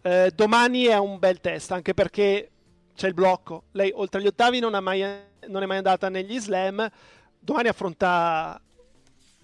Eh, 0.00 0.32
domani 0.34 0.84
è 0.84 0.98
un 0.98 1.18
bel 1.18 1.40
test, 1.40 1.72
anche 1.72 1.94
perché 1.94 2.50
c'è 2.94 3.08
il 3.08 3.14
blocco. 3.14 3.64
Lei 3.72 3.90
oltre 3.94 4.20
agli 4.20 4.26
ottavi 4.26 4.60
non, 4.60 4.76
mai, 4.82 5.04
non 5.48 5.62
è 5.62 5.66
mai 5.66 5.76
andata 5.76 6.08
negli 6.08 6.38
slam. 6.38 6.88
Domani 7.38 7.68
affronta 7.68 8.60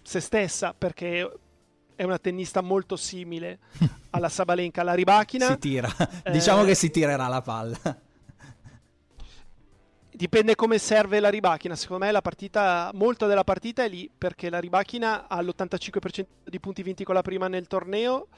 se 0.03 0.21
stessa 0.21 0.75
perché 0.77 1.29
è 2.01 2.05
una 2.05 2.19
tennista 2.19 2.63
molto 2.63 2.97
simile 2.97 3.59
alla 4.11 4.31
Sabalenka, 4.31 4.81
alla 4.81 4.95
Ribachina. 4.95 5.49
Si 5.49 5.59
tira, 5.59 5.95
eh, 6.23 6.31
diciamo 6.31 6.65
che 6.65 6.75
si 6.75 6.91
tirerà 6.91 7.29
la 7.29 7.43
palla. 7.43 7.77
Dipende 10.09 10.55
come 10.55 10.79
serve 10.79 11.21
la 11.21 11.29
Ribachina. 11.29 11.77
Secondo 11.77 12.07
me 12.07 12.11
la 12.11 12.23
partita, 12.23 12.91
molto 12.95 13.27
della 13.27 13.45
partita 13.45 13.85
è 13.85 13.89
lì 13.91 14.11
perché 14.17 14.49
la 14.49 14.61
Ribachina 14.61 15.29
ha 15.29 15.43
l'85% 15.43 16.25
di 16.45 16.59
punti 16.59 16.83
vinti 16.83 17.05
con 17.05 17.15
la 17.15 17.21
prima 17.21 17.49
nel 17.49 17.67
torneo 17.67 18.29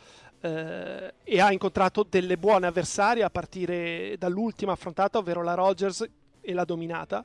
eh, 0.40 1.14
e 1.22 1.40
ha 1.40 1.52
incontrato 1.52 2.04
delle 2.08 2.36
buone 2.38 2.66
avversarie 2.66 3.22
a 3.22 3.30
partire 3.30 4.16
dall'ultima 4.18 4.72
affrontata, 4.72 5.18
ovvero 5.18 5.40
la 5.44 5.54
Rogers 5.54 6.04
e 6.40 6.52
la 6.52 6.64
dominata. 6.64 7.24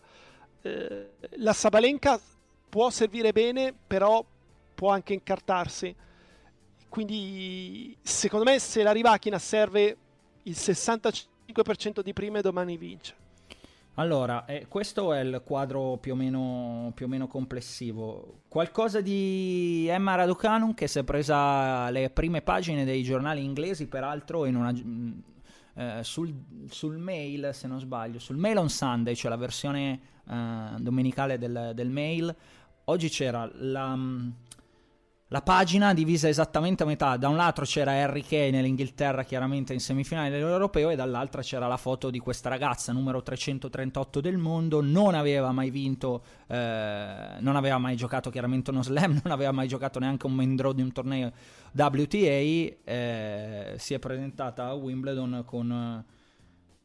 Eh, 0.61 1.09
la 1.37 1.53
Sabalenka 1.53 2.19
può 2.69 2.91
servire 2.91 3.31
bene, 3.31 3.73
però 3.87 4.23
può 4.75 4.91
anche 4.91 5.13
incartarsi 5.13 5.95
quindi 6.89 7.97
secondo 8.01 8.49
me 8.49 8.59
se 8.59 8.83
la 8.83 8.91
Rivachina 8.91 9.39
serve 9.39 9.97
il 10.43 10.55
65% 10.57 12.01
di 12.01 12.13
prime 12.13 12.41
domani 12.41 12.77
vince. 12.77 13.25
Allora, 13.99 14.45
eh, 14.45 14.67
questo 14.67 15.11
è 15.11 15.21
il 15.21 15.41
quadro 15.43 15.97
più 15.97 16.13
o, 16.13 16.15
meno, 16.15 16.91
più 16.93 17.07
o, 17.07 17.09
meno, 17.09 17.27
complessivo. 17.27 18.41
Qualcosa 18.47 19.01
di 19.01 19.87
Emma 19.89 20.13
Raducanum 20.13 20.75
che 20.75 20.87
si 20.87 20.99
è 20.99 21.03
presa 21.03 21.89
le 21.89 22.11
prime 22.11 22.43
pagine 22.43 22.85
dei 22.85 23.01
giornali 23.01 23.43
inglesi, 23.43 23.87
peraltro 23.87 24.41
una, 24.41 24.71
mm, 24.71 25.11
eh, 25.73 25.99
sul, 26.03 26.31
sul, 26.69 26.97
mail, 26.97 27.49
se 27.53 27.67
non 27.67 27.79
sbaglio, 27.79 28.19
sul 28.19 28.37
mail 28.37 28.57
on 28.57 28.69
Sunday, 28.69 29.15
cioè 29.15 29.31
la 29.31 29.35
versione 29.35 29.99
eh, 30.29 30.75
domenicale 30.77 31.39
del, 31.39 31.71
del, 31.73 31.89
mail. 31.89 32.35
Oggi 32.85 33.09
c'era 33.09 33.49
la 33.51 33.95
mm, 33.95 34.29
la 35.29 35.41
pagina 35.41 35.93
divisa 35.93 36.29
esattamente 36.29 36.83
a 36.83 36.85
metà. 36.85 37.17
Da 37.17 37.27
un 37.27 37.35
lato 37.35 37.63
c'era 37.63 37.91
Harry 37.91 38.21
Kane 38.21 38.51
nell'Inghilterra, 38.51 39.23
chiaramente 39.23 39.73
in 39.73 39.79
semifinale 39.81 40.29
dell'Europeo, 40.29 40.89
e 40.89 40.95
dall'altra 40.95 41.41
c'era 41.41 41.67
la 41.67 41.75
foto 41.75 42.09
di 42.09 42.19
questa 42.19 42.47
ragazza, 42.47 42.93
numero 42.93 43.21
338 43.21 44.21
del 44.21 44.37
mondo. 44.37 44.81
Non 44.81 45.15
aveva 45.15 45.51
mai 45.51 45.69
vinto, 45.69 46.23
eh, 46.47 47.35
non 47.39 47.57
aveva 47.57 47.77
mai 47.77 47.97
giocato 47.97 48.29
chiaramente 48.29 48.71
uno 48.71 48.83
slam, 48.83 49.19
non 49.23 49.33
aveva 49.33 49.51
mai 49.51 49.67
giocato 49.67 49.99
neanche 49.99 50.25
un 50.27 50.33
main 50.33 50.55
draw 50.55 50.71
di 50.71 50.81
un 50.81 50.93
torneo 50.93 51.33
WTA. 51.73 52.17
Eh, 52.17 53.75
si 53.77 53.93
è 53.93 53.99
presentata 53.99 54.67
a 54.67 54.73
Wimbledon 54.75 55.43
con 55.45 56.05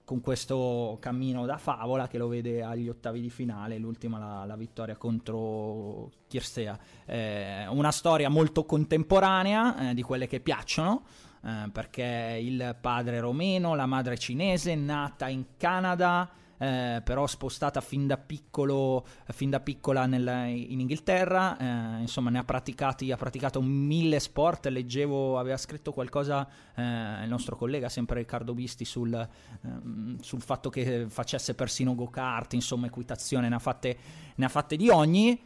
con 0.05 0.21
questo 0.21 0.99
cammino 1.01 1.47
da 1.47 1.59
favola 1.59 2.09
che 2.09 2.19
lo 2.19 2.29
vede 2.29 2.63
agli 2.63 2.89
ottavi 2.89 3.21
di 3.21 3.31
finale, 3.31 3.79
l'ultima 3.79 4.19
la, 4.19 4.45
la 4.45 4.57
vittoria 4.57 4.97
contro 4.97 6.11
Kirstea. 6.27 6.79
Eh, 7.07 7.67
una 7.69 7.93
storia 7.93 8.29
molto 8.29 8.65
contemporanea, 8.65 9.91
eh, 9.91 9.95
di 9.95 10.03
quelle 10.03 10.27
che 10.27 10.41
piacciono, 10.41 11.05
eh, 11.45 11.71
perché 11.73 12.39
il 12.41 12.77
padre 12.81 13.21
romeno, 13.21 13.75
la 13.75 13.87
madre 13.87 14.19
cinese, 14.19 14.75
nata 14.75 15.29
in 15.29 15.57
Canada, 15.57 16.31
eh, 16.63 17.03
però 17.03 17.27
spostata 17.27 17.81
fin 17.81 18.07
da, 18.07 18.17
piccolo, 18.17 19.05
fin 19.31 19.51
da 19.51 19.59
piccola 19.59 20.07
nel, 20.07 20.47
in 20.49 20.79
Inghilterra, 20.79 21.57
eh, 21.59 22.01
insomma 22.03 22.31
ne 22.31 22.39
ha 22.39 22.45
praticati, 22.45 23.11
ha 23.11 23.17
praticato 23.17 23.61
mille 23.61 24.21
sport, 24.21 24.67
leggevo, 24.67 25.41
aveva 25.41 25.57
scritto 25.57 25.93
qualcosa 25.93 26.49
eh, 26.77 26.83
il 27.25 27.29
nostro 27.29 27.57
collega, 27.57 27.89
sempre 27.89 28.21
Riccardo 28.21 28.55
Bisti, 28.55 28.85
sul, 28.85 29.13
ehm, 29.13 30.21
sul 30.21 30.41
fatto 30.41 30.71
che 30.71 31.07
facesse 31.09 31.57
persino 31.57 31.97
go-kart, 31.97 32.53
insomma 32.53 32.87
equitazione, 32.87 33.49
ne 33.49 33.57
ha 33.57 33.59
fatte, 33.59 33.99
ne 34.37 34.45
ha 34.45 34.49
fatte 34.49 34.77
di 34.77 34.89
ogni. 34.89 35.37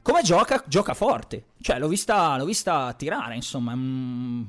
Come 0.00 0.22
gioca? 0.22 0.64
Gioca 0.66 0.94
forte. 0.94 1.48
Cioè, 1.60 1.78
l'ho 1.78 1.88
vista, 1.88 2.38
l'ho 2.38 2.46
vista 2.46 2.94
tirare, 2.94 3.34
insomma. 3.34 3.74
Mm. 3.74 4.42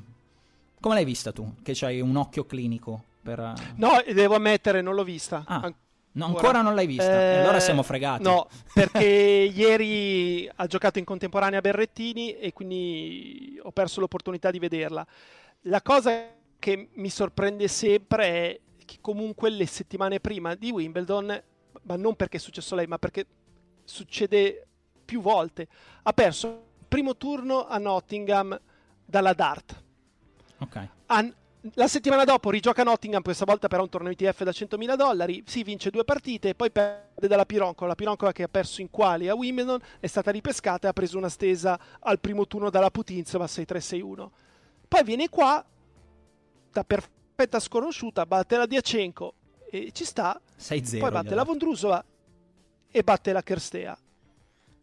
Come 0.79 0.95
l'hai 0.95 1.05
vista 1.05 1.33
tu? 1.33 1.55
Che 1.61 1.77
hai 1.81 1.99
un 1.99 2.15
occhio 2.15 2.45
clinico? 2.45 3.03
Per... 3.25 3.39
Eh, 3.39 3.53
no, 3.77 4.03
devo 4.13 4.35
ammettere, 4.35 4.81
non 4.81 4.93
l'ho 4.93 5.03
vista. 5.03 5.43
Ah. 5.47 5.73
No, 6.11 6.25
ancora 6.27 6.61
non 6.61 6.75
l'hai 6.75 6.85
vista, 6.85 7.11
eh, 7.11 7.39
allora 7.39 7.59
siamo 7.59 7.81
fregati. 7.81 8.21
No, 8.21 8.47
perché 8.71 9.03
ieri 9.03 10.47
ha 10.55 10.67
giocato 10.67 10.99
in 10.99 11.05
contemporanea 11.05 11.59
Berrettini 11.59 12.37
e 12.37 12.53
quindi 12.53 13.59
ho 13.61 13.71
perso 13.71 13.99
l'opportunità 13.99 14.51
di 14.51 14.59
vederla. 14.59 15.05
La 15.61 15.81
cosa 15.81 16.27
che 16.59 16.89
mi 16.93 17.09
sorprende 17.09 17.67
sempre 17.67 18.25
è 18.27 18.59
che 18.85 18.99
comunque 19.01 19.49
le 19.49 19.65
settimane 19.65 20.19
prima 20.19 20.53
di 20.53 20.69
Wimbledon, 20.69 21.43
ma 21.81 21.95
non 21.95 22.15
perché 22.15 22.37
è 22.37 22.39
successo 22.39 22.75
lei, 22.75 22.85
ma 22.85 22.99
perché 22.99 23.25
succede 23.83 24.67
più 25.03 25.19
volte, 25.19 25.67
ha 26.03 26.13
perso 26.13 26.47
il 26.47 26.85
primo 26.87 27.17
turno 27.17 27.65
a 27.65 27.79
Nottingham 27.79 28.57
dalla 29.03 29.33
Dart. 29.33 29.83
Ok. 30.59 30.87
An- 31.07 31.35
la 31.73 31.87
settimana 31.87 32.23
dopo 32.23 32.49
rigioca 32.51 32.83
Nottingham, 32.83 33.21
questa 33.21 33.45
volta 33.45 33.67
però 33.67 33.81
un 33.83 33.89
torneo 33.89 34.11
ITF 34.11 34.43
da 34.43 34.51
100.000 34.51 34.95
dollari, 34.95 35.43
si 35.47 35.63
vince 35.63 35.89
due 35.89 36.03
partite 36.03 36.49
e 36.49 36.55
poi 36.55 36.71
perde 36.71 37.27
dalla 37.27 37.45
Pironcola. 37.45 37.89
La 37.89 37.95
Pironcola 37.95 38.31
che 38.31 38.43
ha 38.43 38.47
perso 38.47 38.81
in 38.81 38.89
quali 38.91 39.27
a 39.27 39.35
Wimbledon 39.35 39.79
è 39.99 40.07
stata 40.07 40.31
ripescata 40.31 40.87
e 40.87 40.89
ha 40.91 40.93
preso 40.93 41.17
una 41.17 41.29
stesa 41.29 41.79
al 41.99 42.19
primo 42.19 42.45
turno 42.45 42.69
dalla 42.69 42.91
Putinzova 42.91 43.45
6-3-6-1. 43.45 44.27
Poi 44.87 45.03
viene 45.03 45.27
qua, 45.29 45.65
da 46.71 46.83
perfetta 46.83 47.59
sconosciuta, 47.59 48.25
batte 48.25 48.57
la 48.57 48.67
Diacenco 48.67 49.33
e 49.69 49.91
ci 49.91 50.05
sta. 50.05 50.39
6-0. 50.59 50.99
Poi 50.99 51.11
batte 51.11 51.35
la 51.35 51.43
Vondrusova 51.43 52.03
e 52.91 53.03
batte 53.03 53.33
la 53.33 53.41
Kerstea. 53.41 53.97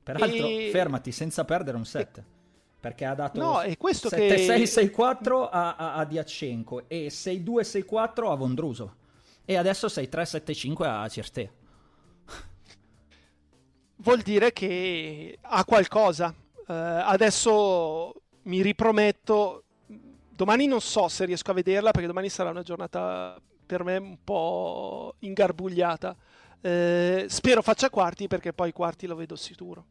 Peraltro, 0.03 0.47
e- 0.47 0.69
fermati 0.73 1.13
senza 1.13 1.45
perdere 1.45 1.77
un 1.77 1.85
set. 1.85 2.23
Perché 2.83 3.05
ha 3.05 3.15
dato 3.15 3.39
No, 3.39 3.61
è 3.61 3.77
questo 3.77 4.09
7-6-6-4 4.09 5.49
a, 5.49 5.77
a, 5.77 5.95
a 5.95 6.05
Diacenco 6.05 6.89
e 6.89 7.07
6-2-6-4 7.11 8.29
a 8.29 8.35
Vondrusova. 8.35 8.93
E 9.45 9.57
adesso 9.57 9.87
6-3-7-5 9.87 10.83
a 10.83 11.09
Cirstea. 11.09 11.49
vuol 13.99 14.23
dire 14.23 14.53
che 14.53 15.39
ha 15.41 15.65
qualcosa. 15.65 16.35
Eh, 16.67 16.73
adesso 16.73 18.15
mi 18.43 18.63
riprometto, 18.63 19.63
domani 19.87 20.67
non 20.67 20.81
so 20.81 21.07
se 21.07 21.25
riesco 21.25 21.53
a 21.53 21.55
vederla 21.55 21.93
perché 21.93 22.09
domani 22.09 22.31
sarà 22.31 22.51
una 22.51 22.63
giornata 22.63 23.41
per 23.65 23.85
me 23.85 23.97
un 23.97 24.19
po' 24.25 25.15
ingarbugliata. 25.21 26.17
Eh, 26.61 27.27
spero 27.29 27.63
faccia 27.63 27.91
quarti 27.91 28.27
perché 28.27 28.53
poi 28.53 28.73
quarti 28.73 29.07
lo 29.07 29.15
vedo 29.15 29.37
sicuro. 29.37 29.87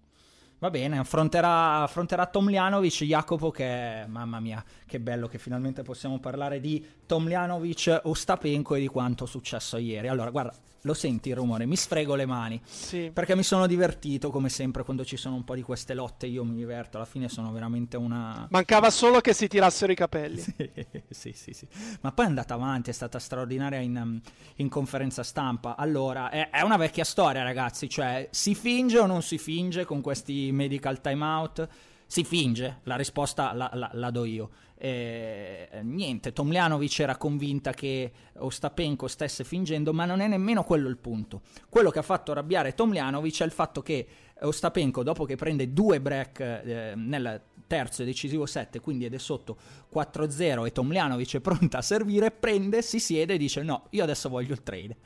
Va 0.62 0.70
bene, 0.70 1.00
affronterà, 1.00 1.82
affronterà 1.82 2.28
Tomljanovic, 2.28 3.04
Jacopo 3.04 3.50
che, 3.50 4.06
mamma 4.08 4.40
mia, 4.40 4.64
che 4.86 5.00
bello 5.00 5.28
che 5.28 5.40
finalmente 5.40 5.82
possiamo 5.82 6.20
parlare 6.20 6.60
di 6.60 6.86
Tomljanovic, 7.08 8.02
Ostapenko 8.04 8.76
e 8.76 8.82
di 8.82 8.88
quanto 8.88 9.24
è 9.24 9.28
successo 9.28 9.78
ieri. 9.78 10.08
Allora, 10.08 10.30
guarda, 10.30 10.54
lo 10.84 10.94
senti 10.94 11.30
il 11.30 11.36
rumore, 11.36 11.66
mi 11.66 11.76
sfrego 11.76 12.16
le 12.16 12.26
mani, 12.26 12.60
Sì. 12.64 13.12
perché 13.14 13.36
mi 13.36 13.44
sono 13.44 13.68
divertito 13.68 14.32
come 14.32 14.50
sempre 14.50 14.84
quando 14.84 15.06
ci 15.06 15.16
sono 15.16 15.36
un 15.36 15.44
po' 15.44 15.54
di 15.54 15.62
queste 15.62 15.94
lotte, 15.94 16.26
io 16.26 16.44
mi 16.44 16.56
diverto, 16.56 16.98
alla 16.98 17.06
fine 17.06 17.30
sono 17.30 17.52
veramente 17.52 17.98
una... 17.98 18.48
Mancava 18.50 18.90
solo 18.90 19.20
che 19.20 19.34
si 19.34 19.48
tirassero 19.48 19.92
i 19.92 19.96
capelli. 19.96 20.40
sì, 21.10 21.34
sì, 21.34 21.54
sì. 21.54 21.68
Ma 22.02 22.12
poi 22.12 22.26
è 22.26 22.28
andata 22.30 22.56
avanti, 22.56 22.90
è 22.90 22.94
stata 22.94 23.20
straordinaria 23.20 23.80
in, 23.80 24.20
in 24.56 24.70
conferenza 24.70 25.22
stampa. 25.22 25.76
Allora, 25.76 26.30
è, 26.32 26.50
è 26.50 26.62
una 26.62 26.78
vecchia 26.78 27.04
storia, 27.04 27.44
ragazzi. 27.44 27.88
Cioè, 27.88 28.30
si 28.32 28.56
finge 28.56 28.98
o 28.98 29.06
non 29.06 29.22
si 29.22 29.38
finge 29.38 29.86
con 29.86 30.02
questi 30.02 30.51
medical 30.52 31.02
timeout? 31.02 31.68
Si 32.06 32.24
finge, 32.24 32.80
la 32.84 32.96
risposta 32.98 33.54
la, 33.54 33.70
la- 33.74 33.92
la 33.94 34.12
do 34.12 34.26
io. 34.26 34.50
Eh, 34.76 35.70
niente, 35.84 36.34
Tomljanovic 36.34 37.00
era 37.00 37.16
convinta 37.16 37.72
che 37.72 38.12
Ostapenko 38.40 39.08
stesse 39.08 39.44
fingendo, 39.44 39.94
ma 39.94 40.06
non 40.06 40.20
è 40.20 40.28
nemmeno 40.28 40.64
quello 40.64 40.90
il 40.90 40.98
punto. 40.98 41.42
Quello 41.70 41.90
che 41.90 42.00
ha 42.00 42.04
fatto 42.04 42.32
arrabbiare 42.32 42.74
Tomljanovic 42.74 43.42
è 43.42 43.46
il 43.46 43.52
fatto 43.52 43.82
che 43.82 44.08
Ostapenko, 44.42 45.04
dopo 45.04 45.24
che 45.24 45.36
prende 45.36 45.72
due 45.72 46.02
break 46.02 46.40
eh, 46.40 46.94
nel 46.96 47.42
terzo 47.68 48.02
e 48.02 48.06
decisivo 48.06 48.46
set, 48.46 48.82
quindi 48.82 49.06
ed 49.06 49.14
è 49.14 49.18
sotto 49.18 49.56
4-0 49.94 50.66
e 50.66 50.72
Tomljanovic 50.74 51.36
è 51.36 51.40
pronta 51.40 51.78
a 51.78 51.82
servire, 51.82 52.32
prende, 52.32 52.82
si 52.82 53.00
siede 53.00 53.36
e 53.36 53.38
dice 53.38 53.62
no, 53.62 53.86
io 53.92 54.04
adesso 54.04 54.28
voglio 54.28 54.52
il 54.52 54.64
trade. 54.64 54.98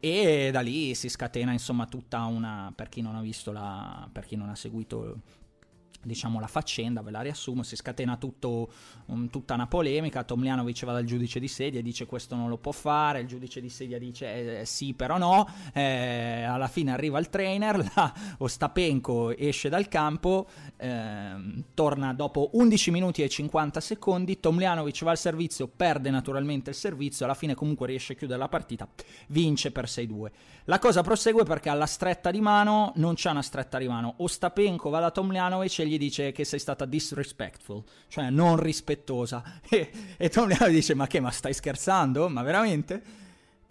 E 0.00 0.50
da 0.50 0.60
lì 0.60 0.94
si 0.94 1.10
scatena 1.10 1.52
insomma 1.52 1.86
tutta 1.86 2.24
una, 2.24 2.72
per 2.74 2.88
chi 2.88 3.02
non 3.02 3.16
ha 3.16 3.20
visto 3.20 3.52
la, 3.52 4.08
per 4.10 4.24
chi 4.24 4.34
non 4.34 4.48
ha 4.48 4.56
seguito 4.56 5.20
diciamo 6.02 6.40
la 6.40 6.46
faccenda, 6.46 7.02
ve 7.02 7.10
la 7.10 7.20
riassumo, 7.20 7.62
si 7.62 7.76
scatena 7.76 8.16
tutto, 8.16 8.70
um, 9.06 9.28
tutta 9.28 9.54
una 9.54 9.66
polemica, 9.66 10.24
Tomljanovic 10.24 10.84
va 10.84 10.92
dal 10.92 11.04
giudice 11.04 11.38
di 11.40 11.48
sedia 11.48 11.80
e 11.80 11.82
dice 11.82 12.06
questo 12.06 12.34
non 12.34 12.48
lo 12.48 12.56
può 12.56 12.72
fare, 12.72 13.20
il 13.20 13.26
giudice 13.26 13.60
di 13.60 13.68
sedia 13.68 13.98
dice 13.98 14.60
eh, 14.60 14.64
sì 14.64 14.94
però 14.94 15.18
no, 15.18 15.48
eh, 15.74 16.42
alla 16.42 16.68
fine 16.68 16.92
arriva 16.92 17.18
il 17.18 17.28
trainer, 17.28 17.78
la 17.94 18.12
Ostapenko 18.38 19.36
esce 19.36 19.68
dal 19.68 19.88
campo, 19.88 20.48
ehm, 20.76 21.64
torna 21.74 22.14
dopo 22.14 22.50
11 22.52 22.90
minuti 22.90 23.22
e 23.22 23.28
50 23.28 23.80
secondi, 23.80 24.40
Tomljanovic 24.40 25.04
va 25.04 25.10
al 25.10 25.18
servizio, 25.18 25.68
perde 25.68 26.10
naturalmente 26.10 26.70
il 26.70 26.76
servizio, 26.76 27.24
alla 27.24 27.34
fine 27.34 27.54
comunque 27.54 27.86
riesce 27.86 28.14
a 28.14 28.16
chiudere 28.16 28.38
la 28.38 28.48
partita, 28.48 28.88
vince 29.28 29.70
per 29.70 29.84
6-2. 29.84 30.30
La 30.70 30.78
cosa 30.78 31.02
prosegue 31.02 31.42
perché 31.42 31.68
alla 31.68 31.84
stretta 31.84 32.30
di 32.30 32.40
mano 32.40 32.92
non 32.94 33.14
c'è 33.14 33.28
una 33.30 33.42
stretta 33.42 33.76
di 33.76 33.88
mano. 33.88 34.14
Ostapenko 34.18 34.88
va 34.88 35.00
da 35.00 35.10
Tomljanovic 35.10 35.80
e 35.80 35.86
gli 35.88 35.98
dice 35.98 36.30
che 36.30 36.44
sei 36.44 36.60
stata 36.60 36.84
disrespectful, 36.84 37.82
cioè 38.06 38.30
non 38.30 38.56
rispettosa. 38.56 39.42
E, 39.68 39.90
e 40.16 40.28
Tomljanovic 40.28 40.72
dice: 40.72 40.94
Ma 40.94 41.08
che, 41.08 41.18
ma 41.18 41.32
stai 41.32 41.54
scherzando? 41.54 42.28
Ma 42.28 42.42
veramente? 42.42 43.02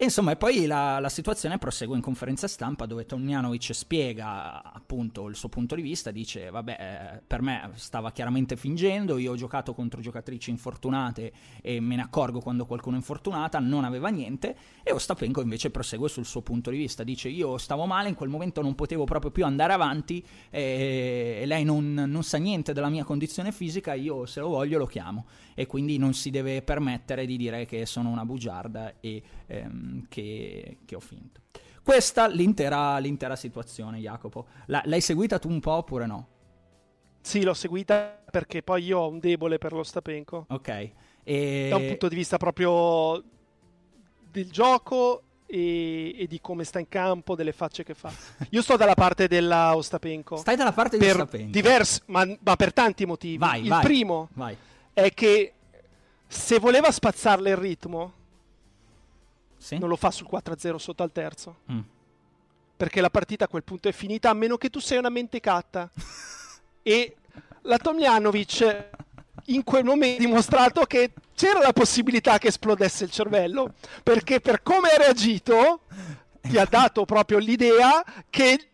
Insomma, 0.02 0.30
e 0.30 0.36
poi 0.36 0.64
la, 0.64 0.98
la 0.98 1.10
situazione 1.10 1.58
prosegue 1.58 1.94
in 1.94 2.00
conferenza 2.00 2.48
stampa 2.48 2.86
dove 2.86 3.04
Tomljanovic 3.04 3.74
spiega 3.74 4.62
appunto 4.62 5.28
il 5.28 5.36
suo 5.36 5.50
punto 5.50 5.74
di 5.74 5.82
vista, 5.82 6.10
dice 6.10 6.48
vabbè 6.48 6.76
eh, 7.18 7.22
per 7.26 7.42
me 7.42 7.72
stava 7.74 8.10
chiaramente 8.10 8.56
fingendo, 8.56 9.18
io 9.18 9.32
ho 9.32 9.36
giocato 9.36 9.74
contro 9.74 10.00
giocatrici 10.00 10.48
infortunate 10.48 11.32
e 11.60 11.80
me 11.80 11.96
ne 11.96 12.02
accorgo 12.02 12.40
quando 12.40 12.64
qualcuno 12.64 12.94
è 12.94 12.98
infortunata, 12.98 13.58
non 13.58 13.84
aveva 13.84 14.08
niente 14.08 14.56
e 14.82 14.90
Ostapenko 14.90 15.42
invece 15.42 15.70
prosegue 15.70 16.08
sul 16.08 16.24
suo 16.24 16.40
punto 16.40 16.70
di 16.70 16.78
vista, 16.78 17.04
dice 17.04 17.28
io 17.28 17.58
stavo 17.58 17.84
male, 17.84 18.08
in 18.08 18.14
quel 18.14 18.30
momento 18.30 18.62
non 18.62 18.74
potevo 18.74 19.04
proprio 19.04 19.30
più 19.30 19.44
andare 19.44 19.74
avanti 19.74 20.24
e, 20.48 21.40
e 21.42 21.44
lei 21.44 21.62
non, 21.62 21.92
non 21.92 22.22
sa 22.22 22.38
niente 22.38 22.72
della 22.72 22.88
mia 22.88 23.04
condizione 23.04 23.52
fisica, 23.52 23.92
io 23.92 24.24
se 24.24 24.40
lo 24.40 24.48
voglio 24.48 24.78
lo 24.78 24.86
chiamo 24.86 25.26
e 25.54 25.66
quindi 25.66 25.98
non 25.98 26.14
si 26.14 26.30
deve 26.30 26.62
permettere 26.62 27.26
di 27.26 27.36
dire 27.36 27.66
che 27.66 27.84
sono 27.84 28.08
una 28.08 28.24
bugiarda 28.24 28.94
e 28.98 29.22
ehm, 29.46 29.89
che, 30.08 30.78
che 30.84 30.94
ho 30.94 31.00
finto. 31.00 31.40
Questa 31.82 32.26
l'intera, 32.28 32.98
l'intera 32.98 33.36
situazione, 33.36 33.98
Jacopo. 33.98 34.46
La- 34.66 34.82
l'hai 34.84 35.00
seguita 35.00 35.38
tu 35.38 35.48
un 35.48 35.60
po' 35.60 35.72
oppure 35.72 36.06
no? 36.06 36.28
Sì, 37.20 37.42
l'ho 37.42 37.54
seguita 37.54 38.22
perché 38.30 38.62
poi 38.62 38.84
io 38.84 38.98
ho 39.00 39.08
un 39.08 39.18
debole 39.18 39.58
per 39.58 39.72
lo 39.72 39.82
Stapenko. 39.82 40.46
Ok. 40.48 40.90
E... 41.22 41.66
Da 41.68 41.76
un 41.76 41.86
punto 41.86 42.08
di 42.08 42.14
vista 42.14 42.36
proprio 42.36 43.22
del 44.30 44.50
gioco 44.50 45.22
e, 45.46 46.14
e 46.16 46.26
di 46.26 46.40
come 46.40 46.64
sta 46.64 46.78
in 46.78 46.88
campo, 46.88 47.34
delle 47.34 47.52
facce 47.52 47.82
che 47.82 47.94
fa. 47.94 48.12
Io 48.50 48.62
sto 48.62 48.76
dalla 48.76 48.94
parte 48.94 49.26
della 49.26 49.74
Ostapenko. 49.76 50.36
Stai 50.36 50.56
dalla 50.56 50.72
parte 50.72 50.96
di 50.96 51.04
Ostapenko. 51.04 51.50
diversi, 51.50 52.00
ma, 52.06 52.24
ma 52.40 52.56
per 52.56 52.72
tanti 52.72 53.04
motivi. 53.04 53.36
Vai, 53.38 53.62
il 53.62 53.68
vai. 53.68 53.82
primo 53.82 54.28
Vai. 54.34 54.56
è 54.92 55.12
che 55.12 55.54
se 56.26 56.58
voleva 56.60 56.90
spazzarle 56.90 57.50
il 57.50 57.56
ritmo, 57.56 58.12
Sì? 59.60 59.76
non 59.78 59.90
lo 59.90 59.96
fa 59.96 60.10
sul 60.10 60.26
4-0 60.30 60.76
sotto 60.76 61.02
al 61.02 61.12
terzo. 61.12 61.58
Mm. 61.70 61.80
Perché 62.76 63.02
la 63.02 63.10
partita 63.10 63.44
a 63.44 63.48
quel 63.48 63.62
punto 63.62 63.88
è 63.88 63.92
finita, 63.92 64.30
a 64.30 64.34
meno 64.34 64.56
che 64.56 64.70
tu 64.70 64.80
sei 64.80 64.96
una 64.96 65.10
mentecatta. 65.10 65.90
e 66.82 67.16
la 67.62 67.76
Tomljanovic 67.76 68.88
in 69.46 69.62
quel 69.62 69.84
momento 69.84 70.22
ha 70.22 70.24
dimostrato 70.24 70.84
che 70.84 71.12
c'era 71.34 71.60
la 71.60 71.74
possibilità 71.74 72.38
che 72.38 72.48
esplodesse 72.48 73.04
il 73.04 73.10
cervello. 73.10 73.74
Perché 74.02 74.40
per 74.40 74.62
come 74.62 74.88
ha 74.88 74.96
reagito, 74.96 75.82
ti 76.40 76.56
ha 76.56 76.64
dato 76.64 77.04
proprio 77.04 77.36
l'idea 77.36 78.02
che 78.30 78.70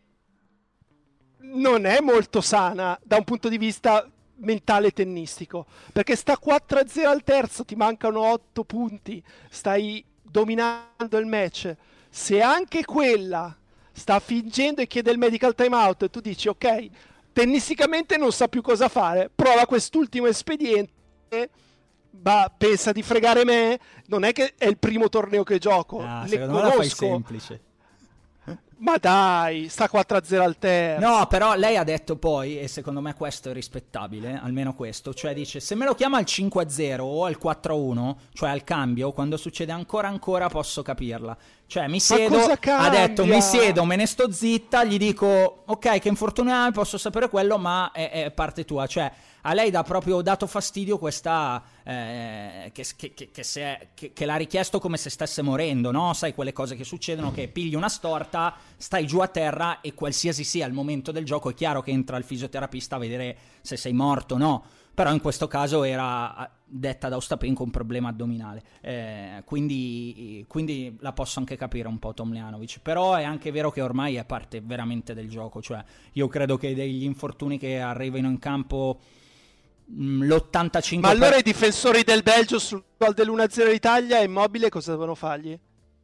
non 1.39 1.84
è 1.84 2.01
molto 2.01 2.41
sana 2.41 2.99
da 3.03 3.16
un 3.16 3.24
punto 3.24 3.49
di 3.49 3.59
vista 3.59 4.09
mentale 4.39 4.91
tennistico 4.91 5.64
perché 5.93 6.14
sta 6.14 6.39
4-0 6.43 7.07
al 7.07 7.22
terzo 7.22 7.64
ti 7.64 7.74
mancano 7.74 8.20
8 8.20 8.64
punti 8.64 9.22
stai 9.49 10.05
dominando 10.37 11.16
il 11.16 11.24
match 11.24 11.74
se 12.11 12.43
anche 12.43 12.84
quella 12.84 13.57
sta 13.91 14.20
fingendo 14.20 14.82
e 14.82 14.87
chiede 14.87 15.11
il 15.11 15.16
medical 15.16 15.55
timeout 15.55 16.11
tu 16.11 16.20
dici 16.20 16.49
ok 16.49 16.89
tennisticamente 17.32 18.18
non 18.18 18.30
sa 18.32 18.47
più 18.47 18.61
cosa 18.61 18.89
fare 18.91 19.30
prova 19.34 19.64
quest'ultimo 19.64 20.26
espediente 20.26 20.91
ma 22.22 22.53
pensa 22.55 22.93
di 22.93 23.03
fregare 23.03 23.45
me 23.47 23.78
non 24.09 24.24
è 24.24 24.32
che 24.32 24.53
è 24.59 24.66
il 24.66 24.76
primo 24.76 25.09
torneo 25.09 25.43
che 25.43 25.57
gioco 25.59 26.01
Ah, 26.01 26.24
le 26.26 26.47
conosco 26.47 26.82
semplice. 26.82 27.61
Ma 28.79 28.97
dai, 28.99 29.68
sta 29.68 29.89
4-0 29.91 30.41
al 30.41 30.59
terzo. 30.59 31.07
No, 31.07 31.27
però 31.27 31.55
lei 31.55 31.77
ha 31.77 31.85
detto 31.85 32.16
poi, 32.16 32.59
e 32.59 32.68
secondo 32.68 33.01
me 33.01 33.14
questo 33.14 33.51
è 33.51 33.53
rispettabile, 33.53 34.39
almeno 34.43 34.74
questo, 34.74 35.14
cioè 35.14 35.33
dice 35.33 35.61
se 35.61 35.74
me 35.74 35.85
lo 35.85 35.95
chiama 35.95 36.18
al 36.18 36.24
5-0 36.27 37.01
o 37.01 37.24
al 37.24 37.39
4-1, 37.43 38.14
cioè 38.33 38.51
al 38.51 38.64
cambio, 38.64 39.12
quando 39.12 39.37
succede 39.37 39.72
ancora 39.72 40.09
ancora 40.09 40.49
posso 40.49 40.83
capirla. 40.83 41.37
Cioè 41.68 41.89
mi 41.89 41.99
siedo, 41.99 42.39
ha 42.39 42.89
detto 42.89 43.27
mi 43.27 43.41
siedo, 43.41 43.85
me 43.85 43.97
ne 43.97 44.07
sto 44.07 44.31
zitta, 44.31 44.85
gli 44.85 44.99
dico 44.99 45.64
ok 45.66 45.99
che 45.99 46.09
infortunio 46.09 46.55
hai, 46.55 46.70
posso 46.70 46.97
sapere 46.97 47.29
quello, 47.29 47.59
ma 47.59 47.91
è, 47.93 48.24
è 48.24 48.31
parte 48.31 48.64
tua. 48.64 48.87
Cioè 48.87 49.11
a 49.49 49.55
lei 49.55 49.70
dà 49.70 49.84
proprio 49.84 50.22
dato 50.22 50.49
fastidio 50.49 50.99
questa 50.99 51.62
eh, 51.84 52.70
che, 52.72 52.84
che, 52.97 53.14
che, 53.14 53.42
è- 53.55 53.88
che- 54.12 54.24
l'ha 54.26 54.34
richiesto 54.34 54.80
come 54.80 54.97
se 54.97 55.09
stesse 55.09 55.40
morendo, 55.40 55.92
no? 55.92 56.12
Sai 56.14 56.34
quelle 56.34 56.53
cose 56.53 56.74
che 56.74 56.82
succedono 56.82 57.30
che 57.30 57.47
pigli 57.47 57.76
una 57.76 57.88
storta, 57.88 58.55
stai 58.76 59.07
giù 59.07 59.20
a 59.20 59.28
terra 59.28 59.80
e 59.80 59.94
qualsiasi 59.94 60.42
sia 60.42 60.66
il 60.66 60.72
momento 60.72 61.12
del 61.12 61.24
gioco 61.24 61.51
è 61.51 61.55
chiaro 61.55 61.80
che 61.80 61.92
entra 61.92 62.16
il 62.16 62.24
fisioterapista 62.24 62.97
a 62.97 62.99
vedere 62.99 63.36
se 63.61 63.76
sei 63.76 63.92
morto 63.92 64.34
o 64.34 64.38
no. 64.38 64.64
però 64.92 65.12
in 65.12 65.20
questo 65.20 65.47
caso 65.47 65.84
era 65.84 66.51
detta 66.64 67.09
da 67.09 67.16
Ostapenko 67.16 67.62
un 67.62 67.70
problema 67.70 68.09
addominale, 68.09 68.62
eh, 68.80 69.42
quindi, 69.44 70.44
quindi, 70.49 70.97
la 71.01 71.12
posso 71.12 71.38
anche 71.38 71.55
capire 71.55 71.86
un 71.86 71.99
po' 72.01 72.14
Tomljanovic, 72.14 72.80
però 72.80 73.14
è 73.14 73.22
anche 73.22 73.53
vero 73.53 73.70
che 73.70 73.82
ormai 73.82 74.16
è 74.16 74.24
parte 74.24 74.61
veramente 74.61 75.14
del 75.14 75.28
gioco, 75.28 75.62
cioè 75.62 75.84
io 76.14 76.26
credo 76.26 76.57
che 76.57 76.74
degli 76.74 77.05
infortuni 77.05 77.59
che 77.59 77.78
arrivino 77.78 78.28
in 78.28 78.40
campo 78.40 78.99
l'85%... 79.89 81.01
Ma 81.01 81.09
allora 81.09 81.37
i 81.37 81.43
difensori 81.43 82.03
del 82.03 82.22
Belgio 82.22 82.59
sul 82.59 82.82
gol 82.97 83.14
dell'1-0 83.14 83.72
Italia, 83.72 84.20
immobile, 84.20 84.68
cosa 84.68 84.93
devono 84.93 85.14
fargli? 85.14 85.59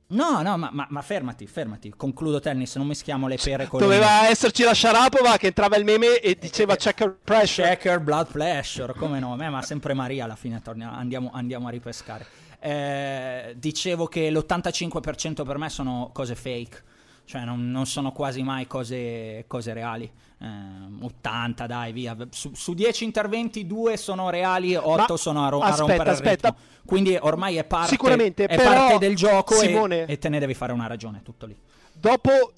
No, 0.08 0.42
no, 0.42 0.58
ma, 0.58 0.68
ma, 0.70 0.86
ma, 0.90 1.00
fermati, 1.00 1.46
fermati. 1.46 1.90
Concludo 1.96 2.38
tennis, 2.38 2.76
non 2.76 2.86
mischiamo 2.86 3.26
le 3.28 3.38
pere 3.42 3.66
con 3.66 3.80
Doveva 3.80 4.22
le... 4.22 4.28
esserci 4.28 4.62
la 4.62 4.74
Sharapova 4.74 5.38
che 5.38 5.46
entrava 5.46 5.76
il 5.76 5.84
meme 5.84 6.18
e 6.18 6.36
diceva 6.38 6.76
checker 6.76 7.16
pressure. 7.24 7.68
Checker 7.68 8.00
blood 8.00 8.30
pressure, 8.30 8.92
come 8.92 9.18
no? 9.20 9.34
Me, 9.36 9.48
ma 9.48 9.62
sempre 9.62 9.94
Maria 9.94 10.24
alla 10.24 10.36
fine 10.36 10.60
torniamo, 10.60 10.94
andiamo, 10.94 11.30
andiamo 11.32 11.68
a 11.68 11.70
ripescare. 11.70 12.26
Eh, 12.60 13.54
dicevo 13.56 14.06
che 14.06 14.30
l'85% 14.30 15.44
per 15.46 15.56
me 15.56 15.70
sono 15.70 16.10
cose 16.12 16.34
fake 16.34 16.82
cioè 17.32 17.44
non, 17.44 17.70
non 17.70 17.86
sono 17.86 18.12
quasi 18.12 18.42
mai 18.42 18.66
cose, 18.66 19.44
cose 19.46 19.72
reali. 19.72 20.04
Eh, 20.38 20.46
80, 21.00 21.66
dai, 21.66 21.90
via. 21.90 22.14
Su, 22.28 22.52
su 22.52 22.74
10 22.74 23.04
interventi, 23.04 23.66
2 23.66 23.96
sono 23.96 24.28
reali, 24.28 24.76
8 24.76 25.04
Ma 25.08 25.16
sono 25.16 25.46
a, 25.46 25.48
ro- 25.48 25.60
aspetta, 25.60 25.74
a 25.74 25.86
rompere 25.86 26.10
aspetta. 26.10 26.48
il 26.48 26.54
ritmo. 26.54 26.80
Quindi 26.84 27.16
ormai 27.18 27.56
è 27.56 27.64
parte, 27.64 27.88
Sicuramente, 27.88 28.44
è 28.44 28.62
parte 28.62 28.98
del 28.98 29.16
gioco 29.16 29.54
Simone, 29.54 30.04
e, 30.04 30.12
e 30.12 30.18
te 30.18 30.28
ne 30.28 30.40
devi 30.40 30.52
fare 30.52 30.74
una 30.74 30.86
ragione, 30.86 31.22
tutto 31.22 31.46
lì. 31.46 31.56
Dopo 31.90 32.52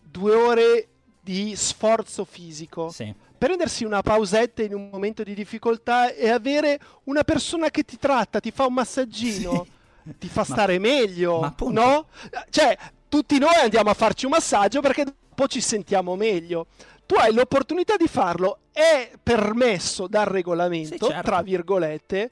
due 0.00 0.34
ore 0.36 0.88
di 1.20 1.56
sforzo 1.56 2.24
fisico, 2.24 2.90
sì. 2.90 3.12
prendersi 3.36 3.82
una 3.82 4.02
pausetta 4.02 4.62
in 4.62 4.74
un 4.74 4.88
momento 4.88 5.24
di 5.24 5.34
difficoltà 5.34 6.14
e 6.14 6.30
avere 6.30 6.78
una 7.04 7.24
persona 7.24 7.70
che 7.70 7.82
ti 7.82 7.98
tratta, 7.98 8.38
ti 8.38 8.52
fa 8.52 8.66
un 8.66 8.74
massaggino, 8.74 9.66
sì. 10.04 10.14
ti 10.16 10.28
fa 10.28 10.44
stare 10.44 10.78
ma, 10.78 10.86
meglio, 10.86 11.40
ma 11.40 11.52
no? 11.70 12.06
Cioè, 12.50 12.78
tutti 13.12 13.38
noi 13.38 13.56
andiamo 13.56 13.90
a 13.90 13.94
farci 13.94 14.24
un 14.24 14.30
massaggio 14.30 14.80
perché 14.80 15.04
dopo 15.04 15.46
ci 15.46 15.60
sentiamo 15.60 16.16
meglio. 16.16 16.68
Tu 17.04 17.14
hai 17.16 17.34
l'opportunità 17.34 17.96
di 17.96 18.06
farlo, 18.06 18.60
è 18.72 19.12
permesso 19.22 20.06
dal 20.06 20.24
regolamento, 20.24 21.04
sì, 21.04 21.12
certo. 21.12 21.22
tra 21.22 21.42
virgolette, 21.42 22.30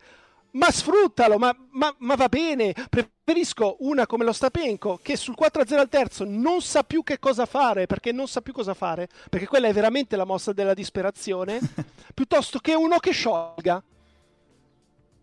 ma 0.53 0.71
sfruttalo, 0.71 1.37
ma, 1.37 1.55
ma, 1.73 1.95
ma, 1.99 2.15
va 2.15 2.31
bene. 2.31 2.73
Preferisco 2.89 3.77
una 3.81 4.07
come 4.07 4.25
lo 4.25 4.33
Stapenko 4.33 4.99
che 5.03 5.17
sul 5.17 5.37
4-0 5.39 5.75
al 5.75 5.91
terzo 5.91 6.25
non 6.27 6.63
sa 6.63 6.83
più 6.83 7.03
che 7.03 7.19
cosa 7.19 7.45
fare, 7.45 7.85
perché 7.85 8.11
non 8.11 8.27
sa 8.27 8.41
più 8.41 8.55
cosa 8.55 8.73
fare, 8.73 9.07
perché 9.29 9.47
quella 9.47 9.69
è 9.69 9.75
veramente 9.75 10.17
la 10.17 10.25
mossa 10.25 10.55
della 10.55 10.73
disperazione, 10.73 11.61
piuttosto 12.15 12.59
che 12.59 12.73
uno 12.73 12.97
che 13.01 13.11
sciolga. 13.11 13.83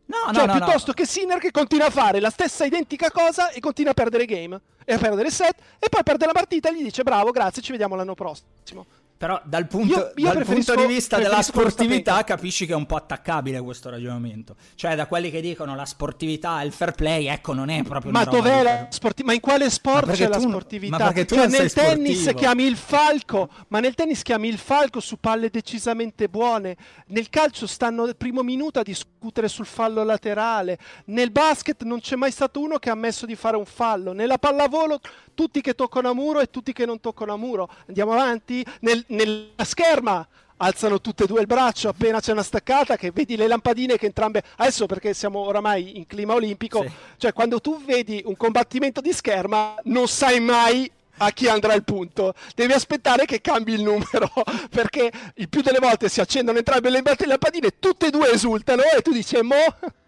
No, 0.08 0.34
cioè, 0.34 0.45
no, 0.45 0.53
piuttosto 0.53 0.88
no. 0.88 0.93
che 0.93 1.05
Sinner 1.05 1.38
che 1.38 1.51
continua 1.51 1.88
a 1.88 1.89
fare 1.89 2.20
la 2.20 2.30
stessa 2.30 2.66
identica 2.66 3.12
cosa 3.12 3.51
e 3.51 3.60
continua 3.60 3.91
a 3.91 3.93
perdere 3.93 4.26
game 4.26 4.60
e 4.86 4.93
a 4.93 4.97
perdere 4.97 5.30
set 5.30 5.55
e 5.80 5.89
poi 5.89 6.03
perde 6.03 6.26
la 6.26 6.32
partita 6.32 6.70
e 6.70 6.76
gli 6.76 6.84
dice 6.84 7.03
bravo, 7.03 7.32
grazie, 7.32 7.62
ci 7.62 7.72
vediamo 7.72 7.95
l'anno 7.95 8.16
prossimo. 8.16 8.86
Però 9.18 9.41
dal 9.43 9.65
punto, 9.65 10.11
io, 10.15 10.28
io 10.28 10.34
dal 10.34 10.45
punto 10.45 10.76
di 10.76 10.86
vista 10.86 11.18
della 11.18 11.41
sportività 11.41 12.24
capisci 12.24 12.68
che 12.68 12.74
è 12.74 12.76
un 12.76 12.86
po' 12.86 12.97
attaccabile 12.97 13.59
questo 13.61 13.89
ragionamento. 13.89 14.55
Cioè 14.76 14.95
da 14.95 15.07
quelli 15.07 15.32
che 15.32 15.41
dicono 15.41 15.76
la 15.76 15.86
sportività 15.86 16.61
e 16.61 16.68
il 16.68 16.72
fair 16.72 16.91
play, 16.91 17.26
ecco, 17.26 17.53
non 17.53 17.70
è 17.70 17.82
proprio 17.82 18.11
Ma 18.11 18.24
dov'è 18.26 18.61
la 18.61 18.88
sportività? 18.89 19.26
Ma 19.26 19.34
in 19.34 19.39
quale 19.39 19.70
sport 19.72 20.11
c'è 20.11 20.28
la 20.28 20.39
sportività? 20.39 20.97
Ma 20.97 21.11
perché 21.11 21.26
cioè, 21.26 21.47
nel 21.47 21.74
tennis 21.74 22.20
sportivo. 22.20 22.39
chiami 22.39 22.63
il 22.65 22.78
falco, 22.78 23.49
ma 23.70 23.80
nel 23.80 23.95
tennis 23.95 24.22
chiami 24.22 24.49
il 24.49 24.59
falco 24.59 24.99
su 24.99 25.20
palle 25.20 25.49
decisamente 25.49 26.30
buone. 26.30 26.78
Nel 27.07 27.30
calcio 27.30 27.65
stanno 27.65 28.03
al 28.03 28.15
primo 28.15 28.43
minuto 28.43 28.80
a 28.80 28.84
discutere 28.84 29.47
sul 29.47 29.65
fallo 29.65 30.03
laterale. 30.03 30.78
Nel 31.05 31.32
basket 31.32 31.82
non 31.84 32.01
c'è 32.01 32.15
mai 32.15 32.32
stato 32.32 32.59
uno 32.59 32.78
che 32.78 32.89
ha 32.89 32.93
ammesso 32.93 33.26
di 33.26 33.36
fare 33.36 33.57
un 33.57 33.65
fallo. 33.65 34.13
Nella 34.13 34.38
pallavolo 34.38 34.99
tutti 35.34 35.61
che 35.61 35.76
toccano 35.76 36.09
a 36.09 36.13
muro 36.13 36.39
e 36.39 36.49
tutti 36.49 36.74
che 36.74 36.86
non 36.86 36.99
toccano 36.99 37.34
a 37.34 37.38
muro. 37.38 37.70
Andiamo 37.88 38.13
avanti. 38.13 38.65
Nel, 38.82 39.05
nella 39.08 39.64
scherma 39.64 40.28
alzano 40.58 40.99
tutte 40.99 41.24
e 41.24 41.28
due 41.28 41.41
il 41.41 41.47
braccio 41.47 41.89
appena 41.89 42.20
c'è 42.20 42.32
una 42.32 42.43
staccata 42.43 42.95
che 42.95 43.12
vedi 43.12 43.36
le 43.36 43.47
lampadine 43.47 43.97
che 43.97 44.08
entrambe 44.08 44.43
adesso 44.58 44.86
perché 44.86 45.14
siamo 45.14 45.39
oramai 45.39 45.97
in 45.97 46.08
clima 46.08 46.34
olimpico 46.34 46.82
sì. 46.82 46.91
cioè 47.18 47.34
quando 47.34 47.62
tu 47.62 47.84
vedi 47.84 48.22
un 48.26 48.36
combattimento 48.36 48.99
di 49.01 49.14
scherma 49.14 49.76
non 49.84 50.08
sai 50.08 50.39
mai 50.39 50.89
a 51.20 51.32
chi 51.32 51.47
andrà 51.47 51.74
il 51.74 51.84
punto 51.84 52.34
devi 52.55 52.74
aspettare 52.74 53.26
che 53.26 53.39
cambi 53.39 53.74
il 53.74 53.84
numero 53.84 54.32
perché 54.70 55.12
il 55.36 55.49
più 55.49 55.62
delle 55.62 55.80
volte 55.80 56.10
si 56.10 56.22
accendono 56.22 56.58
entrambe 56.58 56.89
le 56.89 57.03
lampadine 57.03 57.78
tutte 57.80 58.08
e 58.08 58.10
due 58.10 58.32
esultano 58.32 58.82
e 58.82 59.01
tu 59.01 59.12
dici 59.12 59.39
mo 59.41 59.55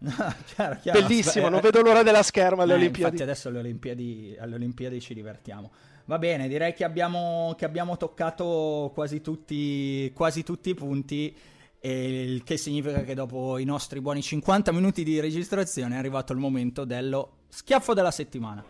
No, 0.00 0.34
chiaro, 0.54 0.78
chiaro. 0.80 0.98
Bellissimo, 0.98 1.48
non 1.50 1.60
vedo 1.60 1.82
l'ora 1.82 2.02
della 2.02 2.22
scherma 2.22 2.62
alle 2.62 2.72
eh, 2.72 2.76
Olimpiadi. 2.76 3.16
Infatti 3.16 3.22
adesso 3.22 3.48
alle 3.48 3.58
Olimpiadi, 3.58 4.34
alle 4.40 4.54
Olimpiadi 4.54 4.98
ci 4.98 5.12
divertiamo. 5.12 5.70
Va 6.10 6.18
bene, 6.18 6.48
direi 6.48 6.74
che 6.74 6.82
abbiamo, 6.82 7.54
che 7.56 7.64
abbiamo 7.64 7.96
toccato 7.96 8.90
quasi 8.92 9.20
tutti, 9.20 10.10
quasi 10.12 10.42
tuti 10.42 10.70
i 10.70 10.74
punti. 10.74 11.36
il 11.82 12.42
che 12.42 12.56
significa 12.56 13.04
che 13.04 13.14
dopo 13.14 13.58
i 13.58 13.64
nostri 13.64 14.00
buoni 14.00 14.20
50 14.20 14.72
minuti 14.72 15.04
di 15.04 15.20
registrazione 15.20 15.94
è 15.94 15.98
arrivato 15.98 16.32
il 16.32 16.40
momento 16.40 16.84
dello 16.84 17.42
schiaffo 17.48 17.94
della 17.94 18.10
settimana. 18.10 18.64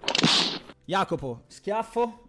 Jacopo, 0.84 1.44
schiaffo? 1.46 2.24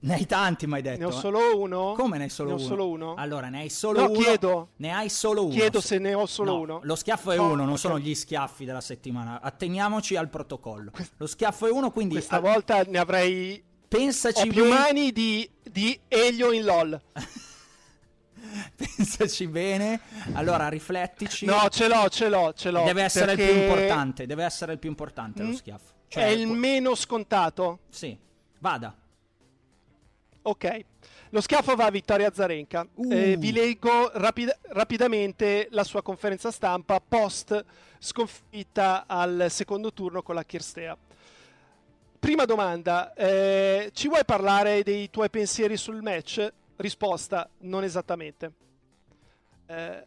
Ne 0.00 0.14
hai 0.14 0.26
tanti, 0.26 0.66
mi 0.66 0.74
hai 0.74 0.82
detto. 0.82 0.98
Ne 0.98 1.04
ho 1.04 1.12
solo 1.12 1.60
uno. 1.60 1.92
Come 1.96 2.18
ne 2.18 2.24
hai 2.24 2.30
solo 2.30 2.48
ne 2.48 2.54
uno? 2.56 2.64
Ho 2.64 2.66
solo 2.66 2.88
uno. 2.88 3.14
Allora, 3.14 3.48
ne 3.48 3.60
hai 3.60 3.70
solo 3.70 4.00
no, 4.00 4.10
uno. 4.10 4.18
chiedo. 4.18 4.68
Ne 4.78 4.92
hai 4.92 5.08
solo 5.08 5.44
uno. 5.44 5.54
Chiedo 5.54 5.80
se 5.80 5.98
ne 5.98 6.14
ho 6.14 6.26
solo 6.26 6.50
no, 6.50 6.60
uno. 6.60 6.80
Lo 6.82 6.96
schiaffo 6.96 7.30
è 7.30 7.38
oh, 7.38 7.44
uno, 7.44 7.54
non 7.54 7.66
okay. 7.66 7.78
sono 7.78 8.00
gli 8.00 8.16
schiaffi 8.16 8.64
della 8.64 8.80
settimana. 8.80 9.40
Atteniamoci 9.40 10.16
al 10.16 10.28
protocollo. 10.28 10.90
Lo 11.16 11.28
schiaffo 11.28 11.68
è 11.68 11.70
uno, 11.70 11.92
quindi... 11.92 12.14
Questa 12.14 12.40
volta 12.40 12.82
ne 12.82 12.98
avrei... 12.98 13.68
Pensaci 13.90 14.46
più 14.46 14.62
bene... 14.62 14.74
mani 14.78 15.10
di, 15.10 15.50
di 15.64 15.98
Elio 16.06 16.52
in 16.52 16.62
LOL. 16.62 17.00
Pensaci 18.76 19.48
bene. 19.48 20.00
Allora, 20.34 20.68
riflettici. 20.68 21.44
No, 21.44 21.68
ce 21.70 21.88
l'ho, 21.88 22.08
ce 22.08 22.28
l'ho, 22.28 22.52
ce 22.52 22.70
l'ho. 22.70 22.84
Deve 22.84 23.02
essere 23.02 23.34
perché... 23.34 23.50
il 23.50 23.50
più 23.50 23.62
importante. 23.62 24.26
Deve 24.26 24.44
essere 24.44 24.74
il 24.74 24.78
più 24.78 24.88
importante 24.88 25.42
mm? 25.42 25.46
lo 25.48 25.56
schiaffo. 25.56 25.92
Cioè, 26.06 26.22
è 26.22 26.28
il 26.28 26.46
meno 26.46 26.94
scontato. 26.94 27.80
Sì. 27.88 28.16
Vada. 28.60 28.96
Ok, 30.42 30.84
lo 31.30 31.40
schiaffo 31.40 31.74
va 31.74 31.86
a 31.86 31.90
Vittoria 31.90 32.30
Zarenka. 32.32 32.86
Uh. 32.94 33.12
Eh, 33.12 33.36
vi 33.38 33.50
leggo 33.50 34.12
rapid- 34.14 34.56
rapidamente 34.68 35.66
la 35.72 35.82
sua 35.82 36.00
conferenza 36.00 36.52
stampa 36.52 37.00
post 37.00 37.64
sconfitta 37.98 39.04
al 39.08 39.46
secondo 39.50 39.92
turno 39.92 40.22
con 40.22 40.36
la 40.36 40.44
Kirstea. 40.44 40.96
Prima 42.20 42.44
domanda, 42.44 43.14
eh, 43.14 43.90
ci 43.94 44.06
vuoi 44.06 44.26
parlare 44.26 44.82
dei 44.82 45.08
tuoi 45.08 45.30
pensieri 45.30 45.78
sul 45.78 46.02
match? 46.02 46.52
Risposta, 46.76 47.48
non 47.60 47.82
esattamente. 47.82 48.52
Eh, 49.64 50.06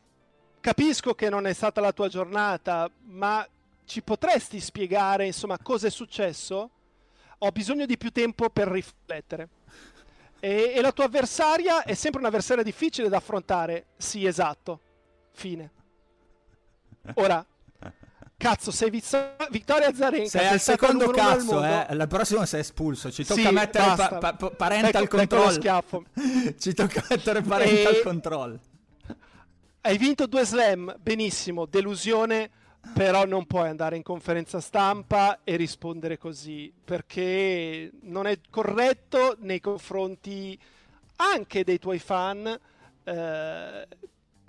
capisco 0.60 1.16
che 1.16 1.30
non 1.30 1.48
è 1.48 1.54
stata 1.54 1.82
la 1.82 1.92
tua 1.92 2.10
giornata, 2.10 2.88
ma 3.06 3.46
ci 3.86 4.04
potresti 4.04 4.60
spiegare 4.60 5.26
insomma 5.26 5.58
cosa 5.58 5.88
è 5.88 5.90
successo? 5.90 6.70
Ho 7.40 7.52
bisogno 7.52 7.88
di 7.88 7.98
più 7.98 8.12
tempo 8.12 8.48
per 8.52 8.68
riflettere. 8.68 9.50
E, 10.40 10.74
e 10.76 10.82
la 10.82 10.92
tua 10.92 11.06
avversaria 11.06 11.84
è 11.84 11.96
sempre 11.96 12.20
un'avversaria 12.20 12.64
difficile 12.64 13.10
da 13.10 13.18
affrontare. 13.18 13.88
Sì, 13.98 14.28
esatto. 14.28 14.80
Fine. 15.32 15.72
Ora, 17.16 17.44
cazzo, 18.44 18.72
sei 18.72 18.90
Viz- 18.90 19.36
Vittoria 19.50 19.94
Zarenka. 19.94 20.28
Sei 20.28 20.48
al 20.48 20.60
secondo 20.60 21.10
cazzo, 21.12 21.64
eh. 21.64 21.94
La 21.94 22.08
prossima 22.08 22.46
sei 22.46 22.60
espulso. 22.60 23.12
Ci 23.12 23.24
tocca 23.24 23.42
sì, 23.42 23.54
mettere 23.54 23.96
pa- 23.96 24.18
pa- 24.20 24.34
pa- 24.34 24.50
parental 24.52 25.04
ecco, 25.04 25.18
control. 25.18 25.60
Ecco 25.64 26.04
Ci 26.60 26.74
tocca 26.74 27.06
mettere 27.10 27.42
parental 27.42 27.96
e... 27.96 28.02
control. 28.02 28.60
Hai 29.82 29.98
vinto 29.98 30.28
due 30.28 30.46
slam, 30.46 30.96
benissimo. 31.00 31.66
Delusione 31.66 32.50
però 32.94 33.26
non 33.26 33.46
puoi 33.46 33.70
andare 33.70 33.96
in 33.96 34.04
conferenza 34.04 34.60
stampa 34.60 35.40
e 35.46 35.56
rispondere 35.56 36.18
così 36.18 36.72
perché 36.84 37.90
non 38.02 38.28
è 38.28 38.38
corretto 38.50 39.38
nei 39.40 39.62
confronti 39.62 40.60
anche 41.16 41.64
dei 41.64 41.80
tuoi 41.80 42.00
fan 42.00 42.46
eh, 43.04 43.88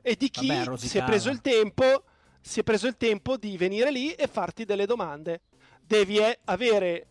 e 0.03 0.17
di 0.17 0.31
chi 0.31 0.49
Vabbè, 0.49 0.77
si 0.79 0.99
è 0.99 1.05
preso 1.05 1.31
il 1.31 1.41
tempo 1.41 2.03
si 2.47 2.61
è 2.61 2.63
preso 2.63 2.87
il 2.87 2.99
tempo 2.99 3.39
di 3.39 3.57
venire 3.57 3.91
lì 3.91 4.13
e 4.13 4.27
farti 4.27 4.67
delle 4.67 4.85
domande. 4.85 5.41
Devi 5.81 6.19
avere 6.45 7.07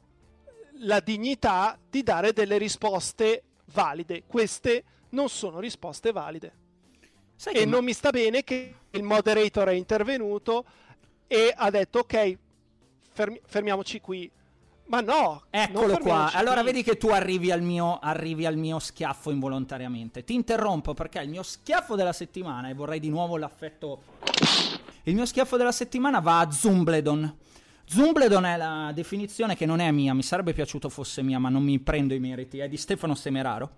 la 0.82 1.00
dignità 1.00 1.76
di 1.90 2.04
dare 2.04 2.34
delle 2.34 2.60
risposte 2.60 3.42
valide. 3.74 4.26
Queste 4.28 4.84
non 5.10 5.30
sono 5.30 5.60
risposte 5.60 6.12
valide. 6.12 6.54
Sai 7.36 7.56
e 7.56 7.66
non 7.66 7.80
ma... 7.80 7.86
mi 7.86 7.94
sta 7.94 8.12
bene 8.12 8.44
che 8.44 8.76
il 8.92 9.02
moderator 9.02 9.70
è 9.70 9.74
intervenuto 9.74 10.66
e 11.26 11.52
ha 11.56 11.72
detto 11.72 12.00
ok, 12.00 12.38
fermi- 13.12 13.42
fermiamoci 13.44 14.00
qui. 14.02 14.32
Ma 14.86 15.00
no! 15.02 15.44
Eccolo 15.50 15.98
qua. 15.98 16.32
Allora 16.34 16.62
vedi 16.62 16.84
che 16.84 16.98
tu 16.98 17.08
arrivi 17.10 17.52
al, 17.52 17.62
mio, 17.62 18.00
arrivi 18.00 18.46
al 18.46 18.58
mio 18.58 18.80
schiaffo 18.80 19.32
involontariamente. 19.32 20.24
Ti 20.24 20.34
interrompo 20.34 20.94
perché 20.94 21.20
il 21.20 21.30
mio 21.30 21.44
schiaffo 21.44 21.96
della 21.96 22.14
settimana, 22.14 22.70
e 22.70 22.74
vorrei 22.74 23.00
di 23.00 23.10
nuovo 23.10 23.38
l'affetto... 23.38 24.04
Il 25.04 25.16
mio 25.16 25.26
schiaffo 25.26 25.58
della 25.58 25.72
settimana 25.72 26.20
va 26.20 26.40
a 26.40 26.52
Zumbledon. 26.52 27.36
Zumbledon 27.86 28.46
è 28.46 28.56
la 28.56 28.92
definizione 28.94 29.56
che 29.56 29.66
non 29.66 29.80
è 29.80 29.92
mia, 29.92 30.14
mi 30.14 30.24
sarebbe 30.24 30.54
piaciuto 30.54 30.88
fosse 30.88 31.22
mia, 31.22 31.40
ma 31.40 31.50
non 31.50 31.64
mi 31.64 31.80
prendo 31.80 32.14
i 32.14 32.20
meriti, 32.20 32.60
è 32.60 32.70
di 32.70 32.78
Stefano 32.78 33.14
Semeraro. 33.14 33.72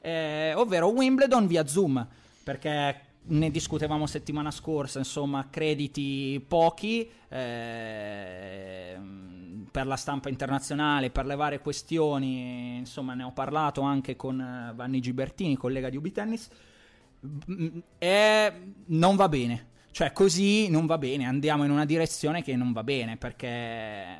Eh, 0.00 0.52
ovvero 0.56 0.88
Wimbledon 0.88 1.46
via 1.46 1.66
Zoom, 1.66 2.04
perché 2.42 3.00
ne 3.24 3.50
discutevamo 3.50 4.06
settimana 4.06 4.50
scorsa, 4.50 4.98
insomma, 4.98 5.48
crediti 5.48 6.44
pochi 6.46 7.08
eh, 7.28 8.98
per 9.70 9.86
la 9.86 9.96
stampa 9.96 10.28
internazionale, 10.28 11.10
per 11.10 11.26
le 11.26 11.36
varie 11.36 11.60
questioni, 11.60 12.78
insomma, 12.78 13.14
ne 13.14 13.22
ho 13.22 13.32
parlato 13.32 13.80
anche 13.82 14.16
con 14.16 14.40
eh, 14.40 14.72
Vanni 14.74 15.00
Gibertini, 15.00 15.56
collega 15.56 15.88
di 15.88 15.96
Ubitennis, 15.96 16.48
e 17.98 18.52
non 18.86 19.16
va 19.16 19.28
bene. 19.28 19.70
Cioè, 19.92 20.12
così 20.12 20.68
non 20.70 20.86
va 20.86 20.96
bene, 20.96 21.26
andiamo 21.26 21.64
in 21.64 21.70
una 21.70 21.84
direzione 21.84 22.42
che 22.42 22.56
non 22.56 22.72
va 22.72 22.82
bene, 22.82 23.18
perché 23.18 24.18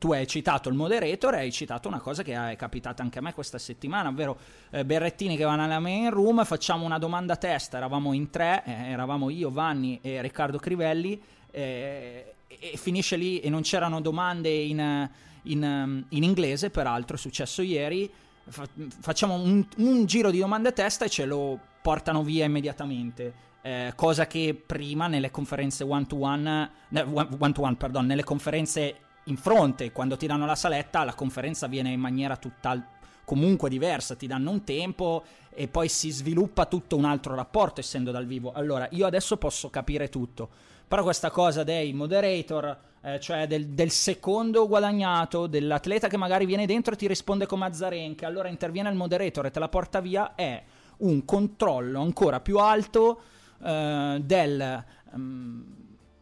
tu 0.00 0.14
hai 0.14 0.26
citato 0.26 0.70
il 0.70 0.74
moderator 0.74 1.34
e 1.34 1.40
hai 1.40 1.52
citato 1.52 1.86
una 1.86 2.00
cosa 2.00 2.22
che 2.22 2.32
è 2.32 2.56
capitata 2.56 3.02
anche 3.02 3.18
a 3.18 3.22
me 3.22 3.34
questa 3.34 3.58
settimana, 3.58 4.08
ovvero 4.08 4.38
eh, 4.70 4.82
Berrettini 4.82 5.36
che 5.36 5.44
va 5.44 5.56
nella 5.56 5.78
main 5.78 6.08
room, 6.08 6.42
facciamo 6.46 6.86
una 6.86 6.96
domanda 6.96 7.34
a 7.34 7.36
testa, 7.36 7.76
eravamo 7.76 8.14
in 8.14 8.30
tre, 8.30 8.62
eh, 8.64 8.72
eravamo 8.92 9.28
io, 9.28 9.50
Vanni 9.50 9.98
e 10.00 10.22
Riccardo 10.22 10.58
Crivelli, 10.58 11.22
eh, 11.50 12.34
e 12.46 12.76
finisce 12.78 13.16
lì 13.16 13.40
e 13.40 13.50
non 13.50 13.60
c'erano 13.60 14.00
domande 14.00 14.48
in, 14.48 15.10
in, 15.42 16.04
in 16.08 16.22
inglese, 16.22 16.70
peraltro 16.70 17.16
è 17.16 17.18
successo 17.18 17.60
ieri, 17.60 18.10
Fa, 18.48 18.66
facciamo 19.00 19.34
un, 19.34 19.62
un, 19.76 20.06
giro 20.06 20.30
di 20.30 20.38
domande 20.38 20.70
a 20.70 20.72
testa 20.72 21.04
e 21.04 21.10
ce 21.10 21.26
lo 21.26 21.60
portano 21.82 22.22
via 22.22 22.46
immediatamente. 22.46 23.48
Eh, 23.60 23.92
cosa 23.94 24.26
che 24.26 24.58
prima 24.66 25.08
nelle 25.08 25.30
conferenze 25.30 25.84
one 25.84 26.06
to 26.06 26.16
one, 26.16 26.70
one 26.88 27.52
to 27.52 27.60
one, 27.60 27.76
perdon, 27.76 28.06
nelle 28.06 28.24
conferenze 28.24 28.96
in 29.30 29.36
fronte, 29.36 29.92
quando 29.92 30.16
ti 30.16 30.26
danno 30.26 30.44
la 30.44 30.56
saletta, 30.56 31.04
la 31.04 31.14
conferenza 31.14 31.68
viene 31.68 31.90
in 31.90 32.00
maniera 32.00 32.36
tutta 32.36 32.98
comunque 33.24 33.70
diversa, 33.70 34.16
ti 34.16 34.26
danno 34.26 34.50
un 34.50 34.64
tempo 34.64 35.22
e 35.50 35.68
poi 35.68 35.88
si 35.88 36.10
sviluppa 36.10 36.66
tutto 36.66 36.96
un 36.96 37.04
altro 37.04 37.36
rapporto 37.36 37.80
essendo 37.80 38.10
dal 38.10 38.26
vivo. 38.26 38.52
Allora, 38.52 38.88
io 38.90 39.06
adesso 39.06 39.36
posso 39.36 39.70
capire 39.70 40.08
tutto, 40.08 40.48
però 40.86 41.04
questa 41.04 41.30
cosa 41.30 41.62
dei 41.62 41.92
moderator, 41.92 42.76
eh, 43.02 43.20
cioè 43.20 43.46
del, 43.46 43.68
del, 43.68 43.90
secondo 43.90 44.66
guadagnato, 44.66 45.46
dell'atleta 45.46 46.08
che 46.08 46.16
magari 46.16 46.44
viene 46.44 46.66
dentro 46.66 46.94
e 46.94 46.96
ti 46.96 47.06
risponde 47.06 47.46
come 47.46 47.66
Azarenka, 47.66 48.26
allora 48.26 48.48
interviene 48.48 48.88
il 48.88 48.96
moderator 48.96 49.46
e 49.46 49.50
te 49.52 49.60
la 49.60 49.68
porta 49.68 50.00
via, 50.00 50.34
è 50.34 50.62
un 50.98 51.24
controllo 51.24 52.00
ancora 52.00 52.40
più 52.40 52.58
alto 52.58 53.20
eh, 53.62 54.20
del... 54.20 54.84
Um, 55.12 55.78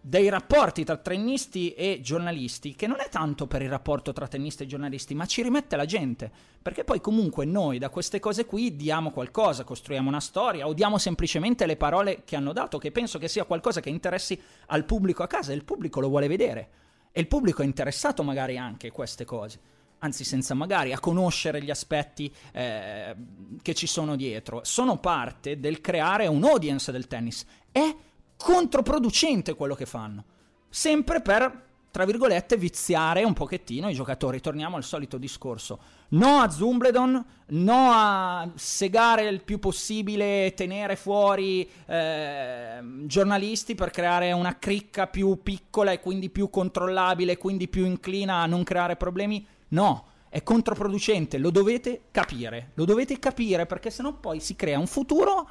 dei 0.08 0.30
rapporti 0.30 0.84
tra 0.84 0.96
tennisti 0.96 1.74
e 1.74 2.00
giornalisti, 2.02 2.74
che 2.74 2.86
non 2.86 2.96
è 2.98 3.10
tanto 3.10 3.46
per 3.46 3.60
il 3.60 3.68
rapporto 3.68 4.14
tra 4.14 4.26
tennisti 4.26 4.62
e 4.62 4.66
giornalisti, 4.66 5.14
ma 5.14 5.26
ci 5.26 5.42
rimette 5.42 5.76
la 5.76 5.84
gente, 5.84 6.30
perché 6.62 6.82
poi 6.82 6.98
comunque 6.98 7.44
noi 7.44 7.76
da 7.76 7.90
queste 7.90 8.18
cose 8.18 8.46
qui 8.46 8.74
diamo 8.74 9.10
qualcosa, 9.10 9.64
costruiamo 9.64 10.08
una 10.08 10.20
storia 10.20 10.66
o 10.66 10.72
diamo 10.72 10.96
semplicemente 10.96 11.66
le 11.66 11.76
parole 11.76 12.22
che 12.24 12.36
hanno 12.36 12.54
dato, 12.54 12.78
che 12.78 12.90
penso 12.90 13.18
che 13.18 13.28
sia 13.28 13.44
qualcosa 13.44 13.80
che 13.80 13.90
interessi 13.90 14.40
al 14.68 14.86
pubblico 14.86 15.22
a 15.22 15.26
casa 15.26 15.52
il 15.52 15.64
pubblico 15.64 16.00
lo 16.00 16.08
vuole 16.08 16.26
vedere 16.26 16.68
e 17.12 17.20
il 17.20 17.28
pubblico 17.28 17.60
è 17.60 17.66
interessato 17.66 18.22
magari 18.22 18.56
anche 18.56 18.86
a 18.86 18.92
queste 18.92 19.26
cose. 19.26 19.60
Anzi, 19.98 20.24
senza 20.24 20.54
magari 20.54 20.92
a 20.92 21.00
conoscere 21.00 21.60
gli 21.62 21.70
aspetti 21.70 22.32
eh, 22.52 23.14
che 23.60 23.74
ci 23.74 23.86
sono 23.86 24.16
dietro, 24.16 24.60
sono 24.62 24.96
parte 24.98 25.60
del 25.60 25.82
creare 25.82 26.26
un 26.28 26.44
audience 26.44 26.90
del 26.92 27.08
tennis. 27.08 27.44
È 27.70 27.94
controproducente 28.38 29.54
quello 29.54 29.74
che 29.74 29.84
fanno. 29.84 30.24
Sempre 30.70 31.20
per, 31.20 31.66
tra 31.90 32.04
virgolette, 32.06 32.56
viziare 32.56 33.24
un 33.24 33.34
pochettino 33.34 33.90
i 33.90 33.94
giocatori. 33.94 34.40
Torniamo 34.40 34.76
al 34.76 34.84
solito 34.84 35.18
discorso. 35.18 35.78
No 36.10 36.38
a 36.38 36.48
Zumbledon, 36.48 37.24
no 37.46 37.90
a 37.92 38.48
segare 38.54 39.28
il 39.28 39.42
più 39.42 39.58
possibile, 39.58 40.54
tenere 40.54 40.96
fuori 40.96 41.68
eh, 41.86 42.80
giornalisti 43.04 43.74
per 43.74 43.90
creare 43.90 44.32
una 44.32 44.58
cricca 44.58 45.08
più 45.08 45.42
piccola 45.42 45.92
e 45.92 46.00
quindi 46.00 46.30
più 46.30 46.48
controllabile, 46.48 47.36
quindi 47.36 47.68
più 47.68 47.84
inclina 47.84 48.36
a 48.36 48.46
non 48.46 48.62
creare 48.62 48.96
problemi. 48.96 49.44
No, 49.70 50.06
è 50.30 50.42
controproducente, 50.42 51.38
lo 51.38 51.50
dovete 51.50 52.02
capire, 52.10 52.70
lo 52.74 52.84
dovete 52.84 53.18
capire 53.18 53.66
perché 53.66 53.90
sennò 53.90 54.12
poi 54.14 54.40
si 54.40 54.54
crea 54.54 54.78
un 54.78 54.86
futuro 54.86 55.48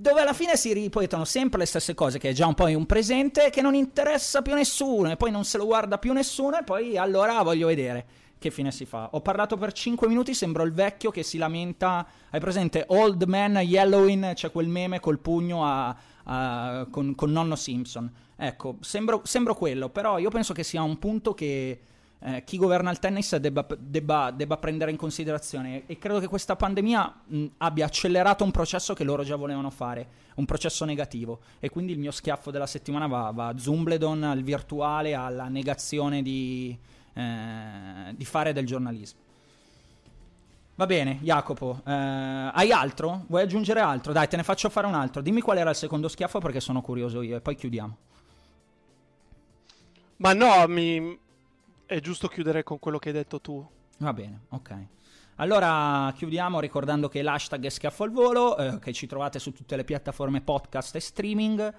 dove 0.00 0.22
alla 0.22 0.32
fine 0.32 0.56
si 0.56 0.72
ripetono 0.72 1.26
sempre 1.26 1.58
le 1.58 1.66
stesse 1.66 1.92
cose, 1.92 2.18
che 2.18 2.30
è 2.30 2.32
già 2.32 2.46
un 2.46 2.54
po' 2.54 2.64
un 2.64 2.86
presente 2.86 3.50
che 3.50 3.60
non 3.60 3.74
interessa 3.74 4.40
più 4.40 4.54
nessuno, 4.54 5.10
e 5.10 5.16
poi 5.16 5.30
non 5.30 5.44
se 5.44 5.58
lo 5.58 5.66
guarda 5.66 5.98
più 5.98 6.14
nessuno, 6.14 6.58
e 6.58 6.64
poi 6.64 6.96
allora 6.96 7.42
voglio 7.42 7.66
vedere 7.66 8.06
che 8.38 8.50
fine 8.50 8.72
si 8.72 8.86
fa. 8.86 9.10
Ho 9.12 9.20
parlato 9.20 9.58
per 9.58 9.72
5 9.72 10.08
minuti, 10.08 10.32
sembro 10.32 10.62
il 10.62 10.72
vecchio 10.72 11.10
che 11.10 11.22
si 11.22 11.36
lamenta. 11.36 12.06
Hai 12.30 12.40
presente 12.40 12.86
Old 12.88 13.24
Man 13.24 13.56
Yellowing? 13.56 14.32
C'è 14.32 14.50
quel 14.50 14.68
meme 14.68 15.00
col 15.00 15.18
pugno 15.18 15.66
a, 15.66 15.94
a, 16.24 16.86
con, 16.90 17.14
con, 17.14 17.30
nonno 17.30 17.54
Simpson. 17.54 18.10
Ecco, 18.36 18.78
sembro, 18.80 19.20
sembro 19.24 19.54
quello, 19.54 19.90
però 19.90 20.16
io 20.16 20.30
penso 20.30 20.54
che 20.54 20.62
sia 20.62 20.80
un 20.80 20.98
punto 20.98 21.34
che 21.34 21.78
eh, 22.22 22.44
chi 22.44 22.58
governa 22.58 22.90
il 22.90 22.98
tennis 22.98 23.34
debba, 23.36 23.66
debba, 23.78 24.30
debba, 24.30 24.56
prendere 24.58 24.90
in 24.90 24.98
considerazione 24.98 25.84
e 25.86 25.98
credo 25.98 26.20
che 26.20 26.26
questa 26.26 26.54
pandemia 26.54 27.14
mh, 27.24 27.46
abbia 27.58 27.86
accelerato 27.86 28.44
un 28.44 28.50
processo 28.50 28.92
che 28.92 29.04
loro 29.04 29.22
già 29.22 29.36
volevano 29.36 29.70
fare, 29.70 30.06
un 30.34 30.44
processo 30.44 30.84
negativo 30.84 31.40
e 31.58 31.70
quindi 31.70 31.92
il 31.92 31.98
mio 31.98 32.10
schiaffo 32.10 32.50
della 32.50 32.66
settimana 32.66 33.06
va, 33.06 33.30
va 33.34 33.48
a 33.48 33.58
Zumbledon, 33.58 34.22
al 34.22 34.42
virtuale, 34.42 35.14
alla 35.14 35.48
negazione 35.48 36.20
di, 36.20 36.76
eh, 37.14 38.14
di 38.14 38.24
fare 38.26 38.52
del 38.52 38.66
giornalismo. 38.66 39.28
Va 40.74 40.86
bene, 40.86 41.18
Jacopo, 41.20 41.80
eh, 41.86 41.90
hai 41.92 42.72
altro? 42.72 43.24
Vuoi 43.28 43.42
aggiungere 43.42 43.80
altro? 43.80 44.12
Dai, 44.12 44.28
te 44.28 44.36
ne 44.36 44.42
faccio 44.42 44.70
fare 44.70 44.86
un 44.86 44.94
altro. 44.94 45.20
Dimmi 45.20 45.42
qual 45.42 45.58
era 45.58 45.70
il 45.70 45.76
secondo 45.76 46.08
schiaffo 46.08 46.38
perché 46.38 46.60
sono 46.60 46.80
curioso 46.80 47.20
io 47.20 47.36
e 47.36 47.40
poi 47.42 47.54
chiudiamo. 47.54 47.96
Ma 50.16 50.32
no, 50.32 50.66
mi, 50.68 51.18
è 51.90 51.98
giusto 51.98 52.28
chiudere 52.28 52.62
con 52.62 52.78
quello 52.78 52.98
che 52.98 53.08
hai 53.08 53.14
detto 53.14 53.40
tu. 53.40 53.66
Va 53.98 54.12
bene, 54.12 54.42
ok. 54.50 54.74
Allora 55.36 56.12
chiudiamo 56.16 56.60
ricordando 56.60 57.08
che 57.08 57.20
l'hashtag 57.20 57.64
è 57.64 57.68
schiaffo 57.68 58.04
al 58.04 58.12
volo, 58.12 58.56
eh, 58.56 58.78
che 58.78 58.92
ci 58.92 59.08
trovate 59.08 59.40
su 59.40 59.52
tutte 59.52 59.74
le 59.74 59.82
piattaforme 59.82 60.40
podcast 60.40 60.94
e 60.94 61.00
streaming, 61.00 61.74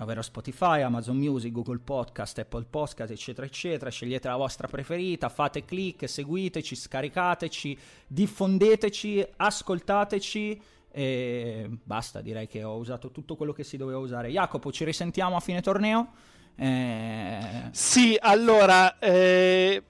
ovvero 0.00 0.20
Spotify, 0.20 0.82
Amazon 0.82 1.16
Music, 1.16 1.50
Google 1.50 1.78
Podcast, 1.78 2.40
Apple 2.40 2.66
Podcast, 2.68 3.10
eccetera, 3.10 3.46
eccetera. 3.46 3.88
Scegliete 3.88 4.28
la 4.28 4.36
vostra 4.36 4.68
preferita, 4.68 5.30
fate 5.30 5.64
click, 5.64 6.06
seguiteci, 6.06 6.76
scaricateci, 6.76 7.78
diffondeteci, 8.06 9.26
ascoltateci. 9.36 10.62
E 10.90 11.70
basta, 11.82 12.20
direi 12.20 12.46
che 12.46 12.62
ho 12.62 12.76
usato 12.76 13.10
tutto 13.10 13.34
quello 13.34 13.54
che 13.54 13.64
si 13.64 13.78
doveva 13.78 13.98
usare. 13.98 14.28
Jacopo, 14.28 14.70
ci 14.70 14.84
risentiamo 14.84 15.36
a 15.36 15.40
fine 15.40 15.62
torneo. 15.62 16.32
Eh... 16.56 17.68
Sì, 17.70 18.16
allora... 18.20 18.98
Eh... 18.98 19.82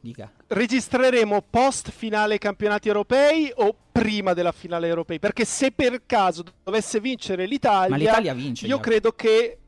Dica. 0.00 0.32
Registreremo 0.46 1.44
post 1.48 1.90
finale 1.90 2.38
campionati 2.38 2.88
europei 2.88 3.52
o 3.54 3.74
prima 3.92 4.32
della 4.32 4.52
finale 4.52 4.88
europei? 4.88 5.18
Perché 5.18 5.44
se 5.44 5.72
per 5.72 6.02
caso 6.06 6.42
dovesse 6.64 7.00
vincere 7.00 7.44
l'Italia, 7.44 7.90
Ma 7.90 7.96
l'Italia 7.96 8.32
vince, 8.32 8.66
io 8.66 8.80
credo 8.80 9.12
che 9.12 9.58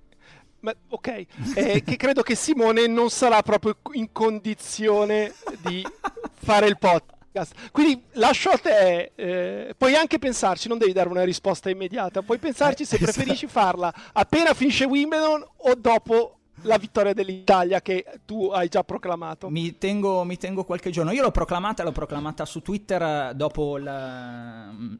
ma, 0.62 0.74
ok, 0.88 1.24
eh, 1.55 1.82
che 1.82 1.96
credo 1.96 2.22
che 2.22 2.34
Simone 2.34 2.86
non 2.86 3.11
sarà 3.11 3.42
proprio 3.42 3.76
in 3.92 4.11
condizione 4.12 5.34
di 5.66 5.84
fare 6.32 6.66
il 6.68 6.78
podcast. 6.78 7.70
Quindi 7.70 8.03
lascio 8.12 8.50
a 8.50 8.59
te, 8.59 9.12
eh, 9.14 9.74
puoi 9.76 9.94
anche 9.94 10.18
pensarci, 10.18 10.68
non 10.68 10.78
devi 10.78 10.92
dare 10.92 11.09
una 11.09 11.24
risposta 11.24 11.68
immediata, 11.68 12.22
puoi 12.22 12.38
pensarci 12.38 12.84
se 12.84 12.98
preferisci 12.98 13.46
farla 13.46 13.92
appena 14.12 14.55
finisce 14.55 14.84
Wimbledon 14.84 15.44
o 15.57 15.74
dopo 15.74 16.38
la 16.63 16.79
vittoria 16.79 17.13
dell'Italia 17.13 17.81
che 17.81 18.05
tu 18.25 18.47
hai 18.47 18.69
già 18.69 18.85
proclamato. 18.85 19.49
Mi 19.51 19.79
tengo, 19.79 20.25
mi 20.25 20.37
tengo 20.37 20.65
qualche 20.65 20.91
giorno. 20.91 21.13
Io 21.13 21.23
l'ho 21.23 21.31
proclamata, 21.31 21.83
l'ho 21.83 21.93
proclamata 21.93 22.45
su 22.45 22.61
Twitter 22.61 23.03
eh, 23.03 23.33
dopo 23.35 23.77
il... 23.77 24.71
Mm, 24.73 24.95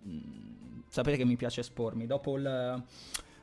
sapete 0.89 1.17
che 1.17 1.25
mi 1.25 1.37
piace 1.37 1.61
espormi. 1.61 2.07
Dopo 2.07 2.37
il... 2.37 2.83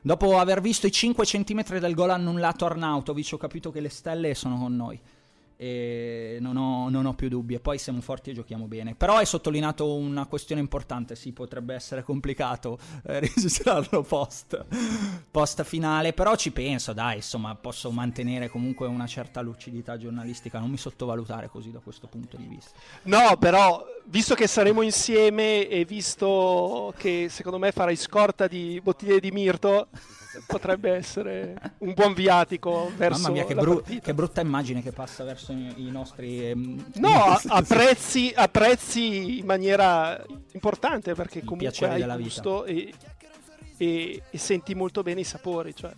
Dopo 0.02 0.38
aver 0.38 0.62
visto 0.62 0.86
i 0.86 0.92
5 0.92 1.26
cm 1.26 1.78
del 1.78 1.94
gol 1.94 2.08
annullato 2.08 2.64
Arnautovic, 2.64 3.32
ho 3.32 3.36
capito 3.36 3.70
che 3.70 3.80
le 3.80 3.90
stelle 3.90 4.34
sono 4.34 4.58
con 4.58 4.74
noi. 4.74 4.98
E 5.62 6.38
non 6.40 6.56
ho, 6.56 6.88
non 6.88 7.04
ho, 7.04 7.12
più 7.12 7.28
dubbi. 7.28 7.52
E 7.52 7.60
poi 7.60 7.76
siamo 7.76 8.00
forti 8.00 8.30
e 8.30 8.32
giochiamo 8.32 8.64
bene. 8.64 8.94
Però 8.94 9.16
hai 9.16 9.26
sottolineato 9.26 9.94
una 9.94 10.24
questione 10.24 10.62
importante: 10.62 11.14
sì, 11.14 11.32
potrebbe 11.32 11.74
essere 11.74 12.02
complicato 12.02 12.78
eh, 13.04 13.20
registrarlo 13.20 14.00
post, 14.00 14.64
post 15.30 15.62
finale. 15.64 16.14
Però 16.14 16.34
ci 16.34 16.50
penso, 16.50 16.94
dai, 16.94 17.16
insomma, 17.16 17.54
posso 17.56 17.90
mantenere 17.90 18.48
comunque 18.48 18.86
una 18.86 19.06
certa 19.06 19.42
lucidità 19.42 19.98
giornalistica. 19.98 20.58
Non 20.58 20.70
mi 20.70 20.78
sottovalutare 20.78 21.50
così 21.50 21.70
da 21.70 21.80
questo 21.80 22.06
punto 22.06 22.38
di 22.38 22.46
vista. 22.46 22.70
No, 23.02 23.36
però, 23.38 23.84
visto 24.06 24.34
che 24.34 24.46
saremo 24.46 24.80
insieme 24.80 25.68
e 25.68 25.84
visto 25.84 26.94
che 26.96 27.26
secondo 27.28 27.58
me 27.58 27.70
farai 27.70 27.96
scorta 27.96 28.46
di 28.46 28.80
bottiglie 28.82 29.20
di 29.20 29.30
mirto 29.30 29.88
potrebbe 30.46 30.92
essere 30.92 31.54
un 31.78 31.94
buon 31.94 32.14
viatico 32.14 32.90
verso 32.96 33.22
Mamma 33.22 33.34
mia, 33.34 33.44
che, 33.44 33.54
bru- 33.54 34.00
che 34.00 34.14
brutta 34.14 34.40
immagine 34.40 34.82
che 34.82 34.92
passa 34.92 35.24
verso 35.24 35.52
i, 35.52 35.72
i 35.76 35.90
nostri... 35.90 36.48
Ehm, 36.50 36.92
no, 36.94 37.38
apprezzi, 37.48 38.32
apprezzi 38.34 39.38
in 39.38 39.46
maniera 39.46 40.22
importante 40.52 41.14
perché 41.14 41.44
comunque 41.44 41.88
hai 41.88 42.22
gusto 42.22 42.64
e, 42.64 42.92
e, 43.76 44.22
e, 44.30 44.38
senti 44.38 44.74
molto 44.74 45.02
bene 45.02 45.20
i 45.20 45.24
sapori. 45.24 45.74
Cioè. 45.74 45.92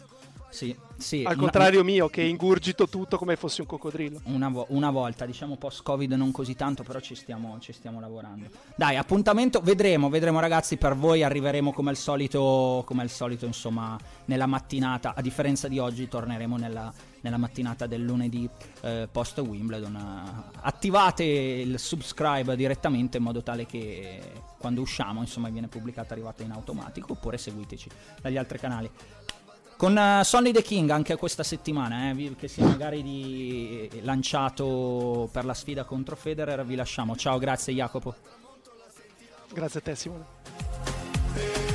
Sì, 0.53 0.77
sì. 0.99 1.25
Al 1.27 1.37
contrario 1.37 1.81
una, 1.81 1.91
mio, 1.91 2.09
che 2.09 2.21
ingurgito 2.21 2.87
tutto 2.87 3.17
come 3.17 3.37
fossi 3.37 3.63
un 3.63 3.67
coccodrillo. 3.67 4.21
Una, 4.25 4.51
vo- 4.51 4.67
una, 4.69 4.91
volta, 4.91 5.25
diciamo 5.25 5.57
post-Covid 5.57 6.13
non 6.13 6.31
così 6.31 6.55
tanto, 6.55 6.83
però 6.83 7.01
ci 7.01 7.15
stiamo, 7.15 7.59
ci 7.59 7.73
stiamo, 7.73 8.01
lavorando. 8.01 8.51
Dai, 8.77 8.97
appuntamento, 8.97 9.61
vedremo, 9.61 10.11
vedremo 10.11 10.41
ragazzi, 10.41 10.77
per 10.77 10.95
voi 10.95 11.23
arriveremo 11.23 11.73
come 11.73 11.89
al 11.89 11.97
solito, 11.97 12.83
come 12.85 13.01
al 13.01 13.09
solito 13.09 13.47
insomma, 13.47 13.99
nella 14.27 14.45
mattinata. 14.45 15.15
A 15.17 15.23
differenza 15.23 15.69
di 15.69 15.79
oggi, 15.79 16.07
torneremo 16.07 16.59
nella, 16.59 16.93
nella 17.23 17.39
mattinata 17.39 17.87
del 17.87 18.03
lunedì 18.03 18.47
eh, 18.83 19.09
post 19.11 19.39
Wimbledon. 19.39 20.51
Attivate 20.61 21.25
il 21.25 21.79
subscribe 21.79 22.55
direttamente 22.57 23.17
in 23.17 23.23
modo 23.23 23.43
tale 23.43 23.65
che 23.65 24.21
quando 24.59 24.83
usciamo, 24.83 25.21
insomma, 25.21 25.49
viene 25.49 25.69
pubblicata 25.69 26.13
arrivata 26.13 26.43
in 26.43 26.51
automatico, 26.51 27.13
oppure 27.13 27.39
seguiteci 27.39 27.89
dagli 28.21 28.37
altri 28.37 28.59
canali. 28.59 28.91
Con 29.83 29.97
uh, 29.97 30.23
Sonny 30.23 30.53
the 30.53 30.63
King 30.63 30.91
anche 30.91 31.17
questa 31.17 31.43
settimana, 31.43 32.11
eh, 32.11 32.37
che 32.39 32.47
sia 32.47 32.65
magari 32.65 33.03
di, 33.03 33.89
eh, 33.91 34.01
lanciato 34.03 35.29
per 35.33 35.45
la 35.45 35.55
sfida 35.55 35.83
contro 35.83 36.15
Federer, 36.15 36.65
vi 36.65 36.77
lasciamo. 36.77 37.17
Ciao, 37.17 37.37
grazie 37.39 37.75
Jacopo. 37.75 38.15
Grazie 39.53 39.81
a 39.81 39.83
te 39.83 39.97
Simone. 39.97 41.72